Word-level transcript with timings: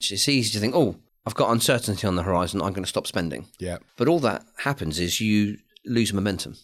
It's 0.00 0.28
easy 0.28 0.52
to 0.52 0.60
think, 0.60 0.74
oh, 0.74 0.96
I've 1.26 1.34
got 1.34 1.50
uncertainty 1.50 2.06
on 2.06 2.16
the 2.16 2.22
horizon, 2.22 2.62
I'm 2.62 2.72
going 2.72 2.84
to 2.84 2.88
stop 2.88 3.06
spending. 3.06 3.46
Yeah. 3.58 3.78
But 3.96 4.08
all 4.08 4.20
that 4.20 4.44
happens 4.58 4.98
is 4.98 5.20
you 5.20 5.58
lose 5.84 6.12
momentum. 6.12 6.54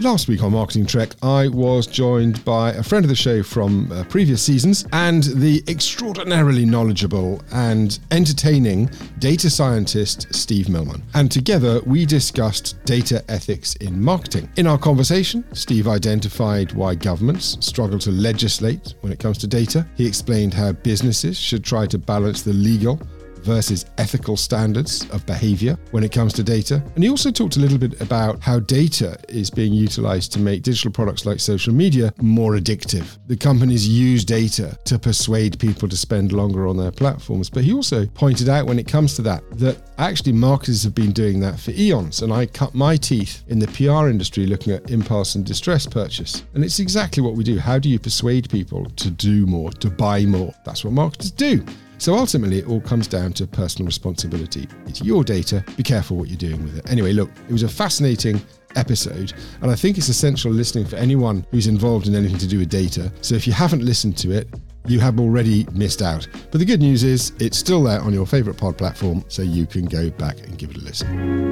Last 0.00 0.28
week 0.28 0.44
on 0.44 0.52
Marketing 0.52 0.86
Trek, 0.86 1.10
I 1.24 1.48
was 1.48 1.88
joined 1.88 2.44
by 2.44 2.70
a 2.70 2.84
friend 2.84 3.04
of 3.04 3.08
the 3.08 3.16
show 3.16 3.42
from 3.42 3.90
uh, 3.90 4.04
previous 4.04 4.40
seasons 4.40 4.86
and 4.92 5.24
the 5.24 5.60
extraordinarily 5.66 6.64
knowledgeable 6.64 7.42
and 7.50 7.98
entertaining 8.12 8.88
data 9.18 9.50
scientist 9.50 10.32
Steve 10.32 10.68
Millman. 10.68 11.02
And 11.14 11.32
together 11.32 11.80
we 11.84 12.06
discussed 12.06 12.76
data 12.84 13.24
ethics 13.28 13.74
in 13.76 14.00
marketing. 14.00 14.48
In 14.54 14.68
our 14.68 14.78
conversation, 14.78 15.44
Steve 15.52 15.88
identified 15.88 16.70
why 16.74 16.94
governments 16.94 17.58
struggle 17.58 17.98
to 17.98 18.12
legislate 18.12 18.94
when 19.00 19.12
it 19.12 19.18
comes 19.18 19.38
to 19.38 19.48
data. 19.48 19.84
He 19.96 20.06
explained 20.06 20.54
how 20.54 20.72
businesses 20.74 21.36
should 21.36 21.64
try 21.64 21.86
to 21.86 21.98
balance 21.98 22.42
the 22.42 22.52
legal 22.52 23.02
versus 23.48 23.86
ethical 23.96 24.36
standards 24.36 25.08
of 25.08 25.24
behavior 25.24 25.78
when 25.90 26.04
it 26.04 26.12
comes 26.12 26.34
to 26.34 26.42
data. 26.42 26.82
And 26.94 27.02
he 27.02 27.08
also 27.08 27.30
talked 27.30 27.56
a 27.56 27.60
little 27.60 27.78
bit 27.78 27.98
about 28.02 28.42
how 28.42 28.60
data 28.60 29.16
is 29.26 29.48
being 29.48 29.72
utilized 29.72 30.32
to 30.34 30.38
make 30.38 30.62
digital 30.62 30.92
products 30.92 31.24
like 31.24 31.40
social 31.40 31.72
media 31.72 32.12
more 32.20 32.56
addictive. 32.56 33.16
The 33.26 33.38
companies 33.38 33.88
use 33.88 34.22
data 34.22 34.78
to 34.84 34.98
persuade 34.98 35.58
people 35.58 35.88
to 35.88 35.96
spend 35.96 36.32
longer 36.32 36.68
on 36.68 36.76
their 36.76 36.90
platforms. 36.90 37.48
But 37.48 37.64
he 37.64 37.72
also 37.72 38.04
pointed 38.04 38.50
out 38.50 38.66
when 38.66 38.78
it 38.78 38.86
comes 38.86 39.14
to 39.16 39.22
that, 39.22 39.42
that 39.52 39.78
actually 39.96 40.32
marketers 40.32 40.82
have 40.82 40.94
been 40.94 41.12
doing 41.12 41.40
that 41.40 41.58
for 41.58 41.70
eons. 41.70 42.20
And 42.20 42.30
I 42.30 42.44
cut 42.44 42.74
my 42.74 42.98
teeth 42.98 43.44
in 43.48 43.58
the 43.58 43.68
PR 43.68 44.08
industry 44.08 44.44
looking 44.46 44.74
at 44.74 44.90
impulse 44.90 45.36
and 45.36 45.46
distress 45.46 45.86
purchase. 45.86 46.44
And 46.52 46.62
it's 46.62 46.80
exactly 46.80 47.22
what 47.22 47.34
we 47.34 47.44
do. 47.44 47.58
How 47.58 47.78
do 47.78 47.88
you 47.88 47.98
persuade 47.98 48.50
people 48.50 48.84
to 48.96 49.10
do 49.10 49.46
more, 49.46 49.70
to 49.72 49.88
buy 49.88 50.26
more? 50.26 50.52
That's 50.66 50.84
what 50.84 50.92
marketers 50.92 51.30
do. 51.30 51.64
So 51.98 52.14
ultimately, 52.14 52.60
it 52.60 52.68
all 52.68 52.80
comes 52.80 53.08
down 53.08 53.32
to 53.34 53.46
personal 53.46 53.86
responsibility. 53.86 54.68
It's 54.86 55.02
your 55.02 55.24
data. 55.24 55.64
Be 55.76 55.82
careful 55.82 56.16
what 56.16 56.28
you're 56.28 56.36
doing 56.36 56.62
with 56.62 56.78
it. 56.78 56.88
Anyway, 56.88 57.12
look, 57.12 57.30
it 57.48 57.52
was 57.52 57.64
a 57.64 57.68
fascinating 57.68 58.40
episode, 58.76 59.32
and 59.62 59.70
I 59.70 59.74
think 59.74 59.98
it's 59.98 60.08
essential 60.08 60.52
listening 60.52 60.84
for 60.84 60.96
anyone 60.96 61.44
who's 61.50 61.66
involved 61.66 62.06
in 62.06 62.14
anything 62.14 62.38
to 62.38 62.46
do 62.46 62.60
with 62.60 62.68
data. 62.68 63.12
So 63.20 63.34
if 63.34 63.46
you 63.46 63.52
haven't 63.52 63.84
listened 63.84 64.16
to 64.18 64.30
it, 64.30 64.48
you 64.86 65.00
have 65.00 65.18
already 65.18 65.66
missed 65.72 66.00
out. 66.00 66.28
But 66.50 66.58
the 66.58 66.64
good 66.64 66.80
news 66.80 67.02
is 67.02 67.32
it's 67.40 67.58
still 67.58 67.82
there 67.82 68.00
on 68.00 68.12
your 68.12 68.26
favorite 68.26 68.56
pod 68.56 68.78
platform, 68.78 69.24
so 69.28 69.42
you 69.42 69.66
can 69.66 69.84
go 69.84 70.08
back 70.10 70.38
and 70.38 70.56
give 70.56 70.70
it 70.70 70.76
a 70.76 70.80
listen. 70.80 71.48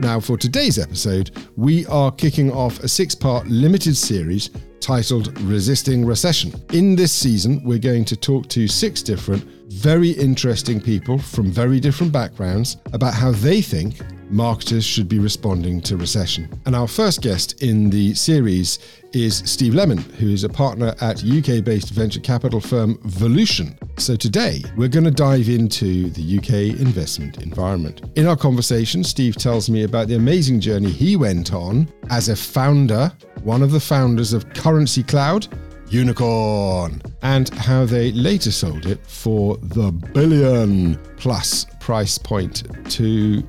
Now, 0.00 0.20
for 0.20 0.36
today's 0.36 0.78
episode, 0.78 1.30
we 1.56 1.86
are 1.86 2.10
kicking 2.10 2.50
off 2.50 2.80
a 2.80 2.88
six 2.88 3.14
part 3.14 3.46
limited 3.48 3.96
series 3.96 4.50
titled 4.80 5.38
Resisting 5.42 6.04
Recession. 6.04 6.52
In 6.72 6.96
this 6.96 7.12
season, 7.12 7.62
we're 7.64 7.78
going 7.78 8.04
to 8.06 8.16
talk 8.16 8.48
to 8.48 8.66
six 8.66 9.02
different, 9.02 9.44
very 9.68 10.10
interesting 10.10 10.80
people 10.80 11.18
from 11.18 11.50
very 11.50 11.78
different 11.80 12.12
backgrounds 12.12 12.78
about 12.92 13.14
how 13.14 13.32
they 13.32 13.62
think 13.62 14.00
marketers 14.30 14.84
should 14.84 15.08
be 15.08 15.18
responding 15.18 15.80
to 15.80 15.96
recession. 15.96 16.48
And 16.66 16.74
our 16.74 16.88
first 16.88 17.20
guest 17.20 17.62
in 17.62 17.90
the 17.90 18.14
series 18.14 18.78
is 19.12 19.42
Steve 19.44 19.74
Lemon, 19.74 19.98
who 19.98 20.30
is 20.30 20.44
a 20.44 20.48
partner 20.48 20.94
at 21.00 21.24
UK 21.24 21.64
based 21.64 21.90
venture 21.90 22.20
capital 22.20 22.60
firm 22.60 22.96
Volution. 22.98 23.76
So 24.00 24.16
today, 24.16 24.62
we're 24.76 24.88
going 24.88 25.04
to 25.04 25.10
dive 25.10 25.48
into 25.48 26.10
the 26.10 26.38
UK 26.38 26.80
investment 26.80 27.42
environment. 27.42 28.02
In 28.16 28.26
our 28.26 28.36
conversation, 28.36 29.02
Steve 29.02 29.36
tells 29.36 29.68
me 29.68 29.82
about 29.82 30.08
the 30.08 30.14
amazing 30.14 30.60
journey 30.60 30.90
he 30.90 31.16
went 31.16 31.52
on 31.52 31.88
as 32.08 32.28
a 32.28 32.36
founder, 32.36 33.12
one 33.42 33.62
of 33.62 33.72
the 33.72 33.80
founders 33.80 34.32
of 34.32 34.48
Currencycloud. 34.50 35.48
Unicorn, 35.90 37.02
and 37.22 37.48
how 37.48 37.84
they 37.84 38.12
later 38.12 38.52
sold 38.52 38.86
it 38.86 39.04
for 39.04 39.56
the 39.56 39.90
billion 39.90 40.94
plus 41.16 41.66
price 41.80 42.16
point 42.16 42.62
to 42.92 43.42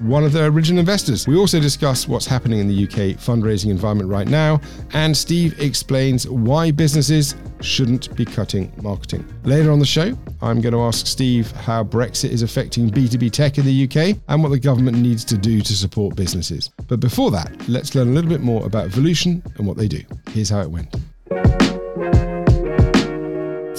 one 0.00 0.24
of 0.24 0.32
their 0.32 0.46
original 0.46 0.80
investors. 0.80 1.26
We 1.26 1.36
also 1.36 1.60
discuss 1.60 2.08
what's 2.08 2.26
happening 2.26 2.58
in 2.60 2.68
the 2.68 2.84
UK 2.84 3.18
fundraising 3.18 3.70
environment 3.70 4.10
right 4.10 4.28
now, 4.28 4.60
and 4.92 5.16
Steve 5.16 5.60
explains 5.60 6.28
why 6.28 6.70
businesses 6.70 7.34
shouldn't 7.60 8.14
be 8.16 8.24
cutting 8.24 8.72
marketing. 8.82 9.26
Later 9.44 9.70
on 9.70 9.78
the 9.78 9.86
show, 9.86 10.16
I'm 10.40 10.60
going 10.60 10.74
to 10.74 10.80
ask 10.80 11.06
Steve 11.06 11.50
how 11.52 11.82
Brexit 11.84 12.30
is 12.30 12.42
affecting 12.42 12.90
B2B 12.90 13.30
tech 13.32 13.58
in 13.58 13.64
the 13.64 13.84
UK 13.84 14.18
and 14.28 14.42
what 14.42 14.50
the 14.50 14.58
government 14.58 14.98
needs 14.98 15.24
to 15.26 15.36
do 15.36 15.60
to 15.60 15.76
support 15.76 16.16
businesses. 16.16 16.70
But 16.86 17.00
before 17.00 17.30
that, 17.32 17.68
let's 17.68 17.94
learn 17.94 18.08
a 18.08 18.12
little 18.12 18.30
bit 18.30 18.40
more 18.40 18.64
about 18.66 18.90
Volution 18.90 19.44
and 19.58 19.66
what 19.66 19.76
they 19.76 19.88
do. 19.88 20.02
Here's 20.30 20.50
how 20.50 20.60
it 20.60 20.70
went. 20.70 20.94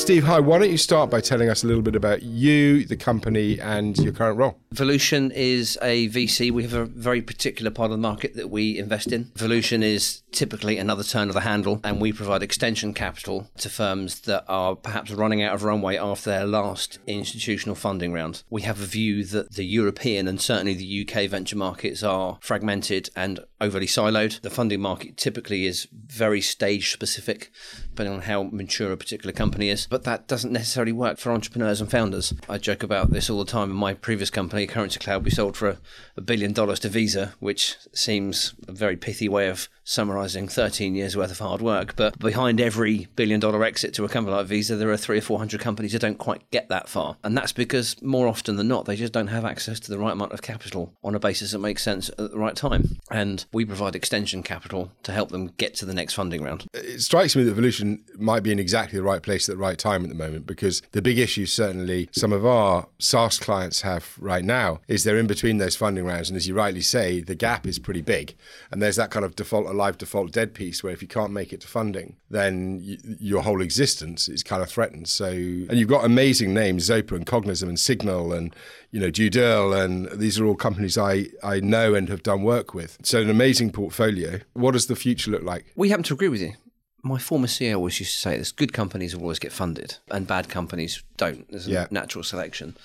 Steve, 0.10 0.24
hi. 0.24 0.40
Why 0.40 0.58
don't 0.58 0.72
you 0.72 0.78
start 0.80 1.12
by 1.12 1.22
telling 1.22 1.50
us 1.50 1.64
a 1.64 1.68
little 1.68 1.84
bit 1.84 1.96
about 1.96 2.24
you, 2.24 2.84
the 2.84 2.98
company, 2.98 3.60
and 3.60 3.96
your 4.00 4.12
current 4.12 4.40
role? 4.40 4.58
Volution 4.74 5.32
is 5.32 5.78
a 5.84 6.10
VC. 6.10 6.52
We 6.52 6.64
have 6.64 6.74
a 6.74 6.86
very 6.86 7.22
particular 7.22 7.70
part 7.70 7.92
of 7.92 7.98
the 7.98 8.02
market 8.02 8.36
that 8.36 8.50
we 8.50 8.80
invest 8.80 9.12
in. 9.12 9.26
Volution 9.36 9.84
is 9.84 10.24
typically 10.32 10.80
another 10.80 11.04
turn 11.04 11.28
of 11.28 11.36
the 11.36 11.42
handle, 11.42 11.80
and 11.84 12.02
we 12.02 12.12
provide 12.12 12.42
extension 12.42 12.94
capital 12.96 13.52
to 13.60 13.70
firms 13.70 14.22
that 14.22 14.46
are 14.48 14.76
perhaps 14.76 15.12
running 15.12 15.44
out 15.44 15.54
of 15.54 15.64
runway 15.64 15.96
after 15.96 16.32
their 16.32 16.48
last 16.48 16.98
institutional 17.06 17.76
funding 17.76 18.12
round. 18.12 18.42
We 18.50 18.64
have 18.64 18.82
a 18.82 18.86
view 18.86 19.24
that 19.26 19.54
the 19.54 19.66
European 19.66 20.28
and 20.28 20.42
certainly 20.42 20.74
the 20.74 21.08
UK 21.08 21.30
venture 21.30 21.56
markets 21.56 22.02
are 22.02 22.40
fragmented 22.42 23.12
and 23.16 23.42
overly 23.62 23.88
siloed. 23.88 24.42
The 24.42 24.50
funding 24.50 24.82
market 24.82 25.18
typically 25.18 25.66
is 25.66 25.88
very 25.92 26.42
stage 26.42 26.92
specific, 26.92 27.52
depending 27.90 28.16
on 28.16 28.22
how 28.22 28.44
mature 28.44 28.92
a 28.92 28.98
particular 28.98 29.34
company 29.34 29.70
is. 29.70 29.88
But 29.88 29.99
that 30.04 30.28
doesn't 30.28 30.52
necessarily 30.52 30.92
work 30.92 31.18
for 31.18 31.32
entrepreneurs 31.32 31.82
and 31.82 31.90
founders. 31.90 32.34
I 32.48 32.58
joke 32.58 32.84
about 32.84 33.12
this 33.12 33.30
all 33.30 33.40
the 33.40 33.52
time. 33.52 33.72
In 33.72 33.76
my 33.76 33.94
previous 33.94 34.30
company, 34.30 34.68
Currencycloud, 34.68 35.24
we 35.24 35.32
sold 35.32 35.58
for 35.58 35.70
a, 35.70 35.78
a 36.18 36.22
billion 36.22 36.54
dollars 36.54 36.80
to 36.82 36.90
Visa, 36.90 37.34
which 37.40 37.76
seems 37.94 38.54
a 38.68 38.72
very 38.72 38.96
pithy 38.98 39.30
way 39.30 39.48
of 39.48 39.70
summarizing 39.90 40.48
13 40.48 40.94
years 40.94 41.18
worth 41.18 41.32
of 41.32 41.40
hard 41.40 41.62
work. 41.62 41.96
But 41.96 42.20
behind 42.20 42.62
every 42.62 43.08
billion 43.16 43.40
dollar 43.40 43.64
exit 43.64 43.94
to 43.96 44.06
a 44.06 44.10
company 44.10 44.38
like 44.38 44.46
Visa, 44.46 44.76
there 44.76 44.92
are 44.92 44.98
three 44.98 45.18
or 45.18 45.22
400 45.22 45.60
companies 45.60 45.94
that 45.94 46.00
don't 46.00 46.20
quite 46.20 46.50
get 46.52 46.70
that 46.70 46.88
far. 46.88 47.18
And 47.24 47.36
that's 47.36 47.52
because 47.52 48.00
more 48.04 48.28
often 48.28 48.56
than 48.56 48.68
not, 48.68 48.86
they 48.86 48.96
just 48.96 49.14
don't 49.14 49.28
have 49.28 49.46
access 49.46 49.80
to 49.82 49.92
the 49.92 49.98
right 49.98 50.12
amount 50.14 50.32
of 50.32 50.44
capital 50.44 50.94
on 51.04 51.16
a 51.16 51.20
basis 51.20 51.52
that 51.52 51.60
makes 51.60 51.82
sense 51.82 52.10
at 52.10 52.18
the 52.32 52.38
right 52.38 52.56
time. 52.56 53.00
And 53.10 53.44
we 53.52 53.66
provide 53.66 53.96
extension 53.96 54.44
capital 54.44 54.92
to 55.04 55.12
help 55.12 55.30
them 55.30 55.48
get 55.58 55.74
to 55.76 55.86
the 55.86 55.94
next 55.94 56.14
funding 56.14 56.44
round. 56.44 56.66
It 56.76 57.02
strikes 57.02 57.36
me 57.36 57.44
that 57.44 57.58
Volution 57.58 58.02
might 58.20 58.44
be 58.44 58.52
in 58.52 58.60
exactly 58.60 58.98
the 58.98 59.04
right 59.04 59.24
place 59.24 59.50
at 59.50 59.56
the 59.56 59.62
right 59.62 59.78
time 59.78 60.04
at 60.04 60.10
the 60.10 60.16
moment 60.16 60.46
because 60.46 60.84
the 60.92 61.02
big 61.02 61.18
issue, 61.18 61.48
certainly, 61.48 62.10
some 62.12 62.32
of 62.32 62.46
our 62.46 62.88
SaaS 63.00 63.40
clients 63.40 63.82
have 63.82 64.16
right 64.20 64.46
now 64.46 64.82
is 64.88 65.04
they're 65.04 65.18
in 65.18 65.26
between 65.26 65.58
those 65.58 65.76
funding 65.76 66.06
rounds. 66.06 66.30
And 66.30 66.38
as 66.38 66.48
you 66.48 66.54
rightly 66.54 66.82
say, 66.82 67.22
the 67.22 67.34
gap 67.34 67.66
is 67.66 67.80
pretty 67.80 68.02
big. 68.02 68.36
And 68.70 68.84
there's 68.84 68.98
that 68.98 69.10
kind 69.10 69.26
of 69.26 69.36
default 69.36 69.68
alive, 69.80 69.98
default 69.98 70.32
dead 70.32 70.54
piece 70.54 70.84
where 70.84 70.92
if 70.92 71.02
you 71.02 71.08
can't 71.08 71.32
make 71.32 71.54
it 71.54 71.62
to 71.62 71.68
funding, 71.68 72.18
then 72.30 72.82
y- 72.86 72.98
your 73.20 73.42
whole 73.44 73.62
existence 73.62 74.28
is 74.28 74.44
kind 74.44 74.62
of 74.62 74.70
threatened. 74.70 75.08
So, 75.08 75.28
and 75.28 75.74
you've 75.78 75.88
got 75.90 76.04
amazing 76.06 76.54
names, 76.54 76.90
Zopa 76.90 77.14
and 77.14 77.26
Cognism 77.26 77.70
and 77.70 77.80
Signal 77.80 78.34
and, 78.34 78.56
you 78.92 79.00
know, 79.00 79.10
DueDil, 79.10 79.84
and 79.84 80.10
these 80.20 80.40
are 80.40 80.46
all 80.46 80.56
companies 80.56 80.98
I, 80.98 81.28
I 81.44 81.60
know 81.62 81.94
and 81.96 82.10
have 82.10 82.24
done 82.24 82.44
work 82.44 82.74
with. 82.74 82.98
So 83.04 83.22
an 83.22 83.30
amazing 83.30 83.72
portfolio. 83.72 84.40
What 84.54 84.72
does 84.72 84.88
the 84.88 84.96
future 84.96 85.32
look 85.32 85.44
like? 85.44 85.66
We 85.76 85.90
happen 85.90 86.04
to 86.04 86.14
agree 86.14 86.30
with 86.30 86.42
you. 86.42 86.54
My 87.02 87.18
former 87.18 87.48
CEO 87.48 87.76
always 87.78 87.98
used 88.02 88.14
to 88.16 88.20
say 88.20 88.38
this 88.38 88.52
good 88.52 88.74
companies 88.74 89.16
will 89.16 89.24
always 89.24 89.40
get 89.40 89.54
funded 89.54 89.98
and 90.12 90.28
bad 90.28 90.50
companies 90.50 91.02
don't. 91.16 91.50
There's 91.50 91.68
a 91.68 91.72
Yeah. 91.72 91.88
natural 91.92 92.24
selection. 92.26 92.76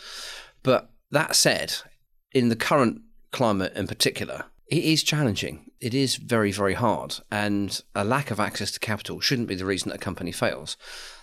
But 0.63 0.89
that 1.11 1.35
said, 1.35 1.75
in 2.33 2.49
the 2.49 2.57
current 2.57 3.01
climate 3.33 3.73
in 3.75 3.89
particular, 3.89 4.45
it 4.69 4.85
is 4.85 5.03
challenging. 5.03 5.69
It 5.85 5.93
is 5.93 6.17
very, 6.17 6.51
very 6.51 6.73
hard. 6.73 7.17
And 7.31 7.79
a 7.95 8.05
lack 8.05 8.31
of 8.31 8.41
access 8.41 8.71
to 8.71 8.81
capital 8.81 9.21
shouldn't 9.21 9.49
be 9.49 9.55
the 9.55 9.67
reason 9.67 9.91
that 9.91 9.97
a 9.97 9.99
company 9.99 10.33
fails. 10.33 10.79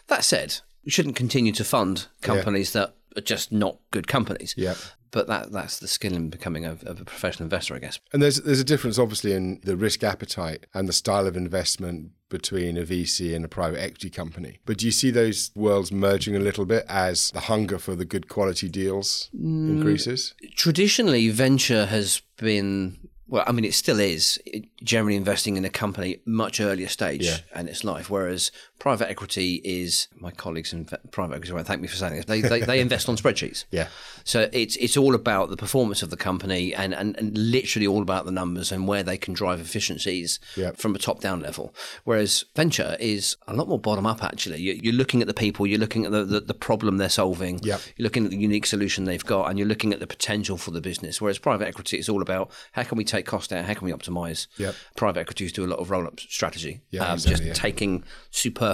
That 0.05 0.23
said, 0.23 0.59
we 0.85 0.91
shouldn't 0.91 1.15
continue 1.15 1.51
to 1.53 1.63
fund 1.63 2.05
companies 2.21 2.71
that 2.73 2.93
are 3.17 3.21
just 3.21 3.51
not 3.51 3.79
good 3.89 4.07
companies. 4.07 4.53
Yeah. 4.55 4.75
But 5.09 5.25
that 5.27 5.51
that's 5.51 5.79
the 5.79 5.87
skill 5.87 6.13
in 6.13 6.29
becoming 6.29 6.63
a, 6.63 6.73
of 6.73 7.01
a 7.01 7.05
professional 7.05 7.45
investor, 7.45 7.73
I 7.73 7.79
guess. 7.79 7.99
And 8.13 8.21
there's 8.21 8.37
there's 8.37 8.59
a 8.59 8.63
difference, 8.63 8.99
obviously, 8.99 9.33
in 9.33 9.59
the 9.63 9.75
risk 9.75 10.03
appetite 10.03 10.67
and 10.75 10.87
the 10.87 10.93
style 10.93 11.25
of 11.25 11.35
investment 11.35 12.11
between 12.29 12.77
a 12.77 12.83
VC 12.83 13.35
and 13.35 13.43
a 13.43 13.47
private 13.47 13.81
equity 13.81 14.11
company. 14.11 14.59
But 14.65 14.77
do 14.77 14.85
you 14.85 14.91
see 14.91 15.11
those 15.11 15.51
worlds 15.55 15.91
merging 15.91 16.35
a 16.35 16.39
little 16.39 16.65
bit 16.65 16.85
as 16.87 17.31
the 17.31 17.41
hunger 17.41 17.77
for 17.77 17.95
the 17.95 18.05
good 18.05 18.29
quality 18.29 18.69
deals 18.69 19.29
mm, 19.35 19.69
increases? 19.69 20.33
traditionally 20.55 21.27
venture 21.29 21.87
has 21.87 22.21
been 22.37 22.97
well 23.31 23.43
i 23.47 23.51
mean 23.51 23.65
it 23.65 23.73
still 23.73 23.99
is 23.99 24.39
generally 24.83 25.15
investing 25.15 25.57
in 25.57 25.65
a 25.65 25.69
company 25.69 26.19
much 26.25 26.59
earlier 26.61 26.87
stage 26.87 27.23
Yeah. 27.25 27.59
in 27.59 27.67
its 27.67 27.83
life, 27.83 28.07
whereas 28.11 28.51
private 28.81 29.07
equity 29.07 29.61
is 29.63 30.07
my 30.15 30.31
colleagues 30.31 30.73
in 30.73 30.85
private 31.11 31.35
equity 31.35 31.53
won't 31.53 31.67
thank 31.67 31.79
me 31.81 31.87
for 31.87 31.95
saying 31.97 32.15
this. 32.15 32.25
They, 32.25 32.41
they, 32.41 32.61
they 32.61 32.79
invest 32.79 33.07
on 33.07 33.15
spreadsheets. 33.15 33.65
Yeah. 33.71 33.87
So 34.23 34.49
it's 34.51 34.75
it's 34.77 34.97
all 34.97 35.13
about 35.15 35.49
the 35.51 35.57
performance 35.65 36.01
of 36.01 36.09
the 36.09 36.17
company 36.17 36.73
and, 36.73 36.93
and, 36.93 37.15
and 37.17 37.37
literally 37.37 37.85
all 37.87 38.01
about 38.01 38.25
the 38.25 38.31
numbers 38.31 38.71
and 38.71 38.87
where 38.87 39.03
they 39.03 39.17
can 39.17 39.33
drive 39.35 39.59
efficiencies 39.59 40.39
Yeah. 40.55 40.71
from 40.71 40.95
a 40.95 40.99
top 40.99 41.21
down 41.21 41.41
level. 41.41 41.73
Whereas 42.05 42.45
venture 42.55 42.97
is 42.99 43.35
a 43.47 43.53
lot 43.53 43.67
more 43.67 43.79
bottom 43.79 44.05
up 44.07 44.23
actually. 44.23 44.59
You- 44.61 44.79
You're 44.83 44.93
looking 45.01 45.21
at 45.21 45.27
the 45.27 45.33
people, 45.35 45.67
you're 45.67 45.79
looking 45.85 46.05
at 46.05 46.11
the, 46.11 46.23
the, 46.25 46.39
the 46.39 46.53
problem 46.55 46.97
they're 46.97 47.09
solving, 47.23 47.59
Yeah. 47.63 47.77
you're 47.95 48.03
looking 48.07 48.25
at 48.25 48.31
the 48.31 48.37
unique 48.37 48.65
solution 48.65 49.03
they've 49.05 49.25
got, 49.35 49.43
and 49.49 49.59
you're 49.59 49.67
looking 49.67 49.93
at 49.93 49.99
the 49.99 50.07
potential 50.07 50.57
for 50.57 50.71
the 50.71 50.81
business. 50.81 51.21
Whereas 51.21 51.37
private 51.37 51.67
equity 51.67 51.97
is 51.99 52.09
all 52.09 52.21
about 52.23 52.49
how 52.71 52.83
can 52.83 52.97
we 52.97 53.03
take 53.05 53.25
cost 53.27 53.53
out, 53.53 53.65
how 53.65 53.73
can 53.75 53.85
we 53.85 53.93
optimize. 53.93 54.47
Yep. 54.57 54.73
Private 54.95 55.19
equities 55.21 55.53
do 55.53 55.63
a 55.65 55.69
lot 55.73 55.77
of 55.79 55.91
roll 55.91 56.07
up 56.07 56.19
strategy, 56.19 56.81
Yeah, 56.89 57.05
um, 57.05 57.13
exactly, 57.13 57.31
just 57.31 57.43
yeah. 57.47 57.53
taking 57.69 58.03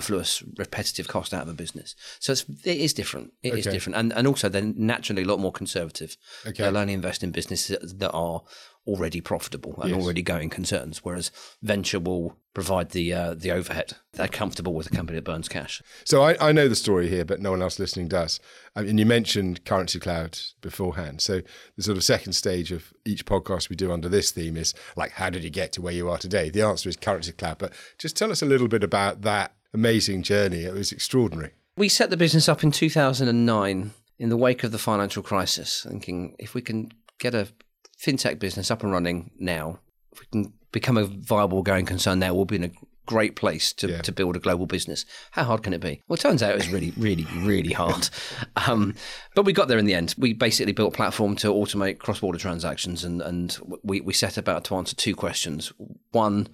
superfluous, 0.02 0.44
repetitive 0.58 1.08
cost 1.08 1.34
out 1.34 1.44
of 1.44 1.50
a 1.50 1.54
business. 1.54 1.96
So 2.20 2.32
it's, 2.34 2.46
it 2.64 2.78
is 2.78 2.94
different. 2.94 3.34
It 3.44 3.54
is 3.54 3.68
Okay. 3.68 3.76
different, 3.76 3.98
and 3.98 4.14
and 4.14 4.28
also 4.28 4.50
they're 4.50 4.62
naturally 4.62 5.24
a 5.24 5.26
lot 5.28 5.40
more 5.40 5.52
conservative. 5.52 6.18
Okay. 6.46 6.64
They'll 6.64 6.78
only 6.78 6.94
invest 6.94 7.24
in 7.24 7.32
businesses 7.32 7.78
that- 7.80 8.00
that 8.00 8.12
are 8.12 8.42
already 8.86 9.20
profitable 9.20 9.76
and 9.82 9.92
Yes. 9.92 10.02
already 10.02 10.22
going 10.22 10.50
concerns, 10.50 11.00
whereas 11.04 11.30
venture 11.62 12.00
will 12.00 12.38
provide 12.54 12.92
the 12.92 13.12
uh, 13.14 13.34
the 13.34 13.52
overhead. 13.52 13.94
They're 14.14 14.30
comfortable 14.30 14.74
with 14.74 14.88
a 14.88 14.96
company 14.96 15.18
that 15.18 15.26
burns 15.26 15.50
cash. 15.50 15.82
So 16.06 16.24
I, 16.24 16.38
I 16.50 16.52
know 16.54 16.70
the 16.70 16.76
story 16.76 17.10
here, 17.10 17.26
but 17.26 17.42
no 17.42 17.52
one 17.52 17.62
else 17.62 17.80
listening 17.80 18.08
does. 18.08 18.40
I 18.78 18.84
mean, 18.84 18.98
you 18.98 19.06
mentioned 19.06 19.66
Currencycloud 19.66 20.54
beforehand. 20.62 21.22
So 21.22 21.42
the 21.76 21.84
sort 21.84 21.98
of 21.98 22.04
second 22.04 22.34
stage 22.34 22.72
of 22.72 22.94
each 23.06 23.26
podcast 23.26 23.70
we 23.70 23.76
do 23.76 23.92
under 23.92 24.08
this 24.10 24.32
theme 24.32 24.56
is 24.56 24.74
like, 24.96 25.12
how 25.12 25.30
did 25.30 25.44
you 25.44 25.50
get 25.50 25.74
to 25.74 25.82
where 25.82 25.94
you 25.94 26.10
are 26.10 26.18
today? 26.18 26.50
The 26.50 26.62
answer 26.62 26.88
is 26.90 26.96
Currencycloud. 26.98 27.58
But 27.60 27.74
just 27.98 28.16
tell 28.16 28.32
us 28.32 28.42
a 28.42 28.46
little 28.46 28.68
bit 28.70 28.84
about 28.84 29.22
that 29.24 29.54
amazing 29.74 30.24
journey. 30.24 30.64
It 30.64 30.74
was 30.74 30.92
extraordinary. 30.92 31.52
We 31.76 31.90
set 31.90 32.10
the 32.10 32.18
business 32.18 32.50
up 32.50 32.64
in 32.64 32.72
2009 32.72 33.92
in 34.20 34.30
the 34.30 34.38
wake 34.38 34.64
of 34.64 34.72
the 34.72 34.80
financial 34.80 35.22
crisis, 35.22 35.86
thinking 35.88 36.36
if 36.40 36.54
we 36.56 36.62
can 36.62 36.92
get 37.20 37.36
a 37.36 37.48
fintech 38.02 38.40
business 38.40 38.72
up 38.72 38.84
and 38.84 38.92
running 38.92 39.32
now, 39.38 39.80
if 40.12 40.20
we 40.22 40.26
can 40.32 40.54
become 40.72 40.98
a 40.98 41.06
viable 41.06 41.62
going 41.62 41.86
concern 41.86 42.20
now, 42.20 42.34
we'll 42.34 42.46
be 42.46 42.56
in 42.56 42.64
a 42.64 42.72
great 43.06 43.36
place 43.36 43.72
to, 43.74 43.88
Yeah. 43.88 44.02
to 44.02 44.12
build 44.12 44.36
a 44.36 44.40
global 44.40 44.66
business. 44.66 45.06
How 45.32 45.44
hard 45.46 45.64
can 45.64 45.72
it 45.74 45.80
be? 45.80 46.02
Well, 46.08 46.16
it 46.16 46.20
turns 46.20 46.44
out 46.44 46.52
it 46.52 46.58
was 46.58 46.70
really, 46.70 46.92
really, 46.98 47.26
really 47.38 47.74
hard. 47.74 48.10
Um, 48.68 48.96
but 49.36 49.46
we 49.46 49.54
got 49.54 49.68
there 49.68 49.78
in 49.78 49.86
the 49.86 49.94
end. 49.94 50.14
We 50.18 50.34
basically 50.34 50.74
built 50.74 50.94
a 50.94 50.98
platform 50.98 51.36
to 51.38 51.48
automate 51.54 52.00
cross 52.00 52.20
border 52.20 52.40
transactions, 52.40 53.04
and, 53.04 53.22
and 53.22 53.56
we, 53.84 54.02
we 54.02 54.14
set 54.14 54.36
about 54.38 54.64
to 54.66 54.76
answer 54.76 54.96
two 54.96 55.16
questions. 55.16 55.72
One, 56.12 56.50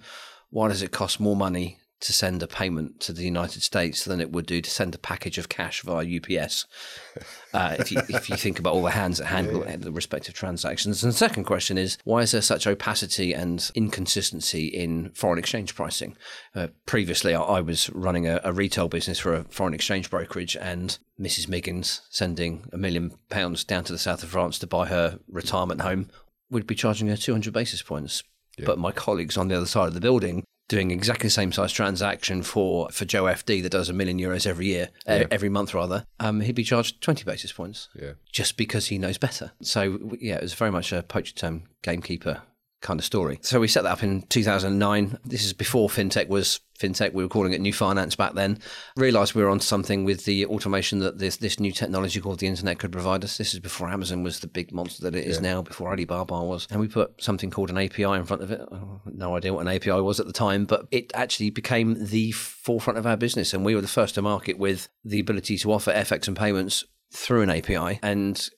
why 0.50 0.68
does 0.68 0.82
it 0.82 0.92
cost 0.92 1.18
more 1.18 1.34
money 1.34 1.78
to 2.00 2.12
send 2.12 2.42
a 2.42 2.46
payment 2.46 3.00
to 3.00 3.12
the 3.12 3.24
United 3.24 3.62
States 3.62 4.04
than 4.04 4.20
it 4.20 4.32
would 4.32 4.46
do 4.46 4.60
to 4.60 4.70
send 4.70 4.94
a 4.94 4.98
package 4.98 5.38
of 5.38 5.48
cash 5.48 5.82
via 5.82 6.06
UPS? 6.16 6.66
Uh, 7.54 7.76
if 7.78 7.92
you 7.92 8.00
if 8.08 8.28
you 8.28 8.34
think 8.34 8.58
about 8.58 8.74
all 8.74 8.82
the 8.82 8.90
hands 8.90 9.18
that 9.18 9.26
handle 9.26 9.64
the 9.78 9.92
respective 9.92 10.34
transactions. 10.34 11.04
And 11.04 11.12
the 11.12 11.16
second 11.16 11.44
question 11.44 11.78
is 11.78 11.98
why 12.02 12.22
is 12.22 12.32
there 12.32 12.42
such 12.42 12.66
opacity 12.66 13.32
and 13.32 13.70
inconsistency 13.76 14.66
in 14.66 15.10
foreign 15.10 15.38
exchange 15.38 15.76
pricing? 15.76 16.16
Uh, 16.52 16.66
previously, 16.84 17.32
I, 17.32 17.40
I 17.40 17.60
was 17.60 17.88
running 17.90 18.26
a, 18.26 18.40
a 18.42 18.52
retail 18.52 18.88
business 18.88 19.20
for 19.20 19.34
a 19.34 19.44
foreign 19.44 19.72
exchange 19.72 20.10
brokerage, 20.10 20.56
and 20.56 20.98
Mrs. 21.16 21.48
Miggins 21.48 22.00
sending 22.10 22.68
a 22.72 22.76
million 22.76 23.12
pounds 23.30 23.62
down 23.62 23.84
to 23.84 23.92
the 23.92 23.98
south 24.00 24.24
of 24.24 24.30
France 24.30 24.58
to 24.58 24.66
buy 24.66 24.86
her 24.86 25.20
retirement 25.28 25.82
home 25.82 26.10
would 26.50 26.66
be 26.66 26.74
charging 26.74 27.06
her 27.06 27.16
200 27.16 27.52
basis 27.52 27.82
points. 27.82 28.24
But 28.64 28.78
my 28.78 28.92
colleagues 28.92 29.36
on 29.36 29.48
the 29.48 29.56
other 29.56 29.66
side 29.66 29.88
of 29.88 29.94
the 29.94 30.00
building 30.00 30.44
doing 30.68 30.90
exactly 30.90 31.26
the 31.26 31.30
same 31.32 31.52
size 31.52 31.72
transaction 31.72 32.42
for 32.42 32.88
for 32.90 33.04
Joe 33.04 33.24
FD 33.24 33.62
that 33.62 33.70
does 33.70 33.88
a 33.88 33.92
million 33.92 34.18
euros 34.18 34.46
every 34.46 34.66
year, 34.66 34.90
uh, 35.06 35.24
every 35.30 35.48
month 35.48 35.74
rather, 35.74 36.06
um, 36.20 36.40
he'd 36.40 36.54
be 36.54 36.64
charged 36.64 37.00
20 37.02 37.24
basis 37.24 37.52
points 37.52 37.88
Yeah. 37.94 38.12
just 38.32 38.56
because 38.56 38.86
he 38.86 38.98
knows 38.98 39.18
better. 39.18 39.52
So 39.62 40.16
yeah, 40.20 40.36
it 40.36 40.42
was 40.42 40.54
very 40.54 40.70
much 40.70 40.92
a 40.92 41.02
poacher 41.02 41.34
term 41.34 41.64
gamekeeper 41.82 42.42
kind 42.84 43.00
of 43.00 43.04
story. 43.04 43.40
So 43.42 43.58
we 43.58 43.66
set 43.66 43.82
that 43.82 43.92
up 43.92 44.02
in 44.04 44.22
2009. 44.22 45.18
This 45.24 45.44
is 45.44 45.52
before 45.52 45.88
fintech 45.88 46.28
was 46.28 46.60
fintech. 46.78 47.12
We 47.12 47.24
were 47.24 47.28
calling 47.28 47.52
it 47.52 47.60
new 47.60 47.72
finance 47.72 48.14
back 48.14 48.34
then. 48.34 48.60
Realised 48.96 49.34
we 49.34 49.42
were 49.42 49.48
on 49.48 49.58
something 49.58 50.04
with 50.04 50.24
the 50.26 50.46
automation 50.46 51.00
that 51.00 51.18
this 51.18 51.38
this 51.38 51.58
new 51.58 51.72
technology 51.72 52.20
called 52.20 52.38
the 52.38 52.46
internet 52.46 52.78
could 52.78 52.92
provide 52.92 53.24
us. 53.24 53.38
This 53.38 53.54
is 53.54 53.60
before 53.60 53.88
Amazon 53.88 54.22
was 54.22 54.40
the 54.40 54.46
big 54.46 54.72
monster 54.72 55.02
that 55.02 55.16
it 55.16 55.26
is 55.26 55.40
now. 55.40 55.62
Before 55.62 55.90
Alibaba 55.90 56.42
was, 56.42 56.68
and 56.70 56.80
we 56.80 56.86
put 56.86 57.20
something 57.22 57.50
called 57.50 57.70
an 57.70 57.78
API 57.78 58.04
in 58.04 58.24
front 58.24 58.42
of 58.42 58.50
it. 58.50 58.60
Oh, 58.70 59.00
no 59.06 59.34
idea 59.34 59.52
what 59.52 59.66
an 59.66 59.74
API 59.74 60.00
was 60.00 60.20
at 60.20 60.26
the 60.26 60.32
time, 60.32 60.66
but 60.66 60.86
it 60.90 61.10
actually 61.14 61.50
became 61.50 61.96
the 62.06 62.32
forefront 62.32 62.98
of 62.98 63.06
our 63.06 63.16
business, 63.16 63.54
and 63.54 63.64
we 63.64 63.74
were 63.74 63.80
the 63.80 63.88
first 63.88 64.14
to 64.16 64.22
market 64.22 64.58
with 64.58 64.88
the 65.04 65.20
ability 65.20 65.56
to 65.58 65.72
offer 65.72 65.90
FX 65.92 66.28
and 66.28 66.36
payments 66.36 66.84
through 67.10 67.42
an 67.42 67.50
API 67.50 67.98
and 68.02 68.50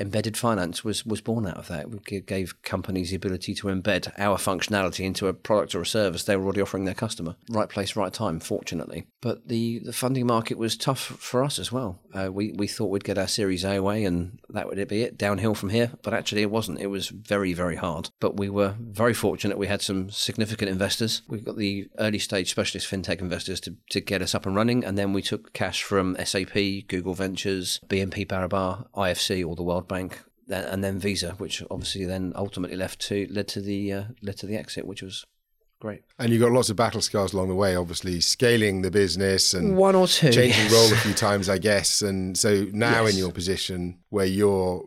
embedded 0.00 0.36
finance 0.36 0.82
was 0.82 1.04
was 1.04 1.20
born 1.20 1.46
out 1.46 1.58
of 1.58 1.68
that. 1.68 1.90
We 1.90 2.20
gave 2.20 2.62
companies 2.62 3.10
the 3.10 3.16
ability 3.16 3.54
to 3.56 3.68
embed 3.68 4.12
our 4.18 4.38
functionality 4.38 5.04
into 5.04 5.28
a 5.28 5.34
product 5.34 5.74
or 5.74 5.82
a 5.82 5.86
service 5.86 6.24
they 6.24 6.36
were 6.36 6.44
already 6.44 6.62
offering 6.62 6.84
their 6.84 6.94
customer. 6.94 7.36
Right 7.48 7.68
place, 7.68 7.96
right 7.96 8.12
time, 8.12 8.40
fortunately. 8.40 9.06
But 9.20 9.48
the, 9.48 9.80
the 9.80 9.92
funding 9.92 10.26
market 10.26 10.56
was 10.56 10.76
tough 10.76 11.00
for 11.00 11.44
us 11.44 11.58
as 11.58 11.70
well. 11.70 12.00
Uh, 12.14 12.30
we, 12.32 12.52
we 12.52 12.66
thought 12.66 12.86
we'd 12.86 13.04
get 13.04 13.18
our 13.18 13.28
Series 13.28 13.64
A 13.64 13.76
away 13.76 14.04
and 14.04 14.38
that 14.48 14.66
would 14.66 14.88
be 14.88 15.02
it, 15.02 15.18
downhill 15.18 15.54
from 15.54 15.68
here. 15.68 15.92
But 16.02 16.14
actually, 16.14 16.42
it 16.42 16.50
wasn't. 16.50 16.80
It 16.80 16.86
was 16.86 17.08
very, 17.08 17.52
very 17.52 17.76
hard. 17.76 18.10
But 18.18 18.36
we 18.38 18.48
were 18.48 18.74
very 18.80 19.14
fortunate. 19.14 19.58
We 19.58 19.66
had 19.66 19.82
some 19.82 20.10
significant 20.10 20.70
investors. 20.70 21.22
We 21.28 21.40
got 21.40 21.56
the 21.56 21.88
early 21.98 22.18
stage 22.18 22.50
specialist 22.50 22.90
fintech 22.90 23.20
investors 23.20 23.60
to, 23.60 23.76
to 23.90 24.00
get 24.00 24.22
us 24.22 24.34
up 24.34 24.46
and 24.46 24.56
running. 24.56 24.84
And 24.84 24.96
then 24.96 25.12
we 25.12 25.22
took 25.22 25.52
cash 25.52 25.82
from 25.82 26.16
SAP, 26.24 26.54
Google 26.88 27.14
Ventures, 27.14 27.80
BNP 27.88 28.26
Paribas, 28.26 28.86
IFC, 28.94 29.46
all 29.46 29.54
the 29.54 29.62
World 29.62 29.86
Bank, 29.90 30.22
and 30.48 30.82
then 30.82 30.98
Visa, 30.98 31.32
which 31.42 31.62
obviously 31.70 32.04
then 32.06 32.32
ultimately 32.34 32.76
left 32.76 32.98
to 33.08 33.26
led 33.30 33.48
to 33.48 33.60
the 33.60 33.92
uh, 33.92 34.04
led 34.22 34.36
to 34.38 34.46
the 34.46 34.56
exit, 34.56 34.86
which 34.86 35.02
was 35.02 35.24
great. 35.80 36.02
And 36.18 36.32
you 36.32 36.38
got 36.38 36.52
lots 36.52 36.70
of 36.70 36.76
battle 36.76 37.00
scars 37.00 37.32
along 37.34 37.48
the 37.48 37.54
way, 37.54 37.74
obviously 37.76 38.20
scaling 38.20 38.82
the 38.82 38.90
business 38.90 39.54
and 39.54 39.76
One 39.76 39.94
or 39.94 40.06
two, 40.06 40.30
changing 40.32 40.64
yes. 40.64 40.72
role 40.72 40.92
a 40.92 40.96
few 40.96 41.14
times, 41.14 41.48
I 41.48 41.58
guess. 41.58 42.02
And 42.02 42.36
so 42.38 42.66
now 42.72 43.04
Yes. 43.04 43.12
in 43.12 43.18
your 43.18 43.32
position 43.32 43.98
where 44.10 44.26
you're 44.26 44.84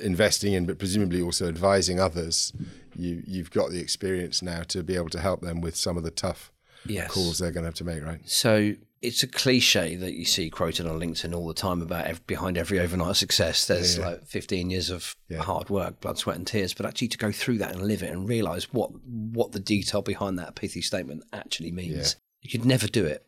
investing 0.00 0.52
in, 0.54 0.66
but 0.66 0.78
presumably 0.78 1.20
also 1.22 1.48
advising 1.48 2.00
others, 2.00 2.52
you 2.96 3.22
you've 3.26 3.50
got 3.50 3.70
the 3.70 3.80
experience 3.80 4.42
now 4.42 4.62
to 4.64 4.82
be 4.82 4.94
able 4.96 5.10
to 5.10 5.20
help 5.20 5.40
them 5.42 5.60
with 5.60 5.76
some 5.76 5.96
of 5.96 6.02
the 6.04 6.10
tough 6.10 6.50
Yes. 6.86 7.10
calls 7.10 7.38
they're 7.38 7.52
going 7.52 7.64
to 7.64 7.68
have 7.68 7.74
to 7.76 7.84
make, 7.84 8.02
right? 8.02 8.20
So 8.28 8.74
it's 9.02 9.22
a 9.22 9.26
cliche 9.26 9.96
that 9.96 10.14
you 10.14 10.24
see 10.24 10.48
quoted 10.48 10.86
on 10.86 10.98
LinkedIn 11.00 11.34
all 11.34 11.46
the 11.48 11.54
time 11.54 11.82
about 11.82 12.06
ev- 12.06 12.26
behind 12.26 12.56
every 12.56 12.78
overnight 12.78 13.16
success, 13.16 13.66
there's 13.66 13.96
Yeah, 13.98 14.02
yeah. 14.04 14.08
like 14.10 14.26
15 14.26 14.70
years 14.70 14.90
of 14.90 15.14
Yeah. 15.28 15.38
hard 15.42 15.68
work, 15.70 16.00
blood, 16.00 16.18
sweat, 16.18 16.36
and 16.36 16.46
tears. 16.46 16.72
But 16.72 16.86
actually, 16.86 17.08
to 17.08 17.18
go 17.18 17.32
through 17.32 17.58
that 17.58 17.72
and 17.74 17.82
live 17.82 18.02
it 18.02 18.10
and 18.10 18.28
realize 18.28 18.72
what 18.72 18.90
what 19.04 19.52
the 19.52 19.60
detail 19.60 20.02
behind 20.02 20.38
that 20.38 20.54
pithy 20.54 20.80
statement 20.82 21.24
actually 21.32 21.72
means, 21.72 22.16
you 22.40 22.50
could 22.50 22.64
never 22.64 22.86
do 22.86 23.04
it. 23.04 23.26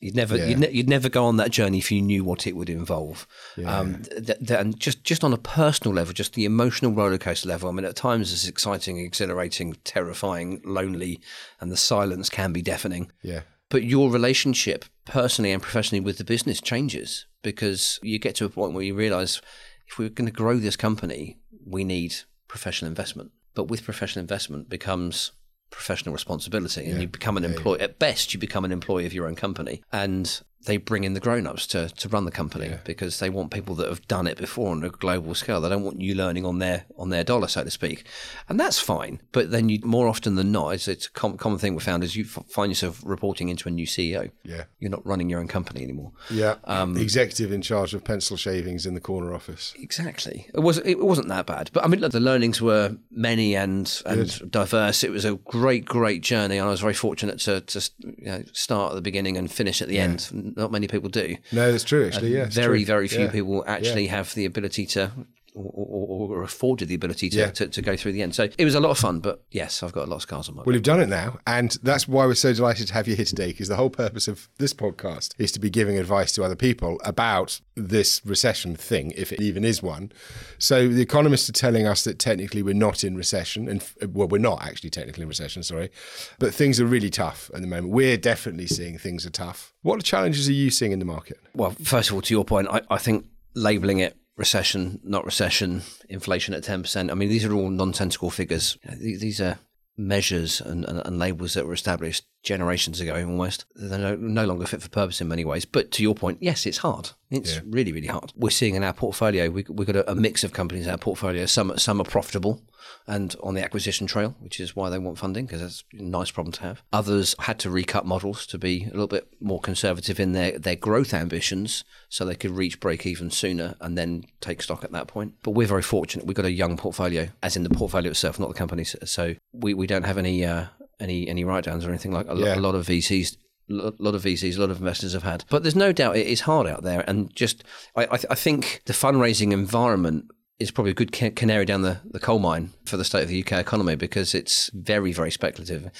You'd 0.00 0.16
never, 0.16 0.36
Yeah. 0.36 0.46
you'd, 0.46 0.58
ne- 0.58 0.70
you'd 0.72 0.88
never 0.88 1.08
go 1.08 1.24
on 1.26 1.36
that 1.36 1.52
journey 1.52 1.78
if 1.78 1.92
you 1.92 2.02
knew 2.02 2.24
what 2.24 2.44
it 2.48 2.56
would 2.56 2.68
involve. 2.68 3.24
Yeah. 3.56 3.78
Um, 3.78 4.02
th- 4.02 4.38
th- 4.38 4.50
and 4.50 4.76
just, 4.80 5.04
just 5.04 5.22
on 5.22 5.32
a 5.32 5.38
personal 5.38 5.94
level, 5.94 6.12
just 6.12 6.32
the 6.34 6.44
emotional 6.44 6.90
rollercoaster 6.90 7.46
level. 7.46 7.68
I 7.68 7.72
mean, 7.72 7.84
at 7.84 7.94
times 7.94 8.32
it's 8.32 8.48
exciting, 8.48 8.98
exhilarating, 8.98 9.76
terrifying, 9.84 10.60
lonely, 10.64 11.20
and 11.60 11.70
the 11.70 11.76
silence 11.76 12.28
can 12.28 12.52
be 12.52 12.62
deafening 12.62 13.12
Yeah. 13.22 13.42
But 13.72 13.84
your 13.84 14.10
relationship 14.10 14.84
personally 15.06 15.50
and 15.50 15.62
professionally 15.62 15.98
with 15.98 16.18
the 16.18 16.24
business 16.24 16.60
changes 16.60 17.26
because 17.40 17.98
you 18.02 18.18
get 18.18 18.34
to 18.36 18.44
a 18.44 18.50
point 18.50 18.74
where 18.74 18.84
you 18.84 18.94
realize 18.94 19.40
if 19.88 19.98
we're 19.98 20.10
going 20.10 20.28
to 20.28 20.32
grow 20.42 20.58
this 20.58 20.76
company 20.76 21.38
we 21.64 21.82
need 21.82 22.14
professional 22.48 22.90
investment. 22.90 23.30
But 23.54 23.68
with 23.68 23.82
professional 23.82 24.20
investment 24.20 24.68
becomes 24.68 25.32
professional 25.70 26.12
responsibility 26.12 26.84
and 26.84 26.94
Yeah. 26.96 27.00
you 27.00 27.08
become 27.08 27.38
an 27.38 27.44
employee 27.44 27.80
at 27.80 27.98
best 27.98 28.34
you 28.34 28.38
become 28.38 28.66
an 28.66 28.72
employee 28.72 29.06
of 29.06 29.14
your 29.14 29.26
own 29.26 29.36
company. 29.36 29.82
And 29.90 30.42
they 30.64 30.76
bring 30.76 31.04
in 31.04 31.14
the 31.14 31.20
grown-ups 31.20 31.66
to, 31.68 31.88
to 31.88 32.08
run 32.08 32.24
the 32.24 32.30
company 32.30 32.74
because 32.84 33.18
they 33.18 33.28
want 33.30 33.50
people 33.50 33.74
that 33.74 33.88
have 33.88 34.06
done 34.08 34.26
it 34.26 34.36
before 34.38 34.70
on 34.70 34.82
a 34.84 34.88
global 34.90 35.34
scale 35.34 35.60
they 35.60 35.68
don't 35.68 35.82
want 35.82 36.00
you 36.00 36.14
learning 36.14 36.44
on 36.44 36.58
their 36.58 36.84
on 36.96 37.08
their 37.08 37.24
dollar 37.24 37.48
so 37.48 37.64
to 37.64 37.70
speak 37.70 38.04
and 38.48 38.58
that's 38.60 38.78
fine 38.78 39.20
but 39.32 39.50
then 39.50 39.68
you 39.68 39.78
more 39.84 40.08
often 40.08 40.34
than 40.36 40.52
not 40.52 40.68
it's, 40.70 40.86
it's 40.88 41.06
a 41.06 41.10
com- 41.10 41.36
common 41.36 41.58
thing 41.58 41.74
we 41.74 41.80
found 41.80 42.04
is 42.04 42.14
you 42.16 42.24
f- 42.24 42.44
find 42.48 42.70
yourself 42.70 43.00
reporting 43.04 43.48
into 43.48 43.68
a 43.68 43.72
new 43.72 43.86
ceo 43.86 44.30
Yeah. 44.44 44.64
you're 44.78 44.90
not 44.90 45.04
running 45.06 45.28
your 45.28 45.40
own 45.40 45.48
company 45.48 45.82
anymore 45.82 46.12
Yeah. 46.30 46.56
Um, 46.64 46.96
Executive 46.96 47.52
in 47.52 47.62
charge 47.62 47.94
of 47.94 48.04
pencil 48.04 48.36
shavings 48.36 48.86
in 48.86 48.94
the 48.94 49.00
corner 49.00 49.34
office. 49.34 49.74
Exactly. 49.78 50.46
It 50.54 50.60
was. 50.60 50.78
It 50.78 50.98
wasn't 50.98 51.28
that 51.28 51.46
bad, 51.46 51.70
but 51.72 51.84
I 51.84 51.88
mean, 51.88 52.00
look, 52.00 52.12
the 52.12 52.20
learnings 52.20 52.60
were 52.62 52.96
many 53.10 53.54
and 53.56 54.02
and 54.06 54.50
diverse. 54.50 55.02
It 55.04 55.10
was 55.10 55.24
a 55.24 55.34
great, 55.36 55.84
great 55.84 56.22
journey, 56.22 56.58
and 56.58 56.66
I 56.66 56.70
was 56.70 56.80
very 56.80 56.94
fortunate 56.94 57.38
to 57.40 57.60
to 57.60 57.90
you 58.00 58.24
know, 58.24 58.44
start 58.52 58.92
at 58.92 58.94
the 58.94 59.02
beginning 59.02 59.36
and 59.36 59.50
finish 59.50 59.82
at 59.82 59.88
the 59.88 59.98
end. 59.98 60.51
Not 60.56 60.70
many 60.72 60.88
people 60.88 61.08
do. 61.08 61.36
No, 61.52 61.70
that's 61.72 61.84
true, 61.84 62.06
actually. 62.06 62.34
Yeah. 62.34 62.46
very, 62.50 62.78
true. 62.80 62.86
very 62.86 63.08
few 63.08 63.20
Yeah. 63.20 63.30
people 63.30 63.64
actually 63.66 64.06
have 64.08 64.34
the 64.34 64.44
ability 64.44 64.86
to 64.86 65.10
or, 65.54 65.70
or, 65.74 66.38
or 66.38 66.42
afforded 66.42 66.88
the 66.88 66.94
ability 66.94 67.28
to, 67.30 67.36
Yeah. 67.38 67.50
to, 67.50 67.68
to 67.68 67.82
go 67.82 67.96
through 67.96 68.12
the 68.12 68.22
end. 68.22 68.34
So 68.34 68.48
it 68.56 68.64
was 68.64 68.74
a 68.74 68.80
lot 68.80 68.90
of 68.90 68.98
fun, 68.98 69.20
but 69.20 69.42
yes, 69.50 69.82
I've 69.82 69.92
got 69.92 70.04
a 70.06 70.10
lot 70.10 70.16
of 70.16 70.22
scars 70.22 70.48
on 70.48 70.56
my 70.56 70.62
Well, 70.64 70.74
you've 70.74 70.82
done 70.82 71.00
it 71.00 71.08
now, 71.08 71.38
and 71.46 71.76
that's 71.82 72.08
why 72.08 72.26
we're 72.26 72.34
so 72.34 72.52
delighted 72.52 72.86
to 72.88 72.94
have 72.94 73.06
you 73.06 73.16
here 73.16 73.24
today. 73.24 73.48
Because 73.48 73.68
the 73.68 73.76
whole 73.76 73.90
purpose 73.90 74.28
of 74.28 74.48
this 74.58 74.72
podcast 74.72 75.34
is 75.38 75.52
to 75.52 75.60
be 75.60 75.70
giving 75.70 75.98
advice 75.98 76.32
to 76.32 76.44
other 76.44 76.56
people 76.56 76.98
about 77.04 77.60
this 77.74 78.20
recession 78.24 78.76
thing, 78.76 79.12
if 79.16 79.32
it 79.32 79.40
even 79.40 79.64
is 79.64 79.82
one. 79.82 80.12
So 80.58 80.88
the 80.88 81.02
economists 81.02 81.48
are 81.48 81.52
telling 81.52 81.86
us 81.86 82.04
that 82.04 82.18
technically 82.18 82.62
we're 82.62 82.74
not 82.74 83.04
in 83.04 83.16
recession, 83.16 83.68
and 83.68 83.84
well, 84.12 84.28
we're 84.28 84.38
not 84.38 84.62
actually 84.64 84.90
technically 84.90 85.22
in 85.22 85.28
recession, 85.28 85.62
sorry, 85.62 85.90
but 86.38 86.54
things 86.54 86.80
are 86.80 86.86
really 86.86 87.10
tough 87.10 87.50
at 87.54 87.60
the 87.60 87.66
moment. 87.66 87.88
We're 87.92 88.16
definitely 88.16 88.66
seeing 88.66 88.98
things 88.98 89.26
are 89.26 89.30
tough. 89.30 89.72
What 89.82 90.02
challenges 90.02 90.48
are 90.48 90.52
you 90.52 90.70
seeing 90.70 90.92
in 90.92 90.98
the 90.98 91.04
market? 91.04 91.38
Well, 91.54 91.70
first 91.82 92.08
of 92.10 92.14
all, 92.14 92.22
to 92.22 92.34
your 92.34 92.44
point, 92.44 92.68
I, 92.70 92.80
I 92.90 92.98
think 92.98 93.26
labelling 93.54 93.98
it 93.98 94.16
recession, 94.36 95.00
not 95.04 95.24
recession, 95.24 95.82
inflation 96.08 96.54
at 96.54 96.62
10%, 96.64 97.10
I 97.10 97.14
mean, 97.14 97.28
these 97.28 97.44
are 97.44 97.52
all 97.52 97.68
nonsensical 97.70 98.30
figures. 98.30 98.78
You 98.84 98.90
know, 98.90 98.98
th- 98.98 99.20
These 99.20 99.40
are 99.40 99.58
measures 99.98 100.60
and, 100.60 100.84
and, 100.86 101.02
and 101.04 101.18
labels 101.18 101.52
that 101.54 101.66
were 101.66 101.74
established 101.74 102.24
generations 102.42 102.98
ago 103.00 103.14
almost. 103.14 103.66
They're 103.74 103.98
no, 103.98 104.16
no 104.16 104.46
longer 104.46 104.66
fit 104.66 104.80
for 104.82 104.88
purpose 104.88 105.20
in 105.20 105.28
many 105.28 105.44
ways. 105.44 105.64
But 105.66 105.90
to 105.92 106.02
your 106.02 106.14
point, 106.14 106.38
yes, 106.40 106.64
it's 106.66 106.78
hard. 106.78 107.10
It's 107.30 107.56
Yeah. 107.56 107.60
really, 107.66 107.92
really 107.92 108.06
hard. 108.06 108.32
We're 108.34 108.50
seeing 108.50 108.74
in 108.74 108.82
our 108.84 108.94
portfolio, 108.94 109.50
we, 109.50 109.64
we've 109.68 109.86
got 109.86 109.96
a, 109.96 110.10
a 110.10 110.14
mix 110.14 110.44
of 110.44 110.52
companies 110.54 110.86
in 110.86 110.92
our 110.92 110.98
portfolio. 110.98 111.44
Some, 111.46 111.76
some 111.78 112.00
are 112.00 112.04
profitable 112.04 112.62
and 113.06 113.34
on 113.42 113.54
the 113.54 113.62
acquisition 113.64 114.06
trail, 114.06 114.34
which 114.40 114.60
is 114.60 114.74
why 114.76 114.90
they 114.90 114.98
want 114.98 115.18
funding 115.18 115.46
because 115.46 115.60
that's 115.60 115.84
a 115.92 116.02
nice 116.02 116.30
problem 116.30 116.52
to 116.52 116.62
have. 116.62 116.82
Others 116.92 117.34
had 117.40 117.58
to 117.60 117.70
recut 117.70 118.06
models 118.06 118.46
to 118.46 118.58
be 118.58 118.84
a 118.84 118.90
little 118.90 119.06
bit 119.06 119.28
more 119.40 119.60
conservative 119.60 120.18
in 120.20 120.32
their, 120.32 120.58
their 120.58 120.76
growth 120.76 121.12
ambitions 121.14 121.84
so 122.08 122.24
they 122.24 122.34
could 122.34 122.50
reach 122.52 122.80
break 122.80 123.06
even 123.06 123.30
sooner 123.30 123.74
and 123.80 123.96
then 123.98 124.24
take 124.40 124.62
stock 124.62 124.84
at 124.84 124.92
that 124.92 125.06
point. 125.08 125.34
But 125.42 125.52
we're 125.52 125.66
very 125.66 125.82
fortunate. 125.82 126.26
We've 126.26 126.36
got 126.36 126.44
a 126.44 126.50
young 126.52 126.76
portfolio, 126.76 127.28
as 127.42 127.56
in 127.56 127.62
the 127.64 127.70
portfolio 127.70 128.10
itself, 128.10 128.38
not 128.38 128.48
the 128.48 128.54
companies. 128.54 128.94
So 129.04 129.34
we, 129.52 129.74
we 129.74 129.86
don't 129.86 130.04
have 130.04 130.18
any 130.18 130.44
uh, 130.44 130.66
any 131.00 131.28
any 131.28 131.44
write 131.44 131.64
downs 131.64 131.84
or 131.84 131.88
anything 131.90 132.12
like 132.12 132.26
a, 132.28 132.36
Yeah. 132.36 132.54
a 132.58 132.60
lot 132.60 132.74
of 132.74 132.86
VCs. 132.86 133.36
A 133.70 133.92
lot 134.00 134.14
of 134.14 134.22
VCs, 134.24 134.56
a 134.58 134.60
lot 134.60 134.70
of 134.70 134.78
investors 134.78 135.12
have 135.14 135.22
had, 135.22 135.44
but 135.48 135.62
there's 135.62 135.76
no 135.76 135.92
doubt 135.92 136.16
it 136.16 136.26
is 136.26 136.40
hard 136.42 136.66
out 136.66 136.82
there. 136.82 137.04
And 137.06 137.34
just, 137.34 137.62
I, 137.96 138.04
I, 138.04 138.18
I 138.30 138.34
think 138.34 138.82
the 138.86 138.92
fundraising 138.92 139.52
environment 139.52 140.26
is 140.58 140.70
probably 140.70 140.92
a 140.92 140.94
good 140.94 141.12
canary 141.12 141.64
down 141.64 141.82
the, 141.82 142.00
the 142.04 142.20
coal 142.20 142.38
mine 142.38 142.70
for 142.84 142.96
the 142.96 143.04
state 143.04 143.22
of 143.22 143.28
the 143.28 143.42
UK 143.42 143.52
economy 143.52 143.96
because 143.96 144.34
it's 144.34 144.70
very, 144.72 145.12
very 145.12 145.30
speculative, 145.30 145.90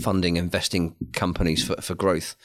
funding, 0.00 0.36
investing 0.36 0.94
companies 1.12 1.66
for, 1.66 1.80
for 1.80 1.94
growth 1.94 2.36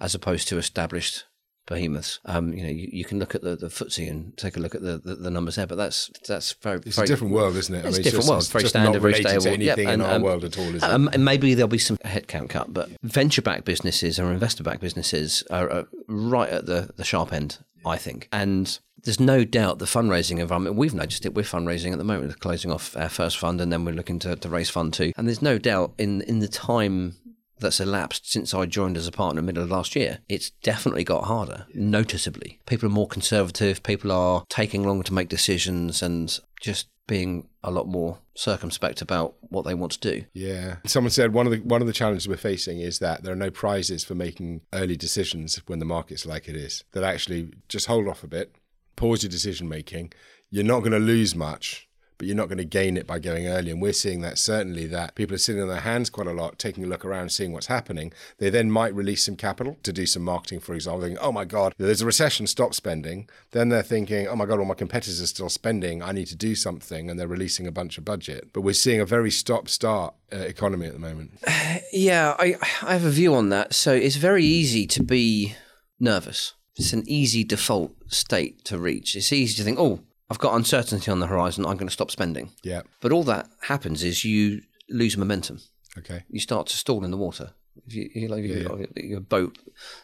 as 0.00 0.14
opposed 0.14 0.48
to 0.48 0.58
established 0.58 1.24
behemoths. 1.68 2.18
Um, 2.24 2.52
you 2.52 2.62
know, 2.62 2.70
you, 2.70 2.88
you 2.92 3.04
can 3.04 3.18
look 3.18 3.34
at 3.34 3.42
the, 3.42 3.56
the 3.56 3.68
FTSE 3.68 4.10
and 4.10 4.36
take 4.36 4.56
a 4.56 4.60
look 4.60 4.74
at 4.74 4.82
the, 4.82 4.98
the, 4.98 5.14
the 5.16 5.30
numbers 5.30 5.56
there, 5.56 5.66
but 5.66 5.76
that's 5.76 6.10
that's 6.26 6.52
very 6.54 6.80
It's 6.84 6.96
very, 6.96 7.04
a 7.04 7.08
different 7.08 7.32
world, 7.32 7.56
isn't 7.56 7.74
it? 7.74 7.84
It's 7.84 7.98
a 7.98 8.02
just- 8.02 8.04
different 8.04 8.28
world, 8.28 8.42
it's 8.42 8.50
very 8.50 8.62
just 8.62 8.72
standard, 8.72 8.92
not 8.94 9.00
very 9.02 9.12
related 9.14 9.40
stable. 9.40 9.56
to 9.56 9.64
Yep, 9.64 9.78
anything 9.78 9.94
in 9.94 10.00
our 10.00 10.14
um, 10.14 10.22
world 10.22 10.44
at 10.44 10.58
all, 10.58 10.74
is 10.74 10.82
it? 10.82 10.90
um, 10.90 11.08
and 11.12 11.24
maybe 11.24 11.54
there'll 11.54 11.68
be 11.68 11.78
some 11.78 11.96
headcount 11.98 12.48
cut, 12.50 12.72
but 12.72 12.88
venture-backed 13.02 13.64
businesses 13.64 14.18
or 14.18 14.32
investor-backed 14.32 14.80
businesses 14.80 15.42
are, 15.50 15.70
are 15.70 15.86
right 16.08 16.50
at 16.50 16.66
the, 16.66 16.90
the 16.96 17.04
sharp 17.04 17.32
end, 17.32 17.58
I 17.84 17.96
think. 17.96 18.28
And 18.32 18.78
there's 19.04 19.20
no 19.20 19.44
doubt 19.44 19.78
the 19.78 19.84
fundraising 19.84 20.38
environment, 20.40 20.76
we've 20.76 20.94
noticed 20.94 21.24
it, 21.24 21.34
we're 21.34 21.42
fundraising 21.42 21.92
at 21.92 21.98
the 21.98 22.04
moment, 22.04 22.28
we're 22.28 22.34
closing 22.34 22.70
off 22.72 22.96
our 22.96 23.08
first 23.08 23.38
fund 23.38 23.60
and 23.60 23.72
then 23.72 23.84
we're 23.84 23.92
looking 23.94 24.18
to, 24.20 24.36
to 24.36 24.48
raise 24.48 24.70
fund 24.70 24.92
two. 24.92 25.12
And 25.16 25.26
there's 25.28 25.42
no 25.42 25.58
doubt 25.58 25.92
in, 25.98 26.22
in 26.22 26.40
the 26.40 26.48
time 26.48 27.16
that's 27.60 27.80
elapsed 27.80 28.30
since 28.30 28.54
I 28.54 28.66
joined 28.66 28.96
as 28.96 29.06
a 29.06 29.12
partner 29.12 29.40
in 29.40 29.46
the 29.46 29.52
middle 29.52 29.64
of 29.64 29.70
last 29.70 29.96
year, 29.96 30.18
it's 30.28 30.50
definitely 30.50 31.04
got 31.04 31.24
harder, 31.24 31.66
noticeably. 31.74 32.60
People 32.66 32.88
are 32.88 32.92
more 32.92 33.08
conservative, 33.08 33.82
people 33.82 34.12
are 34.12 34.44
taking 34.48 34.84
longer 34.84 35.04
to 35.04 35.14
make 35.14 35.28
decisions 35.28 36.02
and 36.02 36.38
just 36.60 36.88
being 37.06 37.48
a 37.64 37.70
lot 37.70 37.88
more 37.88 38.18
circumspect 38.34 39.02
about 39.02 39.34
what 39.40 39.64
they 39.64 39.74
want 39.74 39.90
to 39.92 39.98
do. 39.98 40.24
Yeah. 40.32 40.76
Someone 40.86 41.10
said 41.10 41.32
one 41.32 41.46
of 41.46 41.52
the 41.52 41.58
one 41.60 41.80
of 41.80 41.88
the 41.88 41.92
challenges 41.92 42.28
we're 42.28 42.36
facing 42.36 42.80
is 42.80 43.00
that 43.00 43.24
there 43.24 43.32
are 43.32 43.36
no 43.36 43.50
prizes 43.50 44.04
for 44.04 44.14
making 44.14 44.60
early 44.72 44.96
decisions 44.96 45.56
when 45.66 45.80
the 45.80 45.84
market's 45.84 46.26
like 46.26 46.48
it 46.48 46.54
is. 46.54 46.84
That 46.92 47.02
actually 47.02 47.50
just 47.68 47.86
hold 47.86 48.06
off 48.06 48.22
a 48.22 48.28
bit, 48.28 48.54
pause 48.94 49.24
your 49.24 49.30
decision 49.30 49.68
making. 49.68 50.12
You're 50.50 50.64
not 50.64 50.80
going 50.80 50.92
to 50.92 50.98
lose 50.98 51.34
much, 51.34 51.87
but 52.18 52.26
you're 52.26 52.36
not 52.36 52.48
going 52.48 52.58
to 52.58 52.64
gain 52.64 52.96
it 52.96 53.06
by 53.06 53.18
going 53.18 53.46
early. 53.46 53.70
And 53.70 53.80
we're 53.80 53.92
seeing 53.92 54.20
that 54.22 54.38
certainly 54.38 54.86
that 54.88 55.14
people 55.14 55.34
are 55.34 55.38
sitting 55.38 55.62
on 55.62 55.68
their 55.68 55.80
hands 55.80 56.10
quite 56.10 56.26
a 56.26 56.32
lot, 56.32 56.58
taking 56.58 56.84
a 56.84 56.86
look 56.88 57.04
around, 57.04 57.30
seeing 57.30 57.52
what's 57.52 57.68
happening. 57.68 58.12
They 58.38 58.50
then 58.50 58.70
might 58.70 58.94
release 58.94 59.24
some 59.24 59.36
capital 59.36 59.78
to 59.84 59.92
do 59.92 60.04
some 60.04 60.24
marketing, 60.24 60.60
for 60.60 60.74
example. 60.74 61.02
Thinking, 61.02 61.18
oh 61.18 61.32
my 61.32 61.44
God, 61.44 61.74
there's 61.78 62.02
a 62.02 62.06
recession, 62.06 62.46
stop 62.46 62.74
spending. 62.74 63.28
Then 63.52 63.68
they're 63.68 63.82
thinking, 63.82 64.26
oh 64.26 64.36
my 64.36 64.46
God, 64.46 64.58
all 64.58 64.64
my 64.64 64.74
competitors 64.74 65.22
are 65.22 65.26
still 65.26 65.48
spending. 65.48 66.02
I 66.02 66.12
need 66.12 66.26
to 66.26 66.36
do 66.36 66.54
something. 66.54 67.08
And 67.08 67.18
they're 67.18 67.28
releasing 67.28 67.66
a 67.66 67.72
bunch 67.72 67.96
of 67.96 68.04
budget. 68.04 68.50
But 68.52 68.62
we're 68.62 68.74
seeing 68.74 69.00
a 69.00 69.06
very 69.06 69.30
stop 69.30 69.68
start 69.68 70.14
uh, 70.32 70.38
economy 70.38 70.86
at 70.86 70.92
the 70.92 70.98
moment. 70.98 71.38
Yeah, 71.90 72.34
I, 72.38 72.56
I 72.82 72.92
have 72.92 73.04
a 73.04 73.10
view 73.10 73.34
on 73.34 73.48
that. 73.48 73.72
So 73.72 73.94
it's 73.94 74.16
very 74.16 74.44
easy 74.44 74.86
to 74.88 75.02
be 75.02 75.54
nervous. 75.98 76.52
It's 76.76 76.92
an 76.92 77.04
easy 77.06 77.44
default 77.44 77.94
state 78.08 78.64
to 78.66 78.78
reach. 78.78 79.16
It's 79.16 79.32
easy 79.32 79.56
to 79.56 79.64
think, 79.64 79.78
oh, 79.78 80.00
I've 80.30 80.38
got 80.38 80.54
uncertainty 80.54 81.10
on 81.10 81.20
the 81.20 81.26
horizon. 81.26 81.64
I'm 81.64 81.76
going 81.76 81.88
to 81.88 81.92
stop 81.92 82.10
spending. 82.10 82.50
Yeah. 82.62 82.82
But 83.00 83.12
all 83.12 83.24
that 83.24 83.48
happens 83.62 84.02
is 84.02 84.24
you 84.24 84.62
lose 84.90 85.16
momentum. 85.16 85.60
Okay. 85.96 86.24
You 86.28 86.40
start 86.40 86.66
to 86.68 86.76
stall 86.76 87.04
in 87.04 87.10
the 87.10 87.16
water. 87.16 87.52
If 87.86 87.94
you, 87.94 88.10
you 88.14 88.34
if 88.34 88.44
you've 88.44 88.68
got 88.68 88.96
your 88.96 89.20
boat, 89.20 89.58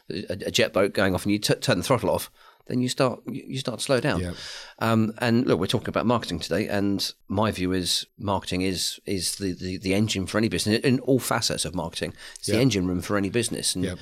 a, 0.09 0.50
jet 0.50 0.73
boat 0.73 0.93
going 0.95 1.14
off, 1.14 1.25
and 1.25 1.33
you 1.33 1.38
t- 1.38 1.54
turn 1.57 1.78
the 1.78 1.85
throttle 1.85 2.09
off, 2.11 2.31
then 2.66 2.81
you 2.81 2.88
start 2.88 3.21
you 3.26 3.59
start 3.59 3.78
to 3.81 3.85
slow 3.85 4.00
down. 4.00 4.21
Yeah. 4.21 4.33
Um, 4.78 5.12
and 5.19 5.47
look, 5.47 5.61
we're 5.61 5.66
talking 5.66 5.88
about 5.90 6.07
marketing 6.07 6.38
today, 6.38 6.66
and 6.69 7.12
my 7.28 7.50
view 7.50 7.73
is 7.73 8.07
marketing 8.16 8.62
is 8.62 9.00
is 9.04 9.37
the, 9.37 9.52
the, 9.52 9.76
the 9.78 9.93
engine 9.93 10.26
for 10.26 10.38
any 10.38 10.49
business 10.49 10.81
in 10.81 11.00
all 11.00 11.19
facets 11.19 11.64
of 11.64 11.75
marketing. 11.75 12.14
It's 12.38 12.47
the 12.47 12.61
engine 12.61 12.87
room 12.87 13.02
for 13.02 13.16
any 13.19 13.28
business, 13.28 13.75
and 13.75 13.85
Yeah. 13.85 13.95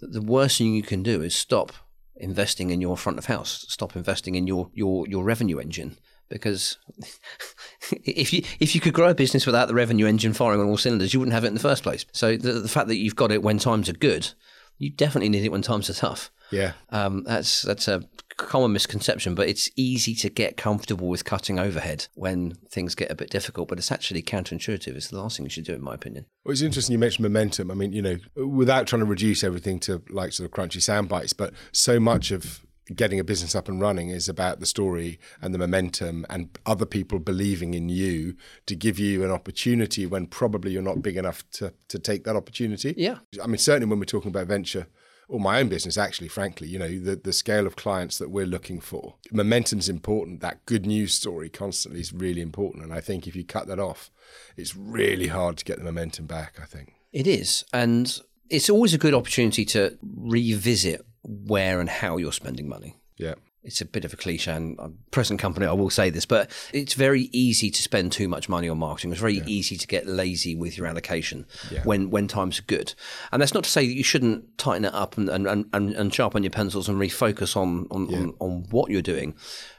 the 0.00 0.22
worst 0.22 0.58
thing 0.58 0.74
you 0.74 0.82
can 0.82 1.02
do 1.02 1.20
is 1.20 1.34
stop 1.34 1.72
investing 2.16 2.70
in 2.70 2.80
your 2.80 2.96
front 2.96 3.18
of 3.18 3.26
house, 3.26 3.66
stop 3.68 3.96
investing 3.96 4.34
in 4.34 4.46
your 4.46 4.70
your 4.74 5.06
your 5.08 5.24
revenue 5.24 5.58
engine. 5.58 5.96
Because 6.28 6.78
if 7.92 8.32
you 8.32 8.42
if 8.58 8.74
you 8.74 8.80
could 8.80 8.94
grow 8.94 9.10
a 9.10 9.14
business 9.14 9.46
without 9.46 9.68
the 9.68 9.74
revenue 9.74 10.06
engine 10.06 10.32
firing 10.32 10.60
on 10.60 10.66
all 10.66 10.76
cylinders, 10.76 11.14
you 11.14 11.20
wouldn't 11.20 11.34
have 11.34 11.44
it 11.44 11.48
in 11.48 11.54
the 11.54 11.60
first 11.60 11.82
place. 11.82 12.04
So 12.12 12.36
the, 12.36 12.52
the 12.52 12.68
fact 12.68 12.88
that 12.88 12.96
you've 12.96 13.16
got 13.16 13.32
it 13.32 13.42
when 13.42 13.58
times 13.58 13.88
are 13.88 13.94
good, 13.94 14.32
you 14.78 14.90
definitely 14.90 15.28
need 15.28 15.44
it 15.44 15.52
when 15.52 15.62
times 15.62 15.88
are 15.88 15.94
tough. 15.94 16.30
Yeah. 16.50 16.72
Um, 16.90 17.24
that's 17.24 17.62
that's 17.62 17.88
a 17.88 18.02
common 18.36 18.72
misconception, 18.72 19.34
but 19.34 19.48
it's 19.48 19.70
easy 19.76 20.14
to 20.14 20.28
get 20.28 20.56
comfortable 20.56 21.08
with 21.08 21.24
cutting 21.24 21.58
overhead 21.58 22.06
when 22.14 22.52
things 22.70 22.94
get 22.94 23.10
a 23.10 23.14
bit 23.14 23.30
difficult. 23.30 23.68
But 23.68 23.78
it's 23.78 23.92
actually 23.92 24.22
counterintuitive. 24.22 24.94
It's 24.94 25.08
the 25.08 25.20
last 25.20 25.36
thing 25.36 25.46
you 25.46 25.50
should 25.50 25.64
do, 25.64 25.74
in 25.74 25.82
my 25.82 25.94
opinion. 25.94 26.26
Well, 26.44 26.52
it's 26.52 26.62
interesting 26.62 26.92
you 26.92 26.98
mentioned 26.98 27.24
momentum. 27.24 27.70
I 27.70 27.74
mean, 27.74 27.92
you 27.92 28.02
know, 28.02 28.18
without 28.36 28.86
trying 28.86 29.00
to 29.00 29.06
reduce 29.06 29.42
everything 29.42 29.78
to 29.80 30.02
like 30.10 30.32
sort 30.32 30.50
of 30.50 30.52
crunchy 30.52 30.82
sound 30.82 31.08
bites, 31.08 31.32
but 31.32 31.52
so 31.72 31.98
much 31.98 32.30
of 32.30 32.66
getting 32.94 33.18
a 33.18 33.24
business 33.24 33.54
up 33.54 33.68
and 33.68 33.80
running 33.80 34.10
is 34.10 34.28
about 34.28 34.60
the 34.60 34.66
story 34.66 35.18
and 35.42 35.52
the 35.52 35.58
momentum 35.58 36.24
and 36.30 36.56
other 36.66 36.86
people 36.86 37.18
believing 37.18 37.74
in 37.74 37.88
you 37.88 38.36
to 38.64 38.76
give 38.76 38.98
you 38.98 39.24
an 39.24 39.30
opportunity 39.30 40.06
when 40.06 40.26
probably 40.26 40.70
you're 40.70 40.82
not 40.82 41.02
big 41.02 41.16
enough 41.16 41.48
to, 41.50 41.72
to 41.88 41.98
take 41.98 42.22
that 42.24 42.36
opportunity. 42.36 42.94
Yeah. 42.96 43.18
I 43.42 43.48
mean, 43.48 43.58
certainly 43.58 43.88
when 43.88 43.98
we're 43.98 44.04
talking 44.04 44.28
about 44.28 44.46
venture 44.46 44.86
or 45.28 45.40
my 45.40 45.60
own 45.60 45.68
business, 45.68 45.98
actually, 45.98 46.28
frankly, 46.28 46.68
you 46.68 46.78
know, 46.78 46.98
the, 46.98 47.16
the 47.16 47.32
scale 47.32 47.66
of 47.66 47.76
clients 47.76 48.18
that 48.18 48.30
we're 48.30 48.46
looking 48.46 48.80
for, 48.80 49.14
momentum's 49.32 49.88
important. 49.88 50.40
That 50.40 50.64
good 50.66 50.86
news 50.86 51.14
story 51.14 51.48
constantly 51.48 52.00
is 52.00 52.12
really 52.12 52.40
important. 52.40 52.84
And 52.84 52.92
I 52.92 53.00
think 53.00 53.26
if 53.26 53.34
you 53.34 53.44
cut 53.44 53.66
that 53.66 53.80
off, 53.80 54.10
it's 54.56 54.76
really 54.76 55.28
hard 55.28 55.56
to 55.58 55.64
get 55.64 55.78
the 55.78 55.84
momentum 55.84 56.26
back, 56.26 56.58
I 56.62 56.64
think. 56.64 56.94
It 57.12 57.26
is, 57.26 57.64
and 57.72 58.20
it's 58.50 58.70
always 58.70 58.94
a 58.94 58.98
good 58.98 59.14
opportunity 59.14 59.64
to 59.66 59.98
revisit 60.02 61.04
where 61.22 61.80
and 61.80 61.88
how 61.88 62.18
you're 62.18 62.32
spending 62.32 62.68
money. 62.68 62.96
Yeah. 63.16 63.34
It's 63.66 63.80
a 63.80 63.84
bit 63.84 64.04
of 64.04 64.12
a 64.12 64.16
cliche, 64.16 64.52
and 64.52 64.76
I'm 64.78 64.98
present 65.10 65.40
company, 65.40 65.66
I 65.66 65.72
will 65.72 65.90
say 65.90 66.08
this, 66.08 66.24
but 66.24 66.50
it's 66.72 66.94
very 66.94 67.28
easy 67.32 67.70
to 67.70 67.82
spend 67.82 68.12
too 68.12 68.28
much 68.28 68.48
money 68.48 68.68
on 68.68 68.78
marketing. 68.78 69.10
It's 69.12 69.20
very 69.20 69.42
easy 69.46 69.76
to 69.76 69.86
get 69.86 70.06
lazy 70.06 70.54
with 70.54 70.78
your 70.78 70.86
allocation 70.86 71.46
Yeah. 71.70 71.82
when, 71.84 72.10
when 72.10 72.28
times 72.28 72.58
are 72.60 72.62
good. 72.62 72.94
And 73.32 73.42
that's 73.42 73.54
not 73.54 73.64
to 73.64 73.70
say 73.70 73.86
that 73.86 73.92
you 73.94 74.04
shouldn't 74.04 74.56
tighten 74.56 74.84
it 74.84 74.94
up 74.94 75.18
and, 75.18 75.28
and, 75.28 75.46
and, 75.72 75.92
and 75.94 76.14
sharpen 76.14 76.42
your 76.44 76.50
pencils 76.50 76.88
and 76.88 76.98
refocus 76.98 77.56
on, 77.56 77.86
on, 77.90 78.14
on, 78.14 78.34
on 78.38 78.66
what 78.70 78.90
you're 78.90 79.02
doing. 79.02 79.34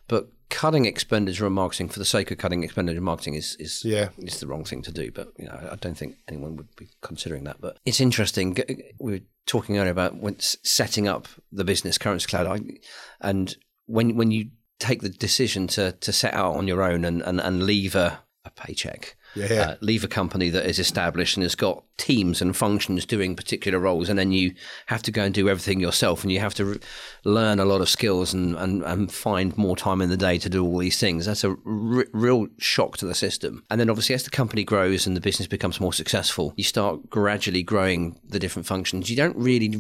But 0.08 0.30
cutting 0.50 0.86
expenditure 0.86 1.46
on 1.46 1.52
marketing 1.54 1.90
for 1.90 2.00
the 2.00 2.06
sake 2.06 2.32
of 2.32 2.38
cutting 2.38 2.64
expenditure 2.64 3.00
on 3.00 3.04
marketing 3.04 3.34
is, 3.36 3.56
is, 3.60 3.84
Yeah. 3.86 4.10
is 4.18 4.40
the 4.40 4.48
wrong 4.48 4.64
thing 4.64 4.82
to 4.84 4.92
do. 4.92 5.12
But 5.12 5.34
you 5.38 5.46
know, 5.46 5.70
I 5.72 5.76
don't 5.76 5.98
think 5.98 6.18
anyone 6.28 6.56
would 6.58 6.74
be 6.76 6.88
considering 7.02 7.44
that. 7.46 7.58
But 7.60 7.78
it's 7.86 8.00
interesting. 8.02 8.58
We 9.00 9.12
were 9.14 9.20
talking 9.46 9.78
earlier 9.78 9.92
about 9.92 10.16
when 10.18 10.40
setting 10.40 11.08
up 11.08 11.28
the 11.52 11.64
business 11.66 11.98
Currencycloud, 11.98 12.48
I, 12.48 12.78
and 13.28 13.56
when 13.88 14.16
when 14.16 14.32
you 14.32 14.52
take 14.80 15.02
the 15.02 15.10
decision 15.10 15.68
to 15.68 15.94
to 15.94 16.14
set 16.14 16.34
out 16.34 16.56
on 16.56 16.68
your 16.68 16.84
own 16.84 17.04
and 17.04 17.22
and, 17.22 17.42
and 17.42 17.64
leave 17.64 17.96
a, 17.96 18.20
a 18.46 18.52
paycheck 18.52 19.18
Yeah. 19.36 19.62
Uh, 19.62 19.76
leave 19.82 20.04
a 20.04 20.08
company 20.08 20.50
that 20.50 20.66
is 20.66 20.80
established 20.80 21.38
and 21.38 21.44
has 21.44 21.56
got 21.56 21.84
teams 21.98 22.42
and 22.42 22.56
functions 22.56 23.06
doing 23.06 23.36
particular 23.36 23.80
roles, 23.80 24.10
and 24.10 24.18
then 24.18 24.32
you 24.32 24.54
have 24.88 25.04
to 25.04 25.12
go 25.12 25.24
and 25.24 25.34
do 25.34 25.50
everything 25.50 25.80
yourself, 25.80 26.24
and 26.24 26.32
you 26.32 26.40
have 26.40 26.54
to 26.56 26.66
re- 26.66 26.80
learn 27.24 27.60
a 27.60 27.66
lot 27.66 27.82
of 27.82 27.90
skills 27.90 28.34
and, 28.34 28.56
and, 28.56 28.84
and 28.84 29.12
find 29.12 29.58
more 29.58 29.76
time 29.76 30.02
in 30.02 30.10
the 30.10 30.18
day 30.18 30.38
to 30.40 30.50
do 30.50 30.66
all 30.66 30.78
these 30.80 31.00
things. 31.00 31.26
That's 31.26 31.44
a 31.44 31.50
r- 31.50 32.06
real 32.14 32.48
shock 32.58 32.98
to 32.98 33.06
the 33.06 33.16
system. 33.16 33.64
And 33.70 33.80
then 33.80 33.90
obviously, 33.90 34.16
as 34.16 34.24
the 34.24 34.30
company 34.32 34.64
grows 34.64 35.06
and 35.06 35.16
the 35.16 35.22
business 35.22 35.48
becomes 35.48 35.80
more 35.80 35.94
successful, 35.94 36.54
you 36.58 36.64
start 36.64 37.10
gradually 37.10 37.64
growing 37.64 38.20
the 38.28 38.40
different 38.40 38.66
functions. 38.66 39.10
You 39.10 39.18
don't 39.18 39.38
really 39.38 39.76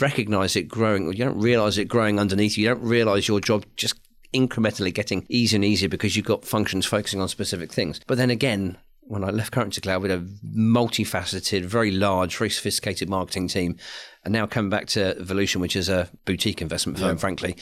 recognize 0.00 0.54
it 0.54 0.68
growing, 0.68 1.06
you 1.12 1.24
don't 1.24 1.40
realize 1.40 1.78
it 1.78 1.88
growing 1.88 2.20
underneath 2.20 2.56
you. 2.56 2.64
You 2.64 2.74
don't 2.74 2.84
realize 2.84 3.26
your 3.26 3.40
job 3.40 3.64
just 3.76 3.98
incrementally 4.34 4.92
getting 4.92 5.26
easier 5.28 5.56
and 5.56 5.64
easier 5.64 5.88
because 5.88 6.16
you've 6.16 6.26
got 6.26 6.44
functions 6.44 6.86
focusing 6.86 7.20
on 7.20 7.28
specific 7.28 7.72
things. 7.72 8.00
But 8.06 8.18
then 8.18 8.30
again, 8.30 8.78
when 9.02 9.24
I 9.24 9.30
left 9.30 9.52
Currencycloud, 9.52 10.02
had 10.02 10.10
a 10.10 10.24
multifaceted, 10.56 11.64
very 11.64 11.90
large, 11.90 12.36
very 12.36 12.50
sophisticated 12.50 13.08
marketing 13.08 13.48
team. 13.48 13.76
And 14.24 14.32
now 14.32 14.46
coming 14.46 14.70
back 14.70 14.86
to 14.88 15.16
Volution, 15.20 15.56
which 15.56 15.74
is 15.74 15.88
a 15.88 16.08
boutique 16.24 16.62
investment 16.62 16.96
firm, 16.98 17.16
frankly, 17.16 17.56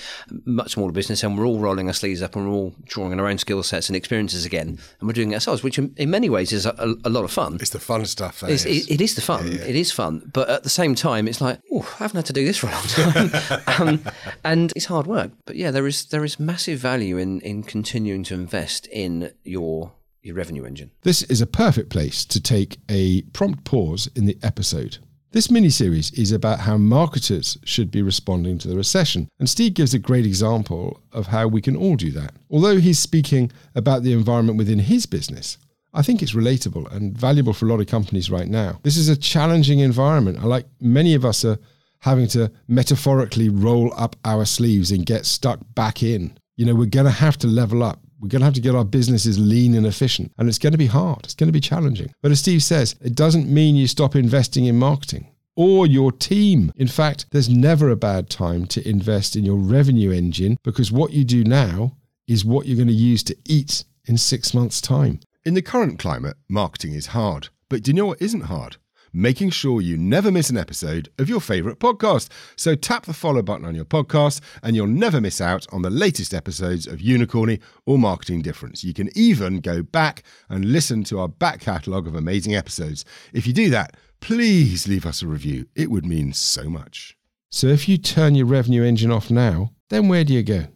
much 0.45 0.73
smaller 0.73 0.93
business, 0.93 1.23
and 1.23 1.39
we're 1.39 1.47
all 1.47 1.59
rolling 1.59 1.87
our 1.87 1.95
sleeves 1.95 2.21
up 2.21 2.37
and 2.37 2.47
we're 2.47 2.55
all 2.55 2.75
drawing 2.85 3.13
on 3.13 3.21
our 3.21 3.27
own 3.27 3.39
skill 3.39 3.63
sets 3.63 3.89
and 3.89 3.97
experiences 3.97 4.45
again, 4.45 4.79
and 5.01 5.09
we're 5.09 5.15
doing 5.15 5.33
it 5.33 5.37
ourselves, 5.37 5.63
which 5.63 5.79
in, 5.79 5.95
in 5.97 6.11
many 6.11 6.29
ways 6.29 6.53
is 6.53 6.67
a, 6.67 6.97
a, 7.05 7.09
lot 7.09 7.25
of 7.25 7.31
fun. 7.31 7.57
It's 7.61 7.71
the 7.71 7.81
fun 7.81 8.05
stuff. 8.05 8.43
It's, 8.43 8.67
is. 8.67 8.87
it, 8.87 8.95
it 8.95 9.01
is 9.01 9.15
the 9.15 9.23
fun. 9.23 9.47
It 9.47 9.75
is 9.75 9.91
fun, 9.91 10.31
but 10.35 10.51
at 10.51 10.63
the 10.63 10.69
same 10.69 10.95
time, 10.95 11.27
it's 11.29 11.41
like, 11.41 11.61
oh, 11.73 11.89
I 11.99 12.03
haven't 12.03 12.19
had 12.19 12.27
to 12.27 12.33
do 12.35 12.45
this 12.45 12.59
for 12.59 12.67
a 12.67 12.73
long 12.73 13.31
time, 13.31 13.63
um, 13.67 14.05
and 14.45 14.71
it's 14.77 14.87
hard 14.87 15.07
work. 15.07 15.33
But 15.47 15.57
yeah, 15.57 15.71
there 15.71 15.87
is 15.87 16.07
there 16.07 16.25
is 16.25 16.39
massive 16.39 16.79
value 16.79 17.17
in 17.17 17.41
in 17.41 17.63
continuing 17.63 18.23
to 18.25 18.35
invest 18.35 18.87
in 18.89 19.33
your 19.45 19.93
your 20.23 20.35
revenue 20.35 20.65
engine. 20.65 20.91
This 21.03 21.23
is 21.23 21.41
a 21.41 21.47
perfect 21.47 21.89
place 21.89 22.25
to 22.27 22.41
take 22.41 22.79
a 22.91 23.23
prompt 23.33 23.65
pause 23.65 24.11
in 24.15 24.27
the 24.27 24.39
episode. 24.43 24.99
This 25.33 25.49
mini 25.49 25.71
series 25.71 26.11
is 26.11 26.33
about 26.33 26.59
how 26.59 26.77
marketers 26.77 27.57
should 27.63 27.93
be 27.93 28.03
responding 28.03 28.59
to 28.59 28.67
the 28.67 28.75
recession, 28.77 29.29
and 29.39 29.49
Steve 29.49 29.75
gives 29.75 29.95
a 29.95 29.99
great 30.01 30.27
example 30.27 31.01
of 31.13 31.29
how 31.29 31.47
we 31.47 31.63
can 31.63 31.77
all 31.77 31.95
do 31.95 32.11
that. 32.11 32.35
Although 32.51 32.79
he's 32.79 32.99
speaking 32.99 33.53
about 33.77 34.03
the 34.03 34.13
environment 34.13 34.59
within 34.59 34.81
his 34.81 35.07
business, 35.07 35.57
I 35.95 36.03
think 36.03 36.21
it's 36.21 36.35
relatable 36.35 36.93
and 36.93 37.17
valuable 37.17 37.53
for 37.53 37.67
a 37.67 37.69
lot 37.69 37.79
of 37.79 37.87
companies 37.87 38.29
right 38.29 38.49
now. 38.49 38.81
This 38.83 38.97
is 38.97 39.09
a 39.09 39.17
challenging 39.17 39.79
environment. 39.79 40.41
I 40.41 40.47
like 40.47 40.67
many 40.81 41.15
of 41.15 41.25
us 41.25 41.45
are 41.45 41.61
having 42.01 42.27
to 42.29 42.51
metaphorically 42.67 43.51
roll 43.51 43.95
up 43.97 44.17
our 44.25 44.45
sleeves 44.45 44.91
and 44.91 45.07
get 45.07 45.27
stuck 45.27 45.61
back 45.77 46.03
in. 46.03 46.37
You 46.57 46.67
know, 46.67 46.75
we're 46.75 46.87
going 46.87 47.07
to 47.07 47.13
have 47.13 47.39
to 47.39 47.47
level 47.47 47.85
up. 47.85 48.01
We're 48.21 48.29
going 48.29 48.41
to 48.41 48.45
have 48.47 48.55
to 48.55 48.61
get 48.61 48.75
our 48.75 48.85
businesses 48.85 49.39
lean 49.39 49.75
and 49.75 49.87
efficient. 49.87 50.33
And 50.37 50.49
it's 50.49 50.59
going 50.59 50.73
to 50.73 50.79
be 50.79 50.87
hard. 50.87 51.25
It's 51.25 51.35
going 51.35 51.49
to 51.49 51.53
be 51.53 51.61
challenging. 51.61 52.13
But 52.21 52.31
as 52.31 52.41
Steve 52.41 52.63
says, 52.63 52.95
it 53.01 53.15
doesn't 53.15 53.49
mean 53.49 53.77
you 53.77 53.87
stop 53.87 54.15
investing 54.15 54.67
in 54.67 54.79
marketing 54.79 55.29
or 55.57 55.87
your 55.87 56.13
team. 56.13 56.73
In 56.77 56.87
fact, 56.87 57.27
there's 57.31 57.49
never 57.49 57.89
a 57.89 57.97
bad 57.97 58.29
time 58.29 58.67
to 58.67 58.87
invest 58.87 59.37
in 59.37 59.45
your 59.45 59.57
revenue 59.57 60.11
engine 60.11 60.59
because 60.63 60.93
what 60.93 61.13
you 61.13 61.25
do 61.25 61.45
now 61.45 61.97
is 62.29 62.45
what 62.45 62.67
you're 62.67 62.77
going 62.77 62.89
to 62.89 62.95
use 62.95 63.23
to 63.25 63.37
eat 63.47 63.85
in 64.05 64.19
six 64.19 64.53
months' 64.53 64.81
time. 64.81 65.21
In 65.45 65.55
the 65.55 65.63
current 65.63 65.99
climate, 65.99 66.37
marketing 66.49 66.93
is 66.93 67.07
hard. 67.07 67.49
But 67.71 67.83
do 67.83 67.91
you 67.91 67.95
know 67.95 68.07
what 68.07 68.21
isn't 68.21 68.43
hard? 68.43 68.77
Making 69.13 69.51
sure 69.51 69.81
you 69.81 69.97
never 69.97 70.31
miss 70.31 70.51
an 70.51 70.57
episode 70.57 71.09
of 71.19 71.29
your 71.29 71.41
favourite 71.41 71.81
podcast. 71.81 72.29
So 72.57 72.75
tap 72.75 73.07
the 73.07 73.13
follow 73.13 73.43
button 73.43 73.67
on 73.67 73.75
your 73.75 73.85
podcast 73.85 74.41
and 74.63 74.77
you'll 74.77 74.87
never 74.87 75.21
miss 75.21 75.41
out 75.41 75.67
on 75.73 75.83
the 75.83 75.91
latest 75.91 76.33
episodes 76.33 76.87
of 76.87 77.01
Unicorny 77.01 77.61
or 77.87 77.99
Marketing 77.99 78.41
Difference. 78.41 78.85
You 78.85 78.95
can 78.95 79.11
even 79.17 79.61
go 79.61 79.83
back 79.83 80.23
and 80.49 80.73
listen 80.73 81.03
to 81.05 81.19
our 81.19 81.29
back 81.29 81.61
catalogue 81.61 82.07
of 82.07 82.15
amazing 82.15 82.55
episodes. 82.55 83.05
If 83.33 83.47
you 83.47 83.53
do 83.53 83.69
that, 83.71 83.97
please 84.21 84.87
leave 84.87 85.07
us 85.07 85.23
a 85.23 85.27
review. 85.27 85.67
It 85.75 85.91
would 85.91 86.07
mean 86.07 86.33
so 86.33 86.69
much. 86.69 87.17
So 87.51 87.67
if 87.67 87.89
you 87.89 87.99
turn 87.99 88.37
your 88.37 88.47
revenue 88.47 88.85
engine 88.85 89.11
off 89.11 89.31
now, 89.31 89.73
then 89.89 90.07
where 90.07 90.23
do 90.23 90.33
you 90.33 90.45
go? 90.45 90.67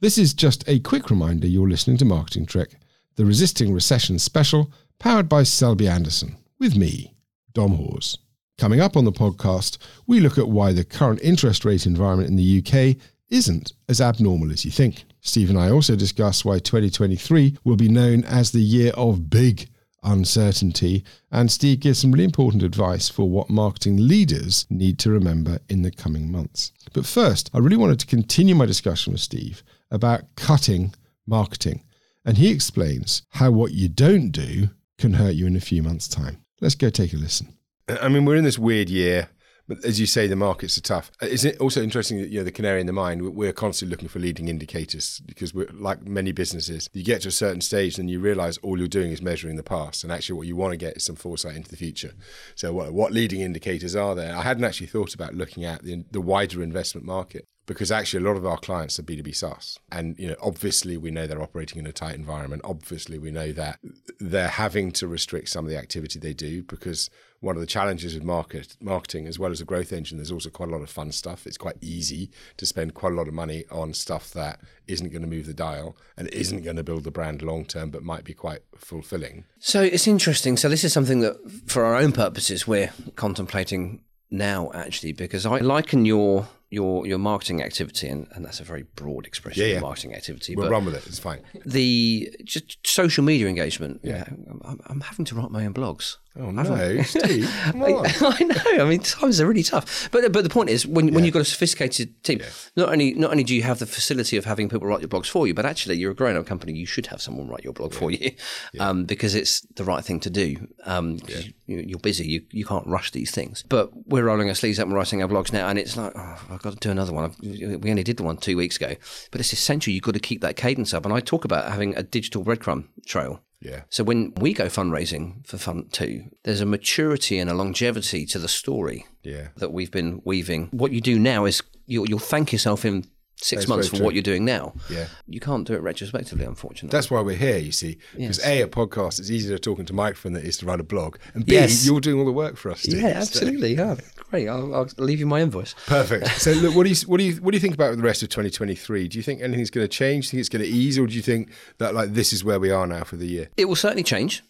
This 0.00 0.18
is 0.18 0.34
just 0.34 0.68
a 0.68 0.78
quick 0.80 1.10
reminder 1.10 1.48
you're 1.48 1.68
listening 1.68 1.96
to 1.98 2.04
Marketing 2.04 2.46
Trek, 2.46 2.76
the 3.16 3.24
Resisting 3.24 3.72
Recession 3.72 4.18
special, 4.18 4.72
powered 4.98 5.28
by 5.28 5.42
Selbey 5.42 5.90
Anderson, 5.90 6.36
with 6.60 6.76
me, 6.76 7.14
Dom 7.52 7.72
Hawes. 7.72 8.18
Coming 8.58 8.80
up 8.80 8.96
on 8.96 9.04
the 9.04 9.12
podcast, 9.12 9.78
we 10.06 10.20
look 10.20 10.38
at 10.38 10.48
why 10.48 10.72
the 10.72 10.84
current 10.84 11.20
interest 11.22 11.64
rate 11.64 11.86
environment 11.86 12.30
in 12.30 12.36
the 12.36 12.62
UK 12.64 12.96
isn't 13.28 13.72
as 13.88 14.00
abnormal 14.00 14.52
as 14.52 14.64
you 14.64 14.70
think. 14.70 15.04
Steve 15.20 15.50
and 15.50 15.58
I 15.58 15.70
also 15.70 15.96
discuss 15.96 16.44
why 16.44 16.58
2023 16.58 17.58
will 17.64 17.76
be 17.76 17.88
known 17.88 18.24
as 18.24 18.50
the 18.50 18.60
year 18.60 18.92
of 18.92 19.30
big 19.30 19.68
uncertainty, 20.02 21.04
and 21.30 21.50
Steve 21.50 21.80
gives 21.80 22.00
some 22.00 22.12
really 22.12 22.24
important 22.24 22.62
advice 22.62 23.08
for 23.08 23.28
what 23.28 23.48
marketing 23.48 24.06
leaders 24.06 24.66
need 24.68 24.98
to 24.98 25.10
remember 25.10 25.58
in 25.68 25.82
the 25.82 25.90
coming 25.90 26.30
months. 26.30 26.72
But 26.92 27.06
first, 27.06 27.50
I 27.54 27.58
really 27.58 27.76
wanted 27.76 28.00
to 28.00 28.06
continue 28.06 28.54
my 28.54 28.66
discussion 28.66 29.12
with 29.12 29.22
Steve 29.22 29.62
about 29.90 30.34
cutting 30.36 30.94
marketing, 31.26 31.84
and 32.24 32.36
he 32.36 32.50
explains 32.50 33.22
how 33.30 33.50
what 33.50 33.72
you 33.72 33.88
don't 33.88 34.30
do 34.30 34.70
can 34.98 35.14
hurt 35.14 35.34
you 35.34 35.46
in 35.46 35.56
a 35.56 35.60
few 35.60 35.82
months' 35.82 36.08
time. 36.08 36.41
Let's 36.62 36.76
go 36.76 36.90
take 36.90 37.12
a 37.12 37.16
listen. 37.16 37.56
Uh, 37.88 37.98
I 38.00 38.08
mean, 38.08 38.24
we're 38.24 38.36
in 38.36 38.44
this 38.44 38.56
weird 38.56 38.88
year, 38.88 39.30
but 39.66 39.84
as 39.84 39.98
you 39.98 40.06
say, 40.06 40.28
the 40.28 40.36
markets 40.36 40.78
are 40.78 40.82
tough. 40.82 41.10
Uh, 41.20 41.26
is 41.26 41.44
it 41.44 41.58
also 41.58 41.82
interesting 41.82 42.18
that 42.18 42.30
you 42.30 42.38
know 42.38 42.44
the 42.44 42.52
canary 42.52 42.80
in 42.80 42.86
the 42.86 42.92
mine? 42.92 43.34
We're 43.34 43.52
constantly 43.52 43.90
looking 43.90 44.08
for 44.08 44.20
leading 44.20 44.46
indicators 44.46 45.20
because 45.26 45.52
we're 45.52 45.68
like 45.72 46.06
many 46.06 46.30
businesses. 46.30 46.88
You 46.92 47.02
get 47.02 47.22
to 47.22 47.28
a 47.28 47.32
certain 47.32 47.62
stage, 47.62 47.98
and 47.98 48.08
you 48.08 48.20
realise 48.20 48.58
all 48.58 48.78
you're 48.78 48.86
doing 48.86 49.10
is 49.10 49.20
measuring 49.20 49.56
the 49.56 49.64
past, 49.64 50.04
and 50.04 50.12
actually, 50.12 50.36
what 50.36 50.46
you 50.46 50.54
want 50.54 50.70
to 50.70 50.76
get 50.76 50.96
is 50.96 51.02
some 51.02 51.16
foresight 51.16 51.56
into 51.56 51.68
the 51.68 51.76
future. 51.76 52.12
So, 52.54 52.72
what, 52.72 52.92
what 52.92 53.10
leading 53.10 53.40
indicators 53.40 53.96
are 53.96 54.14
there? 54.14 54.36
I 54.36 54.42
hadn't 54.42 54.62
actually 54.62 54.86
thought 54.86 55.14
about 55.14 55.34
looking 55.34 55.64
at 55.64 55.82
the, 55.82 56.04
the 56.12 56.20
wider 56.20 56.62
investment 56.62 57.04
market 57.04 57.48
because 57.66 57.92
actually 57.92 58.24
a 58.24 58.26
lot 58.26 58.36
of 58.36 58.44
our 58.44 58.58
clients 58.58 58.98
are 58.98 59.02
B2B 59.02 59.34
SaaS. 59.34 59.78
And 59.90 60.18
you 60.18 60.28
know, 60.28 60.36
obviously 60.42 60.96
we 60.96 61.10
know 61.10 61.26
they're 61.26 61.42
operating 61.42 61.78
in 61.78 61.86
a 61.86 61.92
tight 61.92 62.14
environment. 62.14 62.62
Obviously 62.64 63.18
we 63.18 63.30
know 63.30 63.52
that 63.52 63.78
they're 64.18 64.48
having 64.48 64.90
to 64.92 65.06
restrict 65.06 65.48
some 65.48 65.64
of 65.64 65.70
the 65.70 65.78
activity 65.78 66.18
they 66.18 66.34
do 66.34 66.62
because 66.64 67.08
one 67.40 67.56
of 67.56 67.60
the 67.60 67.66
challenges 67.66 68.14
with 68.14 68.22
market 68.22 68.76
marketing 68.80 69.26
as 69.26 69.38
well 69.38 69.50
as 69.50 69.60
a 69.60 69.64
growth 69.64 69.92
engine, 69.92 70.16
there's 70.16 70.30
also 70.30 70.48
quite 70.50 70.68
a 70.68 70.72
lot 70.72 70.80
of 70.80 70.90
fun 70.90 71.12
stuff. 71.12 71.46
It's 71.46 71.58
quite 71.58 71.76
easy 71.80 72.30
to 72.56 72.66
spend 72.66 72.94
quite 72.94 73.12
a 73.12 73.16
lot 73.16 73.28
of 73.28 73.34
money 73.34 73.64
on 73.70 73.94
stuff 73.94 74.30
that 74.32 74.60
isn't 74.86 75.10
going 75.10 75.22
to 75.22 75.28
move 75.28 75.46
the 75.46 75.54
dial 75.54 75.96
and 76.16 76.28
isn't 76.28 76.62
going 76.62 76.76
to 76.76 76.84
build 76.84 77.04
the 77.04 77.10
brand 77.10 77.42
long 77.42 77.64
term, 77.64 77.90
but 77.90 78.02
might 78.02 78.24
be 78.24 78.34
quite 78.34 78.60
fulfilling. 78.76 79.44
So 79.58 79.82
it's 79.82 80.06
interesting. 80.06 80.56
So 80.56 80.68
this 80.68 80.84
is 80.84 80.92
something 80.92 81.20
that, 81.20 81.36
for 81.66 81.84
our 81.84 81.96
own 81.96 82.12
purposes, 82.12 82.66
we're 82.66 82.92
contemplating 83.16 84.02
now, 84.30 84.70
actually, 84.72 85.12
because 85.12 85.44
I 85.44 85.58
liken 85.58 86.04
your 86.04 86.48
your 86.72 87.06
your 87.06 87.18
marketing 87.18 87.62
activity, 87.62 88.08
and, 88.08 88.26
and 88.34 88.44
that's 88.44 88.58
a 88.60 88.64
very 88.64 88.84
broad 88.96 89.26
expression 89.26 89.62
Yeah, 89.68 89.76
of 89.76 89.82
marketing 89.82 90.14
activity, 90.14 90.56
We'll 90.56 90.66
but 90.66 90.72
run 90.72 90.84
with 90.86 90.94
it. 90.94 91.06
It's 91.06 91.18
fine. 91.18 91.40
the 91.66 92.34
just 92.44 92.84
social 92.86 93.22
media 93.22 93.46
engagement. 93.46 94.00
Yeah, 94.02 94.24
I'm, 94.64 94.80
I'm 94.86 95.00
having 95.02 95.26
to 95.26 95.34
write 95.34 95.50
my 95.50 95.66
own 95.66 95.74
blogs. 95.74 96.16
Oh 96.34 96.50
no, 96.50 97.02
Steve, 97.02 97.50
come 97.64 97.82
on. 97.82 98.06
I 98.06 98.42
know. 98.42 98.84
I 98.84 98.88
mean, 98.88 99.00
times 99.00 99.38
are 99.38 99.46
really 99.46 99.62
tough. 99.62 100.08
But 100.10 100.32
but 100.32 100.44
the 100.44 100.50
point 100.50 100.70
is, 100.70 100.86
when 100.86 101.12
when 101.12 101.24
you've 101.24 101.34
got 101.34 101.42
a 101.42 101.44
sophisticated 101.44 102.22
team, 102.24 102.40
not 102.74 102.88
only 102.88 103.12
not 103.12 103.32
only 103.32 103.44
do 103.44 103.54
you 103.54 103.62
have 103.62 103.80
the 103.80 103.86
facility 103.86 104.38
of 104.38 104.46
having 104.46 104.70
people 104.70 104.86
write 104.86 105.00
your 105.00 105.08
blogs 105.08 105.26
for 105.26 105.46
you, 105.46 105.52
but 105.52 105.66
actually 105.66 105.96
you're 105.96 106.12
a 106.12 106.14
grown 106.14 106.36
up 106.36 106.46
company. 106.46 106.72
You 106.72 106.86
should 106.86 107.06
have 107.06 107.20
someone 107.20 107.48
write 107.48 107.64
your 107.64 107.74
blog 107.74 107.92
for 107.92 108.10
you, 108.10 108.32
um, 108.80 109.04
because 109.04 109.34
it's 109.34 109.60
the 109.76 109.84
right 109.84 110.02
thing 110.02 110.20
to 110.20 110.30
do. 110.30 110.68
Um, 110.84 111.18
you, 111.66 111.76
you're 111.76 111.98
busy. 111.98 112.26
You 112.26 112.42
you 112.50 112.64
can't 112.64 112.86
rush 112.86 113.10
these 113.10 113.30
things. 113.30 113.62
But 113.68 113.90
we're 114.06 114.24
rolling 114.24 114.48
our 114.48 114.54
sleeves 114.54 114.78
up 114.78 114.86
and 114.86 114.94
writing 114.94 115.22
our 115.22 115.28
blogs 115.28 115.52
now, 115.52 115.68
and 115.68 115.78
it's 115.78 115.98
like 115.98 116.12
oh, 116.16 116.42
I've 116.50 116.62
got 116.62 116.72
to 116.72 116.78
do 116.78 116.90
another 116.90 117.12
one. 117.12 117.24
I've, 117.24 117.38
we 117.40 117.90
only 117.90 118.04
did 118.04 118.16
the 118.16 118.22
one 118.22 118.38
two 118.38 118.56
weeks 118.56 118.76
ago, 118.76 118.94
but 119.30 119.40
it's 119.40 119.52
essential. 119.52 119.92
You've 119.92 120.02
got 120.02 120.14
to 120.14 120.20
keep 120.20 120.40
that 120.40 120.56
cadence 120.56 120.94
up. 120.94 121.04
And 121.04 121.12
I 121.12 121.20
talk 121.20 121.44
about 121.44 121.70
having 121.70 121.94
a 121.94 122.02
digital 122.02 122.42
breadcrumb 122.42 122.86
trail. 123.04 123.42
Yeah. 123.62 123.82
So 123.90 124.02
when 124.04 124.32
we 124.40 124.52
go 124.52 124.66
fundraising 124.66 125.46
for 125.46 125.56
Fund 125.56 125.92
Two, 125.92 126.24
there's 126.42 126.60
a 126.60 126.66
maturity 126.66 127.38
and 127.38 127.48
a 127.48 127.54
longevity 127.54 128.26
to 128.26 128.38
the 128.38 128.48
story 128.48 129.06
Yeah. 129.22 129.48
that 129.56 129.72
we've 129.72 129.90
been 129.90 130.20
weaving. 130.24 130.68
What 130.72 130.92
you 130.92 131.00
do 131.00 131.18
now 131.18 131.44
is 131.44 131.62
you'll, 131.86 132.08
you'll 132.08 132.18
thank 132.18 132.52
yourself 132.52 132.84
in 132.84 133.04
six 133.42 133.62
That's 133.62 133.68
months 133.68 133.88
for 133.88 133.96
true. 133.96 134.04
what 134.04 134.14
you're 134.14 134.22
doing 134.22 134.44
now. 134.44 134.72
Yeah. 134.88 135.06
You 135.26 135.40
can't 135.40 135.66
do 135.66 135.74
it 135.74 135.82
retrospectively, 135.82 136.44
unfortunately. 136.44 136.96
That's 136.96 137.10
why 137.10 137.20
we're 137.20 137.36
here, 137.36 137.58
you 137.58 137.72
see. 137.72 137.98
Because 138.16 138.38
Yes. 138.38 138.46
A, 138.46 138.62
a 138.62 138.68
podcast 138.68 139.18
it's 139.18 139.30
easier 139.30 139.56
to 139.56 139.58
talk 139.60 139.78
into 139.78 139.92
a 139.92 139.96
microphone 139.96 140.32
than 140.34 140.42
it 140.44 140.48
is 140.48 140.56
to 140.58 140.66
write 140.66 140.78
a 140.80 140.84
blog. 140.84 141.16
And 141.34 141.44
B, 141.44 141.52
Yes. 141.54 141.84
you're 141.84 142.00
doing 142.00 142.18
all 142.18 142.24
the 142.24 142.32
work 142.32 142.56
for 142.56 142.70
us. 142.70 142.80
Steve. 142.82 143.00
yeah, 143.02 143.08
absolutely. 143.08 143.74
Yeah, 143.74 143.96
great. 144.30 144.48
I'll, 144.48 144.74
I'll 144.74 144.88
leave 144.98 145.18
you 145.20 145.26
my 145.26 145.40
invoice. 145.40 145.74
Perfect. 145.86 146.28
So, 146.40 146.52
look, 146.52 146.74
what 146.76 146.84
do 146.84 146.90
you 146.90 146.96
what 147.06 147.18
do 147.18 147.24
you 147.24 147.34
what 147.36 147.50
do 147.50 147.56
you 147.56 147.60
think 147.60 147.74
about 147.74 147.96
the 147.96 148.02
rest 148.02 148.22
of 148.22 148.28
2023? 148.28 149.08
Do 149.08 149.18
you 149.18 149.22
think 149.22 149.42
anything's 149.42 149.70
going 149.70 149.84
to 149.84 149.88
change? 149.88 150.26
Do 150.30 150.36
you 150.36 150.38
think 150.38 150.40
it's 150.40 150.48
going 150.48 150.64
to 150.64 150.70
ease, 150.70 150.98
or 150.98 151.06
do 151.06 151.14
you 151.14 151.22
think 151.22 151.50
that 151.78 151.94
like 151.94 152.14
this 152.14 152.32
is 152.32 152.44
where 152.44 152.60
we 152.60 152.70
are 152.70 152.86
now 152.86 153.04
for 153.04 153.16
the 153.16 153.26
year? 153.26 153.48
It 153.56 153.66
will 153.66 153.76
certainly 153.76 154.02
change. 154.04 154.42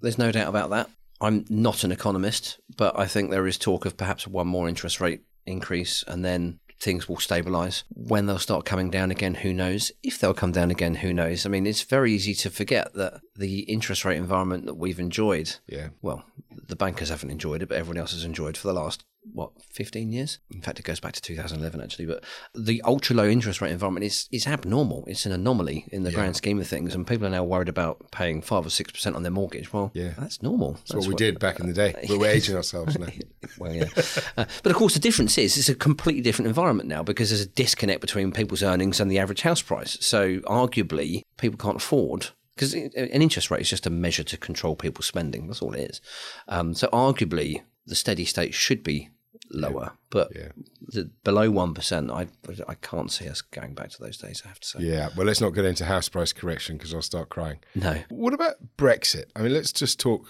There's 0.00 0.18
no 0.18 0.30
doubt 0.30 0.48
about 0.48 0.70
that. 0.70 0.90
I'm 1.20 1.46
not 1.48 1.84
an 1.84 1.92
economist, 1.92 2.58
but 2.76 2.98
I 2.98 3.06
think 3.06 3.30
there 3.30 3.46
is 3.46 3.56
talk 3.56 3.86
of 3.86 3.96
perhaps 3.96 4.26
one 4.26 4.46
more 4.46 4.68
interest 4.68 5.00
rate 5.00 5.22
increase 5.46 6.04
and 6.06 6.24
then 6.24 6.58
things 6.84 7.08
will 7.08 7.16
stabilize. 7.18 7.82
When 7.94 8.26
they'll 8.26 8.38
start 8.38 8.64
coming 8.64 8.90
down 8.90 9.10
again, 9.10 9.34
who 9.34 9.52
knows? 9.52 9.90
If 10.02 10.18
they'll 10.18 10.34
come 10.34 10.52
down 10.52 10.70
again, 10.70 10.96
who 10.96 11.12
knows? 11.12 11.46
I 11.46 11.48
mean, 11.48 11.66
it's 11.66 11.82
very 11.82 12.12
easy 12.12 12.34
to 12.34 12.50
forget 12.50 12.92
that 12.94 13.20
the 13.34 13.60
interest 13.60 14.04
rate 14.04 14.18
environment 14.18 14.66
that 14.66 14.74
we've 14.74 15.00
enjoyed, 15.00 15.56
Yeah. 15.66 15.88
well, 16.02 16.24
the 16.68 16.76
bankers 16.76 17.08
haven't 17.08 17.30
enjoyed 17.30 17.62
it, 17.62 17.68
but 17.68 17.78
everyone 17.78 17.96
else 17.98 18.12
has 18.12 18.24
enjoyed 18.24 18.56
for 18.56 18.68
the 18.68 18.74
last 18.74 19.04
what 19.34 19.50
15 19.72 20.12
years 20.12 20.38
in 20.50 20.60
fact 20.62 20.78
it 20.78 20.84
goes 20.84 21.00
back 21.00 21.12
to 21.12 21.20
2011 21.20 21.80
actually 21.80 22.06
but 22.06 22.22
the 22.54 22.80
ultra 22.82 23.14
low 23.16 23.26
interest 23.26 23.60
rate 23.60 23.72
environment 23.72 24.04
is 24.06 24.28
is 24.30 24.46
abnormal 24.46 25.04
it's 25.06 25.26
an 25.26 25.32
anomaly 25.32 25.86
in 25.90 26.04
the 26.04 26.12
grand 26.12 26.36
scheme 26.36 26.60
of 26.60 26.66
things 26.68 26.94
and 26.94 27.06
people 27.06 27.26
are 27.26 27.30
now 27.30 27.42
worried 27.44 27.68
about 27.68 28.10
paying 28.12 28.40
5 28.40 28.66
or 28.66 28.68
6% 28.68 29.14
on 29.14 29.22
their 29.22 29.32
mortgage 29.32 29.72
well 29.72 29.90
Yeah. 29.92 30.12
that's 30.16 30.40
normal 30.42 30.74
That's 30.88 30.94
what 30.94 31.08
we 31.08 31.14
did 31.16 31.38
back 31.38 31.58
in 31.60 31.66
the 31.66 31.72
day. 31.72 31.94
But 32.08 32.18
we're 32.18 32.30
aging 32.30 32.56
ourselves 32.56 32.98
now. 32.98 33.08
well, 33.58 33.72
yeah. 33.72 33.88
Uh, 34.36 34.44
but 34.62 34.70
of 34.70 34.76
course, 34.76 34.94
the 34.94 35.00
difference 35.00 35.36
is 35.38 35.56
it's 35.56 35.68
a 35.68 35.74
completely 35.74 36.22
different 36.22 36.48
environment 36.48 36.88
now 36.88 37.02
because 37.02 37.30
there's 37.30 37.40
a 37.40 37.46
disconnect 37.46 38.00
between 38.00 38.30
people's 38.32 38.62
earnings 38.62 39.00
and 39.00 39.10
the 39.10 39.18
average 39.18 39.42
house 39.42 39.62
price. 39.62 39.96
So, 40.00 40.38
arguably, 40.40 41.22
people 41.38 41.58
can't 41.58 41.76
afford. 41.76 42.28
Because 42.54 42.74
an 42.74 42.90
interest 42.92 43.50
rate 43.50 43.62
is 43.62 43.70
just 43.70 43.86
a 43.86 43.90
measure 43.90 44.22
to 44.22 44.36
control 44.36 44.76
people's 44.76 45.06
spending. 45.06 45.46
That's 45.48 45.60
all 45.62 45.74
it 45.74 45.90
is. 45.90 46.00
Um, 46.46 46.74
so, 46.74 46.88
arguably, 46.88 47.62
the 47.86 47.94
steady 47.96 48.24
state 48.24 48.54
should 48.54 48.82
be 48.84 49.10
lower, 49.54 49.92
but 50.10 50.28
Yeah. 50.34 50.48
the, 50.88 51.10
below 51.24 51.50
one 51.50 51.72
percent, 51.74 52.10
I 52.10 52.26
I 52.68 52.74
can't 52.74 53.10
see 53.10 53.28
us 53.28 53.40
going 53.40 53.74
back 53.74 53.90
to 53.90 54.02
those 54.02 54.16
days. 54.18 54.42
I 54.44 54.48
have 54.48 54.60
to 54.60 54.66
say, 54.68 54.78
Yeah. 54.80 55.08
Well, 55.16 55.26
let's 55.26 55.40
not 55.40 55.50
get 55.50 55.64
into 55.64 55.84
house 55.84 56.08
price 56.08 56.32
correction 56.32 56.76
because 56.76 56.92
I'll 56.92 57.02
start 57.02 57.28
crying. 57.30 57.58
no. 57.74 57.98
What 58.08 58.34
about 58.34 58.54
Brexit? 58.76 59.24
I 59.36 59.42
mean, 59.42 59.52
let's 59.54 59.72
just 59.72 59.98
talk. 60.00 60.26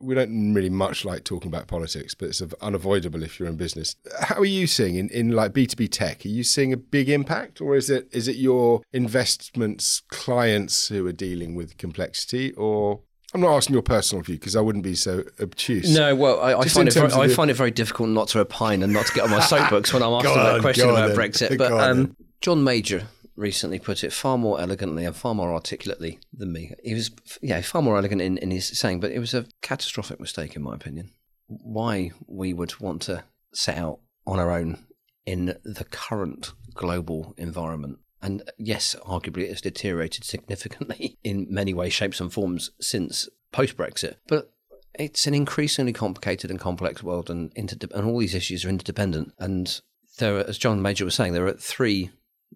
We 0.00 0.14
don't 0.14 0.54
really 0.54 0.70
much 0.70 1.04
like 1.04 1.24
talking 1.24 1.48
about 1.48 1.66
politics, 1.66 2.14
but 2.14 2.28
it's 2.28 2.42
unavoidable 2.60 3.22
if 3.22 3.38
you're 3.38 3.48
in 3.48 3.56
business. 3.56 3.96
How 4.20 4.36
are 4.36 4.44
you 4.44 4.66
seeing 4.66 4.94
in, 4.96 5.08
in 5.10 5.30
like 5.32 5.52
B2B 5.52 5.90
tech? 5.90 6.24
Are 6.24 6.28
you 6.28 6.44
seeing 6.44 6.72
a 6.72 6.76
big 6.76 7.08
impact 7.08 7.60
or 7.60 7.76
is 7.76 7.90
it 7.90 8.08
is 8.12 8.28
it 8.28 8.36
your 8.36 8.82
investments 8.92 10.02
clients 10.08 10.88
who 10.88 11.06
are 11.06 11.12
dealing 11.12 11.54
with 11.54 11.76
complexity 11.76 12.52
or 12.52 13.00
I'm 13.34 13.42
not 13.42 13.54
asking 13.54 13.74
your 13.74 13.82
personal 13.82 14.22
view 14.22 14.36
because 14.36 14.56
I 14.56 14.60
wouldn't 14.60 14.84
be 14.84 14.94
so 14.94 15.22
obtuse. 15.40 15.94
No, 15.94 16.14
well, 16.14 16.40
I, 16.40 16.54
I 16.54 16.64
find 16.68 16.88
it 16.88 16.94
very, 16.94 17.12
I 17.12 17.26
the- 17.26 17.34
find 17.34 17.50
it 17.50 17.54
very 17.54 17.70
difficult 17.70 18.08
not 18.08 18.28
to 18.28 18.40
opine 18.40 18.82
and 18.82 18.92
not 18.92 19.06
to 19.06 19.12
get 19.12 19.24
on 19.24 19.30
my 19.30 19.40
soapbox 19.52 19.92
when 19.92 20.02
I'm 20.02 20.12
asked 20.12 20.24
that 20.24 20.60
question 20.62 20.88
about 20.88 21.08
then. 21.08 21.16
Brexit. 21.16 21.58
But 21.58 21.72
um. 21.72 22.16
John 22.40 22.62
Major 22.62 23.08
recently 23.36 23.78
put 23.78 24.02
it 24.02 24.12
far 24.12 24.38
more 24.38 24.60
elegantly 24.60 25.04
and 25.04 25.14
far 25.14 25.34
more 25.34 25.52
articulately 25.52 26.18
than 26.32 26.52
me. 26.52 26.72
He 26.82 26.94
was, 26.94 27.10
yeah, 27.42 27.60
far 27.60 27.82
more 27.82 27.96
elegant 27.96 28.20
in, 28.22 28.38
in 28.38 28.50
his 28.50 28.66
saying, 28.78 29.00
but 29.00 29.10
it 29.10 29.18
was 29.18 29.34
a 29.34 29.46
catastrophic 29.62 30.20
mistake 30.20 30.56
in 30.56 30.62
my 30.62 30.74
opinion. 30.74 31.10
Why 31.46 32.12
we 32.26 32.52
would 32.52 32.80
want 32.80 33.02
to 33.02 33.24
set 33.52 33.76
out 33.78 34.00
on 34.26 34.38
our 34.38 34.50
own 34.50 34.84
in 35.24 35.56
the 35.64 35.84
current 35.90 36.52
global 36.74 37.34
environment. 37.36 37.98
And 38.22 38.42
uh, 38.42 38.52
yes, 38.58 38.96
arguably 39.04 39.44
it 39.44 39.50
has 39.50 39.60
deteriorated 39.60 40.24
significantly 40.24 41.18
in 41.24 41.46
many 41.50 41.74
ways, 41.74 41.92
shapes, 41.92 42.20
and 42.20 42.32
forms 42.32 42.70
since 42.80 43.28
post 43.52 43.76
Brexit. 43.76 44.16
But 44.26 44.52
it's 44.94 45.26
an 45.26 45.34
increasingly 45.34 45.92
complicated 45.92 46.50
and 46.50 46.58
complex 46.58 47.02
world, 47.02 47.30
and, 47.30 47.54
interde- 47.54 47.92
and 47.92 48.06
all 48.06 48.18
these 48.18 48.34
issues 48.34 48.64
are 48.64 48.68
interdependent. 48.68 49.32
And 49.38 49.80
there, 50.18 50.38
are, 50.38 50.40
as 50.40 50.58
John 50.58 50.82
Major 50.82 51.04
was 51.04 51.14
saying, 51.14 51.32
there 51.32 51.46
are 51.46 51.52
three 51.52 52.10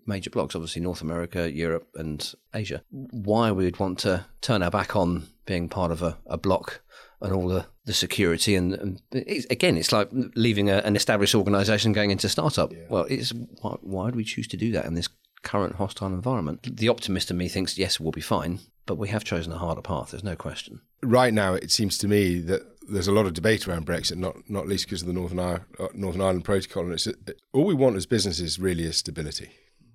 major 0.06 0.30
blocks 0.30 0.54
obviously, 0.54 0.82
North 0.82 1.02
America, 1.02 1.50
Europe, 1.50 1.88
and 1.94 2.34
Asia. 2.54 2.82
Why 2.90 3.52
we 3.52 3.64
would 3.64 3.78
want 3.78 3.98
to 4.00 4.26
turn 4.40 4.62
our 4.62 4.70
back 4.70 4.96
on 4.96 5.28
being 5.46 5.68
part 5.68 5.90
of 5.90 6.02
a, 6.02 6.18
a 6.26 6.36
block 6.36 6.82
and 7.20 7.32
all 7.32 7.48
the, 7.48 7.66
the 7.84 7.92
security 7.92 8.54
and, 8.54 8.74
and 8.74 9.02
it's, 9.12 9.46
again 9.46 9.76
it's 9.76 9.92
like 9.92 10.08
leaving 10.34 10.68
a, 10.70 10.78
an 10.78 10.96
established 10.96 11.34
organization 11.34 11.92
going 11.92 12.10
into 12.10 12.28
startup 12.28 12.72
well 12.88 13.04
it's 13.04 13.32
why, 13.60 13.76
why 13.80 14.04
would 14.04 14.16
we 14.16 14.24
choose 14.24 14.48
to 14.48 14.56
do 14.56 14.72
that 14.72 14.84
in 14.84 14.94
this 14.94 15.08
current 15.42 15.76
hostile 15.76 16.08
environment 16.08 16.76
the 16.76 16.88
optimist 16.88 17.30
in 17.30 17.36
me 17.36 17.48
thinks 17.48 17.78
yes 17.78 17.98
we'll 17.98 18.12
be 18.12 18.20
fine 18.20 18.60
but 18.86 18.96
we 18.98 19.08
have 19.08 19.24
chosen 19.24 19.52
a 19.52 19.58
harder 19.58 19.82
path 19.82 20.10
there's 20.10 20.24
no 20.24 20.36
question 20.36 20.80
right 21.02 21.34
now 21.34 21.54
it 21.54 21.70
seems 21.70 21.98
to 21.98 22.08
me 22.08 22.38
that 22.40 22.62
there's 22.88 23.08
a 23.08 23.12
lot 23.12 23.26
of 23.26 23.32
debate 23.34 23.68
around 23.68 23.86
Brexit, 23.86 24.16
not 24.16 24.50
not 24.50 24.66
least 24.66 24.86
because 24.86 25.02
of 25.02 25.06
the 25.06 25.14
Northern 25.14 25.38
Ireland, 25.38 25.64
uh, 25.78 25.86
Northern 25.94 26.20
Ireland 26.20 26.44
Protocol, 26.44 26.82
and 26.82 26.92
it's 26.92 27.06
all 27.52 27.64
we 27.64 27.74
want 27.74 27.94
as 27.94 28.06
businesses 28.06 28.58
really 28.58 28.82
is 28.82 28.96
stability. 28.96 29.50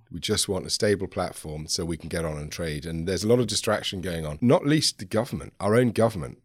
We 0.09 0.21
just 0.21 0.47
want 0.47 0.65
a 0.65 0.69
stable 0.69 1.07
platform 1.07 1.67
so 1.67 1.83
we 1.83 1.97
can 1.97 2.07
get 2.07 2.23
on 2.23 2.37
and 2.37 2.49
trade. 2.49 2.85
And 2.85 3.05
there's 3.05 3.25
a 3.25 3.27
lot 3.27 3.39
of 3.39 3.47
distraction 3.47 3.99
going 3.99 4.25
on, 4.25 4.39
not 4.39 4.65
least 4.65 4.99
the 4.99 5.05
government, 5.05 5.51
our 5.59 5.75
own 5.75 5.91
government. 5.91 6.41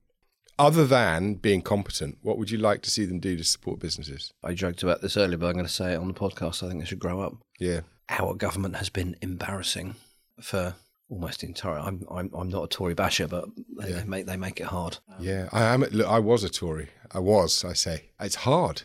Other 0.59 0.85
than 0.85 1.35
being 1.35 1.63
competent, 1.63 2.19
what 2.23 2.39
would 2.39 2.51
you 2.51 2.59
like 2.59 2.83
to 2.83 2.91
see 2.91 3.05
them 3.05 3.21
do 3.21 3.37
to 3.37 3.45
support 3.45 3.79
businesses? 3.79 4.33
i 4.43 4.53
joked 4.53 4.83
about 4.83 5.01
this 5.01 5.17
earlier 5.17 5.39
but 5.39 5.47
i'm 5.47 5.55
going 5.55 5.65
to 5.65 5.73
say 5.73 5.93
it 5.93 5.97
on 5.97 6.09
the 6.09 6.15
podcast 6.15 6.63
i 6.63 6.69
think 6.69 6.81
they 6.81 6.87
should 6.87 6.99
grow 6.99 7.21
up 7.21 7.35
Yeah, 7.59 7.81
our 8.09 8.35
government 8.35 8.77
has 8.77 8.89
been 8.89 9.17
embarrassing 9.23 9.95
for 10.41 10.75
almost 11.09 11.41
the 11.41 11.47
entire 11.47 11.79
I'm, 11.79 12.07
I'm 12.11 12.31
I'm 12.35 12.49
not 12.49 12.65
a 12.65 12.69
Tory 12.69 12.95
basher 12.95 13.27
but 13.29 13.45
they, 13.79 13.93
they 13.93 14.05
make 14.05 14.27
they 14.27 14.37
make 14.37 14.61
it 14.61 14.67
hard 14.67 14.99
um, 15.09 15.23
yeah. 15.23 15.49
I 15.53 15.65
am. 15.75 15.81
Look, 15.83 16.07
I 16.07 16.19
was 16.19 16.43
a 16.45 16.49
Tory. 16.49 16.89
I 17.13 17.19
was. 17.19 17.65
I 17.65 17.75
say 17.75 18.11
it's 18.21 18.37
hard. 18.37 18.83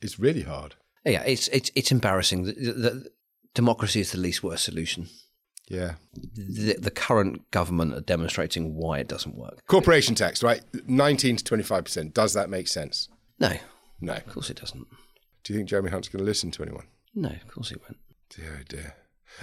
It's 0.00 0.18
really 0.20 0.42
hard. 0.42 0.76
Yeah, 1.04 1.22
it's 1.22 1.48
it's 1.48 1.70
it's 1.74 1.90
embarrassing. 1.92 2.44
The, 2.44 2.52
the, 2.52 2.72
the 2.72 3.10
democracy 3.54 4.00
is 4.00 4.12
the 4.12 4.18
least 4.18 4.42
worst 4.42 4.64
solution. 4.64 5.08
Yeah. 5.68 5.94
The, 6.34 6.76
the 6.78 6.90
current 6.90 7.50
government 7.50 7.94
are 7.94 8.00
demonstrating 8.00 8.74
why 8.76 8.98
it 8.98 9.08
doesn't 9.08 9.34
work. 9.34 9.64
Corporation 9.66 10.14
tax, 10.14 10.42
right? 10.42 10.60
19 10.86 11.36
to 11.36 11.44
25%. 11.56 12.12
Does 12.12 12.34
that 12.34 12.50
make 12.50 12.68
sense? 12.68 13.08
No, 13.40 13.52
No. 14.00 14.12
of 14.12 14.26
course 14.26 14.50
it 14.50 14.60
doesn't. 14.60 14.86
Do 15.42 15.52
you 15.54 15.58
think 15.58 15.70
Jeremy 15.70 15.88
Hunt's 15.90 16.08
going 16.08 16.20
to 16.22 16.26
listen 16.26 16.50
to 16.50 16.62
anyone? 16.62 16.84
No, 17.14 17.30
of 17.30 17.48
course 17.48 17.70
he 17.70 17.76
won't. 17.76 17.96
Dear, 18.36 18.58
oh 18.60 18.64
dear. 18.68 18.94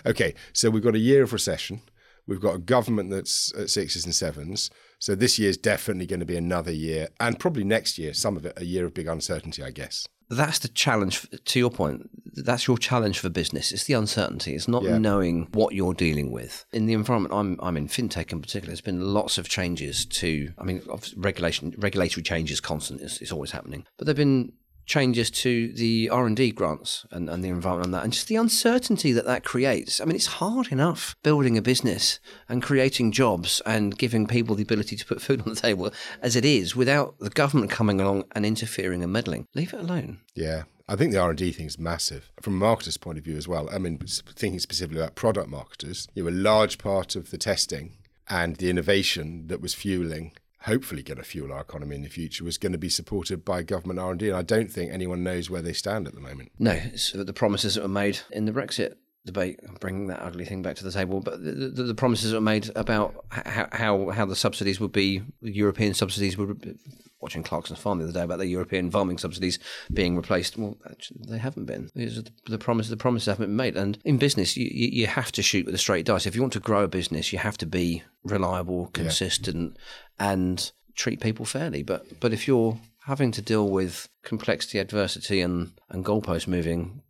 Okay, 0.05 0.33
so 0.53 0.69
we've 0.69 0.83
got 0.83 0.95
a 0.95 0.99
year 0.99 1.23
of 1.23 1.33
recession. 1.33 1.81
We've 2.27 2.39
got 2.39 2.55
a 2.55 2.59
government 2.59 3.09
that's 3.09 3.53
at 3.57 3.69
sixes 3.69 4.05
and 4.05 4.13
sevens. 4.15 4.69
So 4.99 5.15
this 5.15 5.39
year's 5.39 5.57
definitely 5.57 6.05
going 6.05 6.19
to 6.19 6.25
be 6.25 6.37
another 6.37 6.71
year, 6.71 7.09
and 7.19 7.39
probably 7.39 7.63
next 7.63 7.97
year, 7.97 8.13
some 8.13 8.37
of 8.37 8.45
it, 8.45 8.53
a 8.57 8.65
year 8.65 8.85
of 8.85 8.93
big 8.93 9.07
uncertainty, 9.07 9.63
I 9.63 9.71
guess. 9.71 10.07
That's 10.29 10.59
the 10.59 10.69
challenge. 10.69 11.27
To 11.43 11.59
your 11.59 11.69
point, 11.71 12.09
that's 12.33 12.65
your 12.65 12.77
challenge 12.77 13.19
for 13.19 13.27
business. 13.27 13.73
It's 13.73 13.83
the 13.83 13.95
uncertainty. 13.95 14.55
It's 14.55 14.67
not 14.67 14.83
Yeah. 14.83 14.97
knowing 14.97 15.49
what 15.51 15.75
you're 15.75 15.93
dealing 15.93 16.31
with 16.31 16.63
in 16.71 16.85
the 16.85 16.93
environment. 16.93 17.33
I'm 17.33 17.59
I'm 17.61 17.75
in 17.75 17.89
fintech 17.89 18.31
in 18.31 18.39
particular. 18.39 18.67
There's 18.67 18.79
been 18.79 19.13
lots 19.13 19.37
of 19.37 19.49
changes 19.49 20.05
to. 20.05 20.53
I 20.57 20.63
mean, 20.63 20.81
regulation, 21.17 21.75
regulatory 21.77 22.23
change 22.23 22.49
is 22.49 22.61
constant. 22.61 23.01
It's, 23.01 23.21
it's 23.21 23.33
always 23.33 23.51
happening. 23.51 23.85
But 23.97 24.05
there've 24.05 24.15
been 24.15 24.53
changes 24.91 25.31
to 25.31 25.71
the 25.73 26.09
R 26.09 26.27
and 26.27 26.35
D 26.35 26.51
grants 26.51 27.05
and, 27.11 27.29
and 27.29 27.41
the 27.41 27.47
environment 27.47 27.87
and 27.87 27.93
that, 27.93 28.03
and 28.03 28.11
just 28.11 28.27
the 28.27 28.35
uncertainty 28.35 29.13
that 29.13 29.25
that 29.25 29.45
creates. 29.45 30.01
I 30.01 30.05
mean, 30.05 30.15
it's 30.15 30.25
hard 30.41 30.71
enough 30.71 31.15
building 31.23 31.57
a 31.57 31.61
business 31.61 32.19
and 32.49 32.61
creating 32.61 33.13
jobs 33.13 33.61
and 33.65 33.97
giving 33.97 34.27
people 34.27 34.53
the 34.55 34.63
ability 34.63 34.97
to 34.97 35.05
put 35.05 35.21
food 35.21 35.41
on 35.41 35.49
the 35.49 35.55
table 35.59 35.91
as 36.21 36.35
it 36.35 36.43
is, 36.43 36.75
without 36.75 37.17
the 37.19 37.29
government 37.29 37.71
coming 37.71 38.01
along 38.01 38.25
and 38.35 38.45
interfering 38.45 39.01
and 39.01 39.13
meddling. 39.13 39.47
Leave 39.55 39.73
it 39.73 39.79
alone. 39.79 40.19
Yeah, 40.35 40.63
I 40.89 40.97
think 40.97 41.13
the 41.13 41.19
R 41.19 41.29
and 41.29 41.37
D 41.37 41.53
thing 41.53 41.67
is 41.67 41.79
massive 41.79 42.29
from 42.41 42.61
a 42.61 42.65
marketer's 42.65 42.97
point 42.97 43.17
of 43.17 43.23
view 43.23 43.37
as 43.37 43.47
well. 43.47 43.69
I 43.71 43.77
mean, 43.77 43.97
thinking 43.97 44.59
specifically 44.59 45.01
about 45.01 45.15
product 45.15 45.49
marketers, 45.49 46.09
you 46.13 46.23
know, 46.23 46.29
a 46.29 46.31
large 46.31 46.77
part 46.77 47.15
of 47.15 47.31
the 47.31 47.37
testing 47.37 47.97
and 48.29 48.57
the 48.57 48.69
innovation 48.69 49.47
that 49.47 49.61
was 49.61 49.73
fueling, 49.73 50.33
hopefully, 50.63 51.03
going 51.03 51.17
to 51.17 51.23
fuel 51.23 51.51
our 51.51 51.61
economy 51.61 51.95
in 51.95 52.01
the 52.01 52.09
future, 52.09 52.43
was 52.43 52.57
going 52.57 52.71
to 52.71 52.77
be 52.77 52.89
supported 52.89 53.43
by 53.43 53.63
government 53.63 53.99
R 53.99 54.11
and 54.11 54.23
I 54.23 54.41
don't 54.41 54.71
think 54.71 54.91
anyone 54.91 55.23
knows 55.23 55.49
where 55.49 55.61
they 55.61 55.73
stand 55.73 56.07
at 56.07 56.15
the 56.15 56.21
moment. 56.21 56.51
No, 56.59 56.71
it's 56.71 57.15
uh, 57.15 57.23
the 57.23 57.33
promises 57.33 57.75
that 57.75 57.81
were 57.81 57.87
made 57.87 58.19
in 58.31 58.45
the 58.45 58.51
Brexit 58.51 58.95
debate, 59.25 59.59
bringing 59.79 60.07
that 60.07 60.21
ugly 60.21 60.45
thing 60.45 60.61
back 60.61 60.75
to 60.77 60.83
the 60.83 60.91
table, 60.91 61.19
but 61.19 61.43
the, 61.43 61.51
the, 61.51 61.83
the 61.83 61.95
promises 61.95 62.31
that 62.31 62.37
were 62.37 62.41
made 62.41 62.69
about 62.75 63.25
how, 63.29 63.67
how 63.71 64.09
how 64.09 64.25
the 64.25 64.35
subsidies 64.35 64.79
would 64.79 64.91
be, 64.91 65.21
European 65.41 65.93
subsidies 65.93 66.37
would. 66.37 66.77
Watching 67.21 67.43
Clarkson's 67.43 67.77
Farm 67.77 67.99
the 67.99 68.05
other 68.05 68.13
day 68.13 68.23
about 68.23 68.39
the 68.39 68.47
European 68.47 68.89
farming 68.89 69.19
subsidies 69.19 69.59
being 69.93 70.15
replaced. 70.15 70.57
Well, 70.57 70.75
actually, 70.89 71.19
they 71.29 71.37
haven't 71.37 71.65
been. 71.65 71.91
The, 71.93 72.27
the 72.47 72.57
promises. 72.57 72.89
The 72.89 72.97
promises 72.97 73.27
haven't 73.27 73.45
been 73.45 73.55
made. 73.55 73.77
And 73.77 73.99
in 74.03 74.17
business, 74.17 74.57
you, 74.57 74.67
you 74.71 75.05
have 75.05 75.31
to 75.33 75.43
shoot 75.43 75.67
with 75.67 75.75
a 75.75 75.77
straight 75.77 76.07
dice. 76.07 76.25
If 76.25 76.33
you 76.35 76.41
want 76.41 76.53
to 76.53 76.59
grow 76.59 76.83
a 76.83 76.87
business, 76.87 77.31
you 77.31 77.37
have 77.37 77.59
to 77.59 77.67
be 77.67 78.01
reliable, 78.23 78.87
consistent, 78.87 79.77
and 80.17 80.71
treat 80.95 81.21
people 81.21 81.45
fairly. 81.45 81.83
But 81.83 82.19
but 82.19 82.33
if 82.33 82.47
you're 82.47 82.79
having 83.05 83.31
to 83.33 83.41
deal 83.43 83.69
with 83.69 84.09
complexity, 84.23 84.79
adversity, 84.79 85.41
and 85.41 85.73
and 85.91 86.03
goalpost 86.03 86.47
moving 86.47 87.03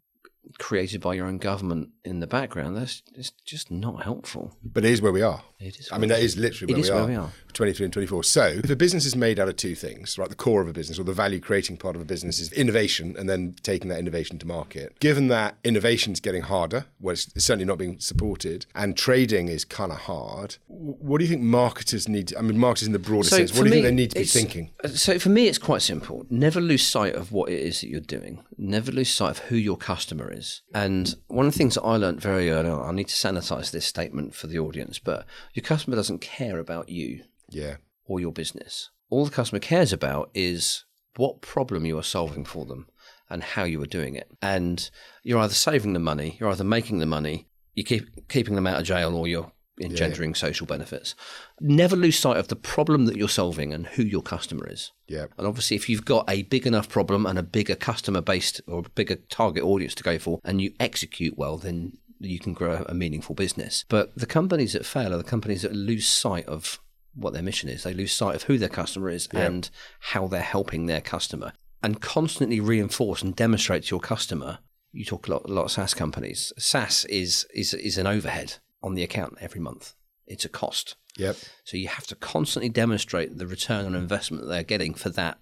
created 0.60 1.02
by 1.02 1.14
your 1.14 1.28
own 1.28 1.38
government 1.38 1.90
in 2.04 2.20
the 2.20 2.28
background, 2.28 2.78
that's 2.78 3.04
it's 3.16 3.32
just 3.46 3.72
not 3.72 4.04
helpful. 4.04 4.56
But 4.64 4.86
it 4.86 4.92
is 4.92 5.02
where 5.02 5.12
we 5.12 5.22
are. 5.22 5.44
It 5.62 5.80
is 5.80 5.90
I 5.92 5.98
mean, 5.98 6.10
that 6.10 6.20
is 6.20 6.38
literally 6.38 6.74
It 6.74 6.76
where, 6.76 6.82
is 6.82 6.90
we, 6.90 6.96
where 6.96 7.04
are, 7.04 7.08
we 7.08 7.16
are. 7.16 7.30
23 7.54 7.86
and 7.86 7.94
24. 7.94 8.24
So, 8.24 8.46
if 8.46 8.70
a 8.70 8.76
business 8.76 9.06
is 9.06 9.16
made 9.16 9.40
out 9.40 9.50
of 9.50 9.56
two 9.56 9.76
things, 9.76 10.18
right, 10.18 10.30
the 10.30 10.36
core 10.36 10.62
of 10.62 10.68
a 10.68 10.74
business 10.74 10.98
or 10.98 11.04
the 11.04 11.14
value 11.14 11.40
creating 11.40 11.78
part 11.78 11.96
of 11.96 12.02
a 12.02 12.06
business 12.06 12.40
is 12.40 12.52
innovation 12.54 13.16
and 13.18 13.30
then 13.30 13.56
taking 13.62 13.90
that 13.90 14.00
innovation 14.00 14.40
to 14.40 14.48
market. 14.48 14.98
Given 15.00 15.28
that 15.28 15.58
innovation 15.64 16.14
is 16.14 16.20
getting 16.20 16.44
harder, 16.44 16.86
well, 17.00 17.14
it's 17.14 17.28
certainly 17.38 17.66
not 17.66 17.78
being 17.78 18.00
supported, 18.00 18.66
and 18.74 18.98
trading 18.98 19.48
is 19.48 19.66
kind 19.66 19.92
of 19.92 20.00
hard, 20.00 20.58
what 20.68 21.20
do 21.20 21.26
you 21.26 21.30
think 21.30 21.42
marketers 21.42 22.08
need? 22.08 22.30
To, 22.30 22.40
I 22.40 22.42
mean, 22.42 22.58
marketers 22.58 22.88
in 22.88 22.94
the 22.94 23.00
broader 23.00 23.28
sense, 23.28 23.52
what 23.52 23.64
do 23.64 23.70
you 23.70 23.76
me, 23.76 23.82
think 23.82 23.84
they 23.84 23.92
need 23.92 24.12
to 24.12 24.20
be 24.20 24.26
thinking? 24.26 24.72
Uh, 24.84 24.90
so 24.90 25.20
for 25.20 25.30
me, 25.30 25.48
it's 25.48 25.58
quite 25.58 25.82
simple. 25.82 26.26
Never 26.30 26.62
lose 26.62 26.86
sight 26.86 27.16
of 27.16 27.32
what 27.32 27.52
it 27.52 27.60
is 27.60 27.82
that 27.82 27.90
you're 27.90 28.00
doing. 28.00 28.44
never 28.58 28.92
lose 28.92 29.10
sight 29.10 29.32
of 29.32 29.40
who 29.46 29.56
your 29.56 29.78
customer 29.78 30.32
is. 30.32 30.62
And 30.74 31.16
one 31.28 31.46
of 31.48 31.54
the 31.54 31.58
things 31.58 31.76
that 31.76 31.84
I 31.84 31.98
learned 31.98 32.22
very 32.22 32.50
early 32.52 32.70
on, 32.70 32.88
I 32.88 32.92
need 32.92 33.08
to 33.08 33.16
sanitize 33.16 33.72
this 33.72 33.86
statement 33.86 34.36
for 34.36 34.48
the 34.48 34.60
audience, 34.60 35.00
but 35.00 35.26
your 35.54 35.64
customer 35.64 35.96
doesn't 35.96 36.20
care 36.22 36.60
about 36.60 36.90
you 36.90 37.24
Yeah. 37.50 37.78
or 38.06 38.20
your 38.20 38.32
business. 38.32 38.90
All 39.10 39.26
the 39.26 39.32
customer 39.32 39.60
cares 39.60 39.92
about 39.92 40.30
is 40.34 40.86
what 41.18 41.42
problem 41.42 41.86
you 41.86 41.98
are 41.98 42.04
solving 42.04 42.46
for 42.46 42.66
them 42.66 42.88
and 43.30 43.44
how 43.44 43.64
you 43.64 43.82
are 43.82 43.86
doing 43.88 44.16
it. 44.16 44.30
And 44.42 44.90
you're 45.24 45.40
either 45.40 45.54
saving 45.54 45.94
them 45.94 46.04
money, 46.04 46.38
you're 46.40 46.50
either 46.50 46.64
making 46.64 47.00
them 47.00 47.10
money, 47.10 47.48
you 47.74 47.84
keep 47.84 48.28
keeping 48.30 48.56
them 48.56 48.68
out 48.68 48.80
of 48.80 48.86
jail, 48.86 49.16
or 49.16 49.28
you're 49.28 49.52
engendering 49.82 50.36
social 50.36 50.68
benefits. 50.68 51.16
Never 51.60 51.96
lose 51.96 52.20
sight 52.20 52.38
of 52.38 52.50
the 52.50 52.56
problem 52.56 53.06
that 53.06 53.16
you're 53.18 53.28
solving 53.30 53.74
and 53.74 53.88
who 53.88 54.04
your 54.04 54.22
customer 54.22 54.68
is. 54.70 54.92
Yeah. 55.08 55.26
And 55.38 55.48
obviously, 55.48 55.76
if 55.78 55.90
you've 55.90 56.06
got 56.06 56.30
a 56.30 56.44
big 56.44 56.68
enough 56.68 56.88
problem 56.88 57.26
and 57.26 57.40
a 57.40 57.44
bigger 57.44 57.76
customer 57.76 58.22
based 58.22 58.62
or 58.68 58.84
bigger 58.96 59.16
target 59.16 59.64
audience 59.64 59.96
to 59.96 60.04
go 60.04 60.20
for, 60.20 60.40
and 60.44 60.62
you 60.62 60.74
execute 60.80 61.38
well, 61.38 61.58
then 61.58 61.98
you 62.22 62.40
can 62.40 62.54
grow 62.54 62.86
a 62.88 62.94
meaningful 62.94 63.36
business. 63.36 63.86
But 63.90 64.16
the 64.16 64.26
companies 64.26 64.74
that 64.74 64.86
fail 64.86 65.14
are 65.14 65.18
the 65.18 65.24
companies 65.24 65.62
that 65.64 65.74
lose 65.74 66.08
sight 66.08 66.46
of 66.46 66.80
what 67.14 67.34
their 67.34 67.44
mission 67.44 67.70
is. 67.70 67.84
They 67.84 67.94
lose 67.94 68.14
sight 68.14 68.36
of 68.36 68.44
who 68.44 68.58
their 68.58 68.70
customer 68.70 69.10
is 69.10 69.28
and 69.34 69.70
how 70.00 70.28
they're 70.28 70.42
helping 70.42 70.86
their 70.86 71.02
customer, 71.02 71.54
and 71.84 72.02
constantly 72.02 72.60
reinforce 72.60 73.22
and 73.22 73.36
demonstrate 73.36 73.84
to 73.84 73.96
your 73.96 74.00
customer. 74.00 74.60
You 74.92 75.06
talk 75.06 75.28
a 75.28 75.32
lot, 75.32 75.46
a 75.46 75.54
lot 75.54 75.66
of 75.66 75.72
SaaS 75.72 75.94
companies. 75.94 76.54
SaaS 76.58 77.06
is 77.06 77.46
is 77.54 77.74
is 77.74 77.98
an 77.98 78.08
overhead 78.08 78.56
on 78.84 78.96
the 78.96 79.04
account 79.04 79.38
every 79.42 79.62
month. 79.62 79.94
It's 80.28 80.46
a 80.46 80.50
cost. 80.50 80.96
Yep. 81.18 81.38
So 81.64 81.78
you 81.78 81.88
have 81.90 82.08
to 82.08 82.16
constantly 82.16 82.70
demonstrate 82.70 83.38
the 83.38 83.48
return 83.48 83.86
on 83.86 83.96
investment 83.96 84.44
that 84.44 84.50
they're 84.50 84.64
getting 84.64 84.94
for 84.94 85.10
that 85.10 85.40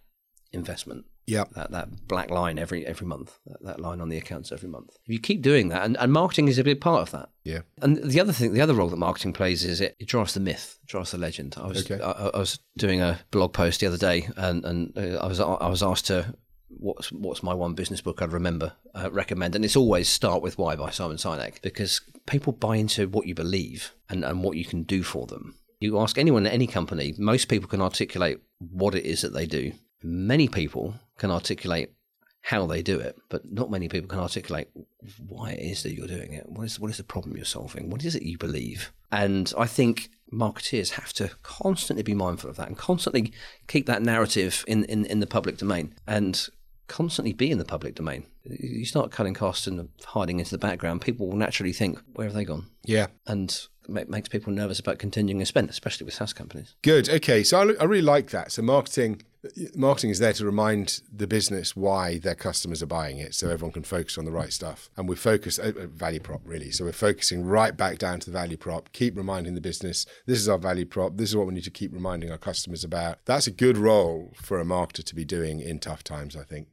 investment. 0.52 1.06
Yep. 1.28 1.52
That 1.52 1.72
that 1.72 2.08
black 2.08 2.32
line 2.32 2.58
every 2.58 2.86
every 2.86 3.06
month. 3.06 3.38
That, 3.46 3.64
that 3.64 3.80
line 3.80 4.02
on 4.02 4.10
the 4.10 4.18
accounts 4.18 4.52
every 4.52 4.70
month. 4.70 4.98
If 5.06 5.14
you 5.14 5.20
keep 5.20 5.42
doing 5.42 5.70
that, 5.70 5.84
and, 5.84 5.96
and 5.98 6.12
marketing 6.12 6.48
is 6.48 6.58
a 6.58 6.64
big 6.64 6.82
part 6.82 7.02
of 7.02 7.12
that. 7.12 7.30
Yeah. 7.44 7.62
And 7.82 7.98
the 7.98 8.20
other 8.20 8.34
thing, 8.34 8.54
the 8.54 8.62
other 8.62 8.74
role 8.74 8.90
that 8.90 8.98
marketing 8.98 9.34
plays 9.34 9.64
is 9.64 9.80
it, 9.80 9.96
it 10.00 10.08
drives 10.08 10.34
the 10.34 10.40
myth, 10.40 10.80
drives 10.88 11.12
the 11.12 11.18
legend. 11.18 11.56
I 11.62 11.68
was 11.68 11.90
Okay. 11.90 12.04
I, 12.04 12.30
I 12.34 12.40
was 12.40 12.60
doing 12.78 13.02
a 13.02 13.20
blog 13.32 13.54
post 13.54 13.80
the 13.80 13.88
other 13.88 13.98
day, 13.98 14.28
and 14.38 14.66
and 14.66 14.98
uh, 14.98 15.18
I 15.18 15.28
was 15.28 15.40
I 15.40 15.68
was 15.68 15.84
asked 15.84 16.08
to 16.08 16.34
what's 16.70 17.12
what's 17.12 17.44
my 17.44 17.54
one 17.54 17.74
business 17.74 18.02
book 18.02 18.22
I'd 18.22 18.34
remember 18.34 18.74
uh, 18.96 19.12
recommend, 19.12 19.56
and 19.56 19.64
it's 19.64 19.76
always 19.76 20.10
Start 20.10 20.42
with 20.42 20.58
Why 20.58 20.76
by 20.76 20.90
Simon 20.90 21.18
Sinek 21.18 21.62
because 21.62 22.02
people 22.26 22.54
buy 22.54 22.78
into 22.78 23.08
what 23.08 23.28
you 23.28 23.36
believe 23.36 23.94
and 24.10 24.24
and 24.26 24.44
what 24.44 24.58
you 24.58 24.66
can 24.66 24.84
do 24.84 25.04
for 25.04 25.28
them. 25.28 25.56
You 25.80 26.00
ask 26.00 26.18
anyone 26.18 26.46
at 26.46 26.54
any 26.54 26.68
company, 26.68 27.14
most 27.18 27.48
people 27.48 27.70
can 27.70 27.82
articulate 27.82 28.40
what 28.60 28.96
it 28.96 29.06
is 29.06 29.22
that 29.22 29.34
they 29.34 29.46
do. 29.46 29.72
Many 30.02 30.48
people 30.48 30.96
can 31.18 31.32
articulate 31.32 31.92
how 32.42 32.66
they 32.66 32.82
do 32.82 33.00
it, 33.00 33.18
but 33.28 33.52
not 33.52 33.70
many 33.70 33.90
people 33.90 34.08
can 34.08 34.20
articulate 34.20 34.70
why 35.28 35.52
it 35.52 35.60
is 35.60 35.84
that 35.84 35.94
you're 35.94 36.08
doing 36.08 36.34
it. 36.34 36.48
What 36.48 36.64
is 36.64 36.80
what 36.80 36.90
is 36.90 36.98
the 36.98 37.04
problem 37.04 37.36
you're 37.36 37.46
solving? 37.46 37.90
What 37.90 38.04
is 38.06 38.16
it 38.16 38.24
you 38.24 38.38
believe? 38.38 38.92
And 39.12 39.52
I 39.58 39.66
think 39.66 40.10
marketeers 40.32 40.92
have 40.92 41.12
to 41.14 41.32
constantly 41.44 42.04
be 42.04 42.14
mindful 42.14 42.50
of 42.50 42.56
that 42.58 42.68
and 42.68 42.78
constantly 42.78 43.34
keep 43.68 43.88
that 43.88 44.02
narrative 44.02 44.64
in, 44.68 44.84
in, 44.86 45.06
in 45.06 45.20
the 45.20 45.28
public 45.28 45.58
domain 45.58 45.96
and 46.08 46.48
constantly 46.88 47.34
be 47.34 47.50
in 47.52 47.58
the 47.58 47.66
public 47.66 47.96
domain. 47.96 48.26
You 48.44 48.86
start 48.86 49.12
cutting 49.12 49.34
costs 49.34 49.68
and 49.68 49.90
hiding 50.06 50.40
into 50.40 50.52
the 50.52 50.58
background, 50.58 51.02
people 51.02 51.28
will 51.28 51.38
naturally 51.38 51.74
think, 51.74 52.00
where 52.14 52.28
have 52.28 52.36
they 52.36 52.46
gone? 52.46 52.68
Yeah. 52.84 53.08
And 53.28 53.56
it 53.88 54.10
makes 54.10 54.30
people 54.30 54.54
nervous 54.54 54.80
about 54.80 55.00
continuing 55.00 55.40
to 55.40 55.46
spend, 55.46 55.70
especially 55.70 56.06
with 56.06 56.14
SaaS 56.14 56.34
companies. 56.34 56.76
Good. 56.82 57.10
Okay. 57.10 57.44
So 57.44 57.60
I, 57.60 57.82
I 57.82 57.86
really 57.86 58.02
like 58.02 58.30
that. 58.32 58.52
So 58.52 58.62
marketing, 58.62 59.22
marketing 59.76 60.10
is 60.10 60.20
there 60.20 60.34
to 60.34 60.46
remind 60.46 61.02
the 61.12 61.28
business 61.28 61.76
why 61.76 62.20
their 62.20 62.36
customers 62.36 62.84
are 62.84 62.88
buying 62.88 63.20
it, 63.20 63.34
so 63.34 63.50
everyone 63.50 63.72
can 63.72 63.84
focus 63.84 64.18
on 64.18 64.26
the 64.26 64.32
right 64.32 64.52
stuff. 64.52 64.90
And 64.98 65.08
we 65.08 65.16
focus 65.16 65.60
uh, 65.60 65.72
uh, 65.80 65.88
value 65.88 66.20
prop 66.20 66.42
really. 66.44 66.72
So 66.72 66.86
we're 66.86 66.92
focusing 66.92 67.46
right 67.46 67.76
back 67.76 67.98
down 67.98 68.20
to 68.22 68.26
the 68.30 68.38
value 68.38 68.58
prop. 68.58 68.92
Keep 68.92 69.16
reminding 69.18 69.56
the 69.56 69.62
business 69.62 70.06
this 70.26 70.40
is 70.40 70.50
our 70.50 70.58
value 70.58 70.86
prop. 70.86 71.18
This 71.18 71.30
is 71.30 71.36
what 71.36 71.48
we 71.48 71.54
need 71.54 71.64
to 71.64 71.72
keep 71.72 71.94
reminding 71.94 72.32
our 72.32 72.38
customers 72.38 72.84
about. 72.84 73.20
That's 73.26 73.48
a 73.48 73.52
good 73.52 73.78
role 73.78 74.34
for 74.36 74.60
a 74.60 74.66
marketer 74.66 75.04
to 75.04 75.16
be 75.16 75.26
doing 75.26 75.60
in 75.60 75.80
tough 75.80 76.04
times. 76.04 76.36
I 76.36 76.44
think. 76.44 76.68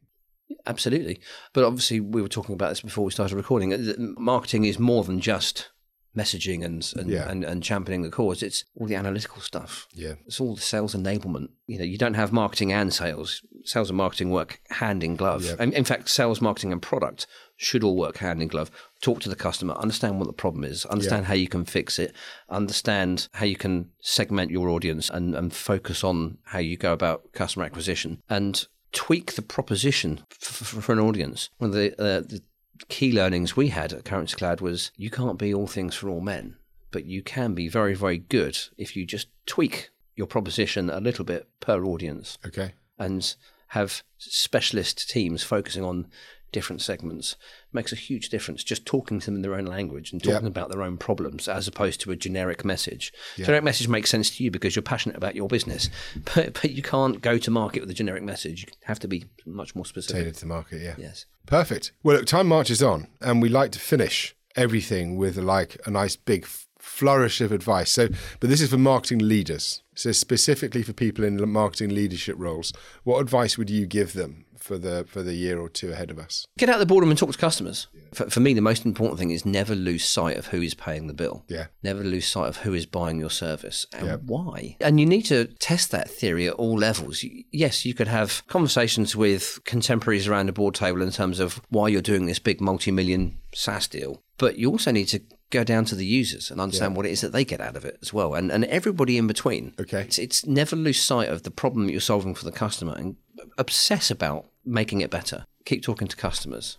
Absolutely. 0.67 1.21
But 1.53 1.65
obviously, 1.65 2.01
we 2.01 2.23
were 2.23 2.29
talking 2.29 2.55
about 2.55 2.69
this 2.69 2.81
before 2.81 3.05
we 3.05 3.11
started 3.11 3.37
recording. 3.37 3.73
Uh, 3.73 3.95
Marketing 3.99 4.65
is 4.65 4.79
more 4.79 5.05
than 5.05 5.21
just 5.21 5.71
messaging 6.17 6.65
and 6.65 6.93
and, 6.97 7.11
Yeah. 7.11 7.29
and 7.31 7.45
and 7.45 7.63
championing 7.63 8.03
the 8.03 8.11
cause. 8.11 8.43
It's 8.43 8.65
all 8.75 8.87
the 8.87 8.95
analytical 8.97 9.41
stuff. 9.41 9.87
Yeah. 9.93 10.15
It's 10.27 10.41
all 10.41 10.55
the 10.55 10.63
sales 10.63 10.95
enablement. 10.95 11.49
You 11.67 11.79
know, 11.79 11.85
you 11.85 11.99
don't 11.99 12.15
have 12.15 12.33
marketing 12.33 12.73
and 12.73 12.93
sales. 12.93 13.43
Sales 13.65 13.91
and 13.91 13.97
marketing 13.97 14.31
work 14.31 14.61
hand 14.71 15.03
in 15.03 15.17
glove. 15.17 15.45
Yeah. 15.45 15.57
And 15.59 15.75
in 15.75 15.85
fact, 15.85 16.09
sales, 16.09 16.41
marketing, 16.41 16.73
and 16.73 16.81
product 16.81 17.27
should 17.57 17.83
all 17.83 17.97
work 17.97 18.19
hand 18.19 18.41
in 18.41 18.49
glove. 18.49 18.71
Talk 19.01 19.21
to 19.21 19.29
the 19.29 19.35
customer, 19.37 19.75
understand 19.75 20.19
what 20.19 20.27
the 20.27 20.33
problem 20.33 20.63
is, 20.63 20.85
understand 20.87 21.27
how 21.27 21.35
you 21.35 21.49
can 21.49 21.65
fix 21.65 21.99
it, 21.99 22.15
understand 22.49 23.29
how 23.33 23.45
you 23.45 23.57
can 23.57 23.91
segment 24.01 24.51
your 24.51 24.69
audience 24.69 25.11
and, 25.11 25.35
and 25.35 25.53
focus 25.53 26.03
on 26.05 26.39
how 26.45 26.59
you 26.59 26.77
go 26.77 26.93
about 26.93 27.33
customer 27.33 27.65
acquisition 27.65 28.23
and 28.31 28.67
tweak 28.93 29.33
the 29.35 29.43
proposition 29.43 30.21
f- 30.31 30.63
f- 30.63 30.83
for 30.85 30.93
an 30.93 30.99
audience. 31.01 31.51
One 31.59 31.71
of 31.71 31.77
the, 31.77 31.93
uh, 32.01 32.21
the 32.21 32.43
key 32.89 33.13
learnings 33.13 33.57
we 33.57 33.69
had 33.69 33.93
at 33.93 34.05
Currencycloud 34.05 34.61
was 34.61 34.91
you 34.97 35.11
can't 35.11 35.39
be 35.39 35.53
all 35.53 35.67
things 35.67 35.95
for 35.95 36.09
all 36.09 36.21
men, 36.21 36.57
but 36.91 37.05
you 37.05 37.23
can 37.23 37.55
be 37.55 37.69
very, 37.69 37.95
very 37.95 38.19
good 38.19 38.59
if 38.77 38.97
you 38.97 39.05
just 39.07 39.29
tweak 39.47 39.91
your 40.15 40.27
proposition 40.27 40.89
a 40.91 41.01
little 41.01 41.25
bit 41.25 41.49
per 41.61 41.85
audience 41.85 42.39
Okay. 42.47 42.73
and 42.99 43.37
have 43.69 44.03
specialist 44.19 45.11
teams 45.11 45.43
focusing 45.43 45.85
on 45.85 46.07
different 46.53 46.81
segments 46.81 47.37
makes 47.73 47.93
a 47.93 47.97
huge 47.97 48.29
difference. 48.29 48.65
Just 48.65 48.87
talking 48.87 49.21
to 49.21 49.27
them 49.27 49.37
in 49.37 49.43
their 49.43 49.55
own 49.55 49.67
language 49.67 50.13
and 50.13 50.23
talking 50.23 50.43
Yeah. 50.43 50.49
about 50.49 50.71
their 50.71 50.83
own 50.83 50.97
problems 50.97 51.49
as 51.49 51.69
opposed 51.69 52.01
to 52.03 52.11
a 52.13 52.17
generic 52.17 52.65
message. 52.65 53.13
Generic 53.37 53.65
message 53.65 53.89
makes 53.89 54.11
sense 54.11 54.37
to 54.37 54.45
you 54.45 54.51
because 54.51 54.75
you're 54.75 54.83
passionate 54.83 55.17
about 55.17 55.35
your 55.35 55.49
business, 55.49 55.91
but 56.35 56.55
but 56.55 56.71
you 56.71 56.83
can't 56.83 57.21
go 57.21 57.37
to 57.39 57.51
market 57.51 57.81
with 57.81 57.91
a 57.91 57.95
generic 57.95 58.23
message. 58.23 58.63
You 58.63 58.69
have 58.85 58.99
to 59.01 59.09
be 59.09 59.27
much 59.45 59.75
more 59.75 59.85
specific. 59.85 60.17
Tailored 60.17 60.35
to 60.35 60.41
the 60.41 60.47
market. 60.47 60.81
Yeah. 60.83 60.95
Yes. 60.97 61.27
Perfect. 61.47 61.93
Well, 62.03 62.17
look, 62.17 62.27
time 62.27 62.47
marches 62.49 62.83
on, 62.83 63.09
and 63.21 63.43
we 63.43 63.49
like 63.49 63.73
to 63.73 63.79
finish 63.79 64.35
everything 64.55 65.17
with 65.17 65.37
like 65.37 65.77
a 65.85 65.91
nice 65.91 66.17
big 66.17 66.47
flourish 66.79 67.41
of 67.41 67.53
advice. 67.53 67.91
So, 67.91 68.09
but 68.41 68.49
this 68.49 68.61
is 68.61 68.71
for 68.71 68.79
marketing 68.79 69.19
leaders. 69.19 69.83
So, 69.95 70.13
specifically 70.13 70.83
for 70.83 70.93
people 70.95 71.25
in 71.25 71.47
marketing 71.51 71.91
leadership 71.95 72.37
roles, 72.39 72.73
what 73.05 73.19
advice 73.21 73.59
would 73.59 73.69
you 73.71 73.87
give 73.87 74.13
them 74.15 74.46
for 74.67 74.79
the 74.79 75.05
for 75.09 75.23
the 75.23 75.35
year 75.35 75.59
or 75.61 75.69
two 75.69 75.93
ahead 75.93 76.11
of 76.11 76.19
us? 76.19 76.45
Get 76.59 76.69
out 76.69 76.75
of 76.75 76.81
the 76.81 76.87
boardroom 76.87 77.11
and 77.11 77.19
talk 77.19 77.31
to 77.33 77.39
customers. 77.39 77.87
For, 78.13 78.29
for 78.29 78.41
me, 78.41 78.53
the 78.55 78.61
most 78.61 78.85
important 78.85 79.19
thing 79.19 79.31
is 79.31 79.47
never 79.47 79.75
lose 79.75 80.05
sight 80.05 80.37
of 80.37 80.47
who 80.47 80.61
is 80.61 80.75
paying 80.75 81.07
the 81.07 81.15
bill. 81.15 81.45
Yeah. 81.49 81.67
Never 81.83 82.03
lose 82.03 82.27
sight 82.27 82.49
of 82.49 82.59
who 82.59 82.75
is 82.75 82.87
buying 82.87 83.19
your 83.19 83.31
service 83.31 83.87
and 83.93 84.07
Yep. 84.07 84.21
why. 84.27 84.77
And 84.81 84.99
you 85.01 85.07
need 85.07 85.23
to 85.27 85.47
test 85.59 85.91
that 85.93 86.11
theory 86.11 86.47
at 86.49 86.55
all 86.55 86.77
levels. 86.77 87.25
Yes, 87.53 87.85
you 87.85 87.95
could 87.95 88.09
have 88.09 88.47
conversations 88.47 89.15
with 89.17 89.61
contemporaries 89.65 90.27
around 90.27 90.47
the 90.47 90.53
board 90.53 90.75
table 90.75 91.03
in 91.03 91.11
terms 91.11 91.41
of 91.41 91.61
why 91.69 91.89
you're 91.89 92.03
doing 92.03 92.27
this 92.27 92.39
big 92.39 92.61
multi 92.61 92.91
million 92.91 93.39
SaaS 93.55 93.87
deal. 93.89 94.23
But 94.39 94.59
you 94.59 94.71
also 94.71 94.91
need 94.91 95.07
to 95.09 95.21
go 95.51 95.65
down 95.65 95.85
to 95.87 95.95
the 95.95 96.05
users 96.05 96.51
and 96.51 96.61
understand 96.61 96.97
what 96.97 97.07
it 97.07 97.13
is 97.13 97.21
that 97.21 97.33
they 97.33 97.45
get 97.45 97.61
out 97.61 97.77
of 97.77 97.85
it 97.85 97.97
as 98.03 98.13
well. 98.13 98.35
And, 98.35 98.51
and 98.51 98.65
everybody 98.65 99.17
in 99.17 99.27
between. 99.27 99.73
Okay. 99.81 100.03
It's, 100.03 100.19
it's 100.19 100.45
never 100.45 100.77
lose 100.77 101.01
sight 101.01 101.29
of 101.29 101.45
the 101.45 101.51
problem 101.51 101.87
that 101.87 101.93
you're 101.93 102.01
solving 102.01 102.35
for 102.35 102.45
the 102.45 102.53
customer 102.53 102.95
and 102.97 103.17
obsess 103.57 104.11
about 104.11 104.47
making 104.67 105.01
it 105.01 105.11
better. 105.11 105.47
Keep 105.65 105.83
talking 105.83 106.09
to 106.09 106.17
customers. 106.17 106.79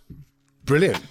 Brilliant. 0.64 1.02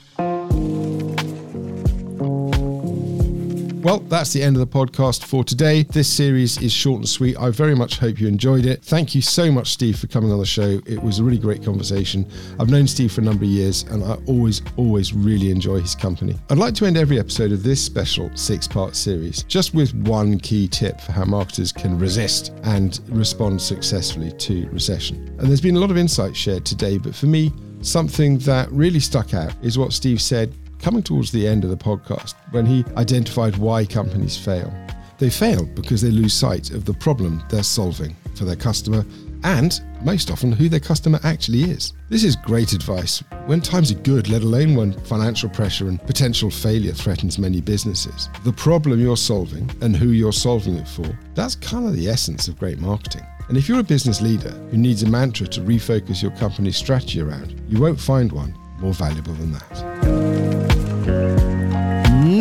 Well, 3.87 3.99
that's 3.99 4.33
the 4.33 4.43
end 4.43 4.57
of 4.57 4.59
the 4.59 4.67
podcast 4.67 5.23
for 5.23 5.45
today. 5.45 5.83
This 5.83 6.09
series 6.09 6.61
is 6.61 6.73
short 6.73 6.97
and 6.97 7.07
sweet. 7.07 7.37
I 7.37 7.51
very 7.51 7.73
much 7.73 7.99
hope 7.99 8.19
you 8.19 8.27
enjoyed 8.27 8.65
it. 8.65 8.83
Thank 8.83 9.15
you 9.15 9.21
so 9.21 9.49
much, 9.49 9.69
Steve, 9.69 9.97
for 9.97 10.07
coming 10.07 10.29
on 10.29 10.39
the 10.39 10.45
show. 10.45 10.81
It 10.85 11.01
was 11.01 11.19
a 11.19 11.23
really 11.23 11.37
great 11.37 11.63
conversation. 11.63 12.29
I've 12.59 12.69
known 12.69 12.85
Steve 12.85 13.13
for 13.13 13.21
a 13.21 13.23
number 13.23 13.45
of 13.45 13.49
years 13.49 13.83
and 13.83 14.03
I 14.03 14.17
always, 14.25 14.61
always 14.75 15.13
really 15.13 15.51
enjoy 15.51 15.79
his 15.79 15.95
company. 15.95 16.35
I'd 16.49 16.57
like 16.57 16.73
to 16.75 16.85
end 16.85 16.97
every 16.97 17.17
episode 17.17 17.53
of 17.53 17.63
this 17.63 17.81
special 17.81 18.29
six 18.35 18.67
part 18.67 18.93
series 18.93 19.43
just 19.43 19.73
with 19.73 19.93
one 19.93 20.37
key 20.37 20.67
tip 20.67 20.99
for 20.99 21.13
how 21.13 21.23
marketers 21.23 21.71
can 21.71 21.97
resist 21.97 22.51
and 22.63 22.99
respond 23.07 23.61
successfully 23.61 24.33
to 24.33 24.67
recession. 24.71 25.15
And 25.39 25.47
there's 25.47 25.61
been 25.61 25.77
a 25.77 25.79
lot 25.79 25.91
of 25.91 25.97
insight 25.97 26.35
shared 26.35 26.65
today, 26.65 26.97
but 26.97 27.15
for 27.15 27.27
me, 27.27 27.53
something 27.79 28.37
that 28.39 28.69
really 28.69 28.99
stuck 28.99 29.33
out 29.33 29.53
is 29.63 29.77
what 29.77 29.93
Steve 29.93 30.21
said 30.21 30.53
coming 30.79 31.03
towards 31.03 31.31
the 31.31 31.47
end 31.47 31.63
of 31.63 31.69
the 31.69 31.77
podcast 31.77 32.35
when 32.51 32.65
he 32.65 32.85
identified 32.95 33.57
why 33.57 33.85
companies 33.85 34.37
fail. 34.37 34.73
They 35.17 35.29
fail 35.29 35.65
because 35.65 36.01
they 36.01 36.11
lose 36.11 36.33
sight 36.33 36.71
of 36.71 36.85
the 36.85 36.93
problem 36.93 37.43
they're 37.49 37.63
solving 37.63 38.15
for 38.35 38.45
their 38.45 38.55
customer 38.55 39.03
and, 39.43 39.81
most 40.03 40.31
often, 40.31 40.51
who 40.51 40.69
their 40.69 40.79
customer 40.79 41.19
actually 41.23 41.63
is. 41.63 41.93
This 42.09 42.23
is 42.23 42.35
great 42.35 42.73
advice 42.73 43.23
when 43.45 43.61
times 43.61 43.91
are 43.91 43.99
good, 43.99 44.29
let 44.29 44.41
alone 44.41 44.75
when 44.75 44.93
financial 44.93 45.49
pressure 45.49 45.87
and 45.87 46.01
potential 46.05 46.49
failure 46.49 46.91
threatens 46.91 47.39
many 47.39 47.61
businesses. 47.61 48.29
The 48.43 48.53
problem 48.53 48.99
you're 48.99 49.17
solving 49.17 49.69
and 49.81 49.95
who 49.95 50.09
you're 50.09 50.33
solving 50.33 50.75
it 50.75 50.87
for, 50.87 51.17
that's 51.35 51.55
kind 51.55 51.87
of 51.87 51.95
the 51.95 52.07
essence 52.07 52.47
of 52.47 52.59
great 52.59 52.79
marketing. 52.79 53.25
And 53.47 53.57
if 53.57 53.69
you're 53.69 53.79
a 53.79 53.83
business 53.83 54.21
leader 54.21 54.51
who 54.71 54.77
needs 54.77 55.03
a 55.03 55.09
mantra 55.09 55.47
to 55.47 55.61
refocus 55.61 56.21
your 56.21 56.31
company's 56.31 56.77
strategy 56.77 57.21
around, 57.21 57.61
you 57.69 57.79
won't 57.79 57.99
find 57.99 58.31
one 58.31 58.53
more 58.79 58.93
valuable 58.93 59.33
than 59.33 59.53
that. 59.53 60.36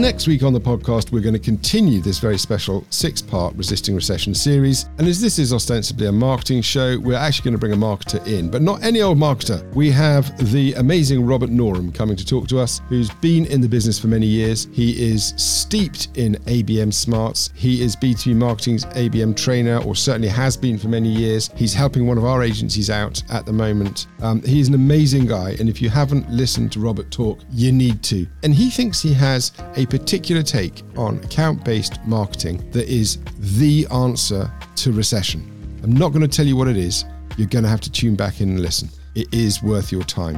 Next 0.06 0.28
week 0.28 0.44
on 0.44 0.52
the 0.52 0.60
podcast, 0.60 1.10
we're 1.10 1.20
going 1.20 1.34
to 1.34 1.40
continue 1.40 2.00
this 2.00 2.20
very 2.20 2.38
special 2.38 2.86
six 2.90 3.20
part 3.20 3.56
Resisting 3.56 3.92
Recession 3.92 4.34
series. 4.34 4.84
And 4.98 5.08
as 5.08 5.20
this 5.20 5.40
is 5.40 5.52
ostensibly 5.52 6.06
a 6.06 6.12
marketing 6.12 6.62
show, 6.62 6.96
we're 7.00 7.16
actually 7.16 7.42
going 7.46 7.54
to 7.54 7.58
bring 7.58 7.72
a 7.72 7.76
marketer 7.76 8.24
in, 8.24 8.48
but 8.48 8.62
not 8.62 8.84
any 8.84 9.02
old 9.02 9.18
marketer. 9.18 9.68
We 9.74 9.90
have 9.90 10.52
the 10.52 10.74
amazing 10.74 11.26
Robert 11.26 11.50
Norum 11.50 11.92
coming 11.92 12.14
to 12.14 12.24
talk 12.24 12.46
to 12.50 12.60
us, 12.60 12.80
who's 12.88 13.10
been 13.14 13.46
in 13.46 13.60
the 13.60 13.68
business 13.68 13.98
for 13.98 14.06
many 14.06 14.26
years. 14.26 14.68
He 14.70 15.10
is 15.10 15.34
steeped 15.36 16.16
in 16.16 16.36
ABM 16.44 16.94
smarts. 16.94 17.50
He 17.56 17.82
is 17.82 17.96
B2B 17.96 18.36
Marketing's 18.36 18.84
ABM 18.84 19.36
trainer, 19.36 19.78
or 19.78 19.96
certainly 19.96 20.28
has 20.28 20.56
been 20.56 20.78
for 20.78 20.86
many 20.86 21.08
years. 21.08 21.50
He's 21.56 21.74
helping 21.74 22.06
one 22.06 22.16
of 22.16 22.24
our 22.24 22.44
agencies 22.44 22.90
out 22.90 23.24
at 23.28 23.44
the 23.44 23.52
moment. 23.52 24.06
Um, 24.22 24.40
he's 24.42 24.68
an 24.68 24.74
amazing 24.74 25.26
guy. 25.26 25.56
And 25.58 25.68
if 25.68 25.82
you 25.82 25.90
haven't 25.90 26.30
listened 26.30 26.70
to 26.72 26.80
Robert 26.80 27.10
talk, 27.10 27.40
you 27.50 27.72
need 27.72 28.04
to. 28.04 28.24
And 28.44 28.54
he 28.54 28.70
thinks 28.70 29.02
he 29.02 29.12
has 29.14 29.50
a 29.74 29.84
particular 29.98 30.42
take 30.42 30.82
on 30.96 31.18
account 31.24 31.64
based 31.64 31.98
marketing 32.04 32.70
that 32.72 32.86
is 32.88 33.18
the 33.38 33.86
answer 33.90 34.50
to 34.76 34.92
recession. 34.92 35.80
I'm 35.82 35.92
not 35.92 36.10
going 36.10 36.22
to 36.22 36.28
tell 36.28 36.46
you 36.46 36.56
what 36.56 36.68
it 36.68 36.76
is. 36.76 37.04
You're 37.36 37.48
going 37.48 37.64
to 37.64 37.70
have 37.70 37.80
to 37.82 37.90
tune 37.90 38.14
back 38.14 38.40
in 38.40 38.50
and 38.50 38.60
listen. 38.60 38.90
It 39.14 39.32
is 39.32 39.62
worth 39.62 39.90
your 39.90 40.02
time. 40.02 40.36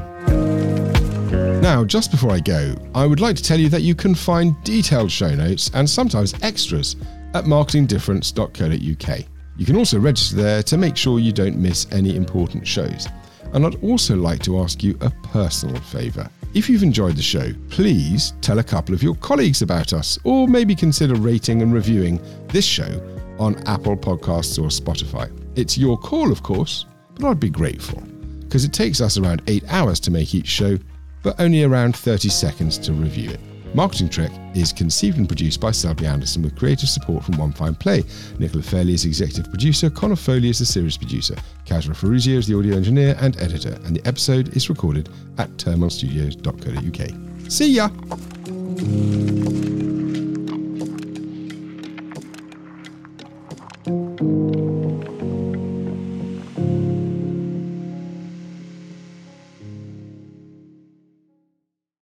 Now, 1.61 1.85
just 1.85 2.13
before 2.13 2.31
I 2.31 2.39
go, 2.41 2.77
I 2.95 3.05
would 3.05 3.21
like 3.21 3.35
to 3.37 3.43
tell 3.43 3.59
you 3.59 3.69
that 3.71 3.83
you 3.83 3.95
can 3.95 4.15
find 4.15 4.55
detailed 4.63 5.11
show 5.11 5.35
notes 5.35 5.71
and 5.75 5.91
sometimes 5.91 6.35
extras 6.43 6.95
at 7.35 7.45
marketingdifference.co.uk. 7.45 9.25
You 9.57 9.67
can 9.67 9.77
also 9.77 9.99
register 9.99 10.37
there 10.37 10.63
to 10.63 10.77
make 10.77 10.97
sure 10.97 11.19
you 11.19 11.33
don't 11.33 11.57
miss 11.57 11.89
any 11.91 12.15
important 12.15 12.65
shows. 12.67 13.09
And 13.53 13.67
I'd 13.67 13.83
also 13.83 14.15
like 14.17 14.41
to 14.45 14.61
ask 14.61 14.85
you 14.85 14.97
a 15.01 15.11
personal 15.33 15.81
favour. 15.81 16.31
If 16.55 16.69
you've 16.69 16.83
enjoyed 16.83 17.17
the 17.17 17.23
show, 17.23 17.53
please 17.69 18.33
tell 18.41 18.59
a 18.59 18.65
couple 18.65 18.95
of 18.95 19.03
your 19.03 19.15
colleagues 19.17 19.61
about 19.61 19.93
us, 19.93 20.19
or 20.25 20.49
maybe 20.49 20.75
consider 20.75 21.15
rating 21.15 21.61
and 21.61 21.75
reviewing 21.75 22.21
this 22.49 22.65
show 22.65 23.03
on 23.39 23.57
Apple 23.69 23.97
Podcasts 23.97 24.59
or 24.59 24.69
Spotify. 24.69 25.31
It's 25.57 25.77
your 25.77 25.99
call, 25.99 26.33
of 26.33 26.43
course, 26.43 26.87
but 27.15 27.29
I'd 27.29 27.39
be 27.39 27.51
grateful 27.51 28.03
because 28.41 28.65
it 28.65 28.73
takes 28.73 29.03
us 29.03 29.19
around 29.19 29.43
eight 29.47 29.63
hours 29.69 30.01
to 30.01 30.11
make 30.11 30.35
each 30.35 30.49
show, 30.49 30.79
but 31.23 31.39
only 31.39 31.65
around 31.65 31.95
30 31.95 32.31
seconds 32.31 32.79
to 32.79 32.95
review 32.95 33.31
it. 33.31 33.41
Marketing 33.75 34.09
Trek 34.09 34.31
is 34.55 34.73
conceived 34.73 35.19
and 35.19 35.29
produced 35.29 35.61
by 35.61 35.71
Selbey 35.71 36.05
Anderson 36.05 36.43
with 36.43 36.57
creative 36.57 36.89
support 36.89 37.25
from 37.25 37.37
One 37.37 37.53
Fine 37.53 37.77
Play. 37.77 38.03
Nicola 38.39 38.63
Fairley 38.63 38.95
is 38.95 39.05
executive 39.05 39.49
producer, 39.51 39.91
Connor 39.91 40.17
Foley 40.17 40.49
is 40.49 40.59
the 40.59 40.67
series 40.67 40.97
producer, 40.97 41.37
Kazra 41.67 41.95
Ferruzio 41.95 42.39
is 42.39 42.47
the 42.47 42.57
audio 42.57 42.77
engineer 42.77 43.17
and 43.21 43.37
editor, 43.41 43.79
and 43.85 43.95
the 43.97 44.07
episode 44.07 44.57
is 44.57 44.69
recorded 44.69 45.09
at 45.39 45.49
turmoilstudios.co.uk. 45.59 47.51
See 47.51 47.75
ya! 47.75 47.89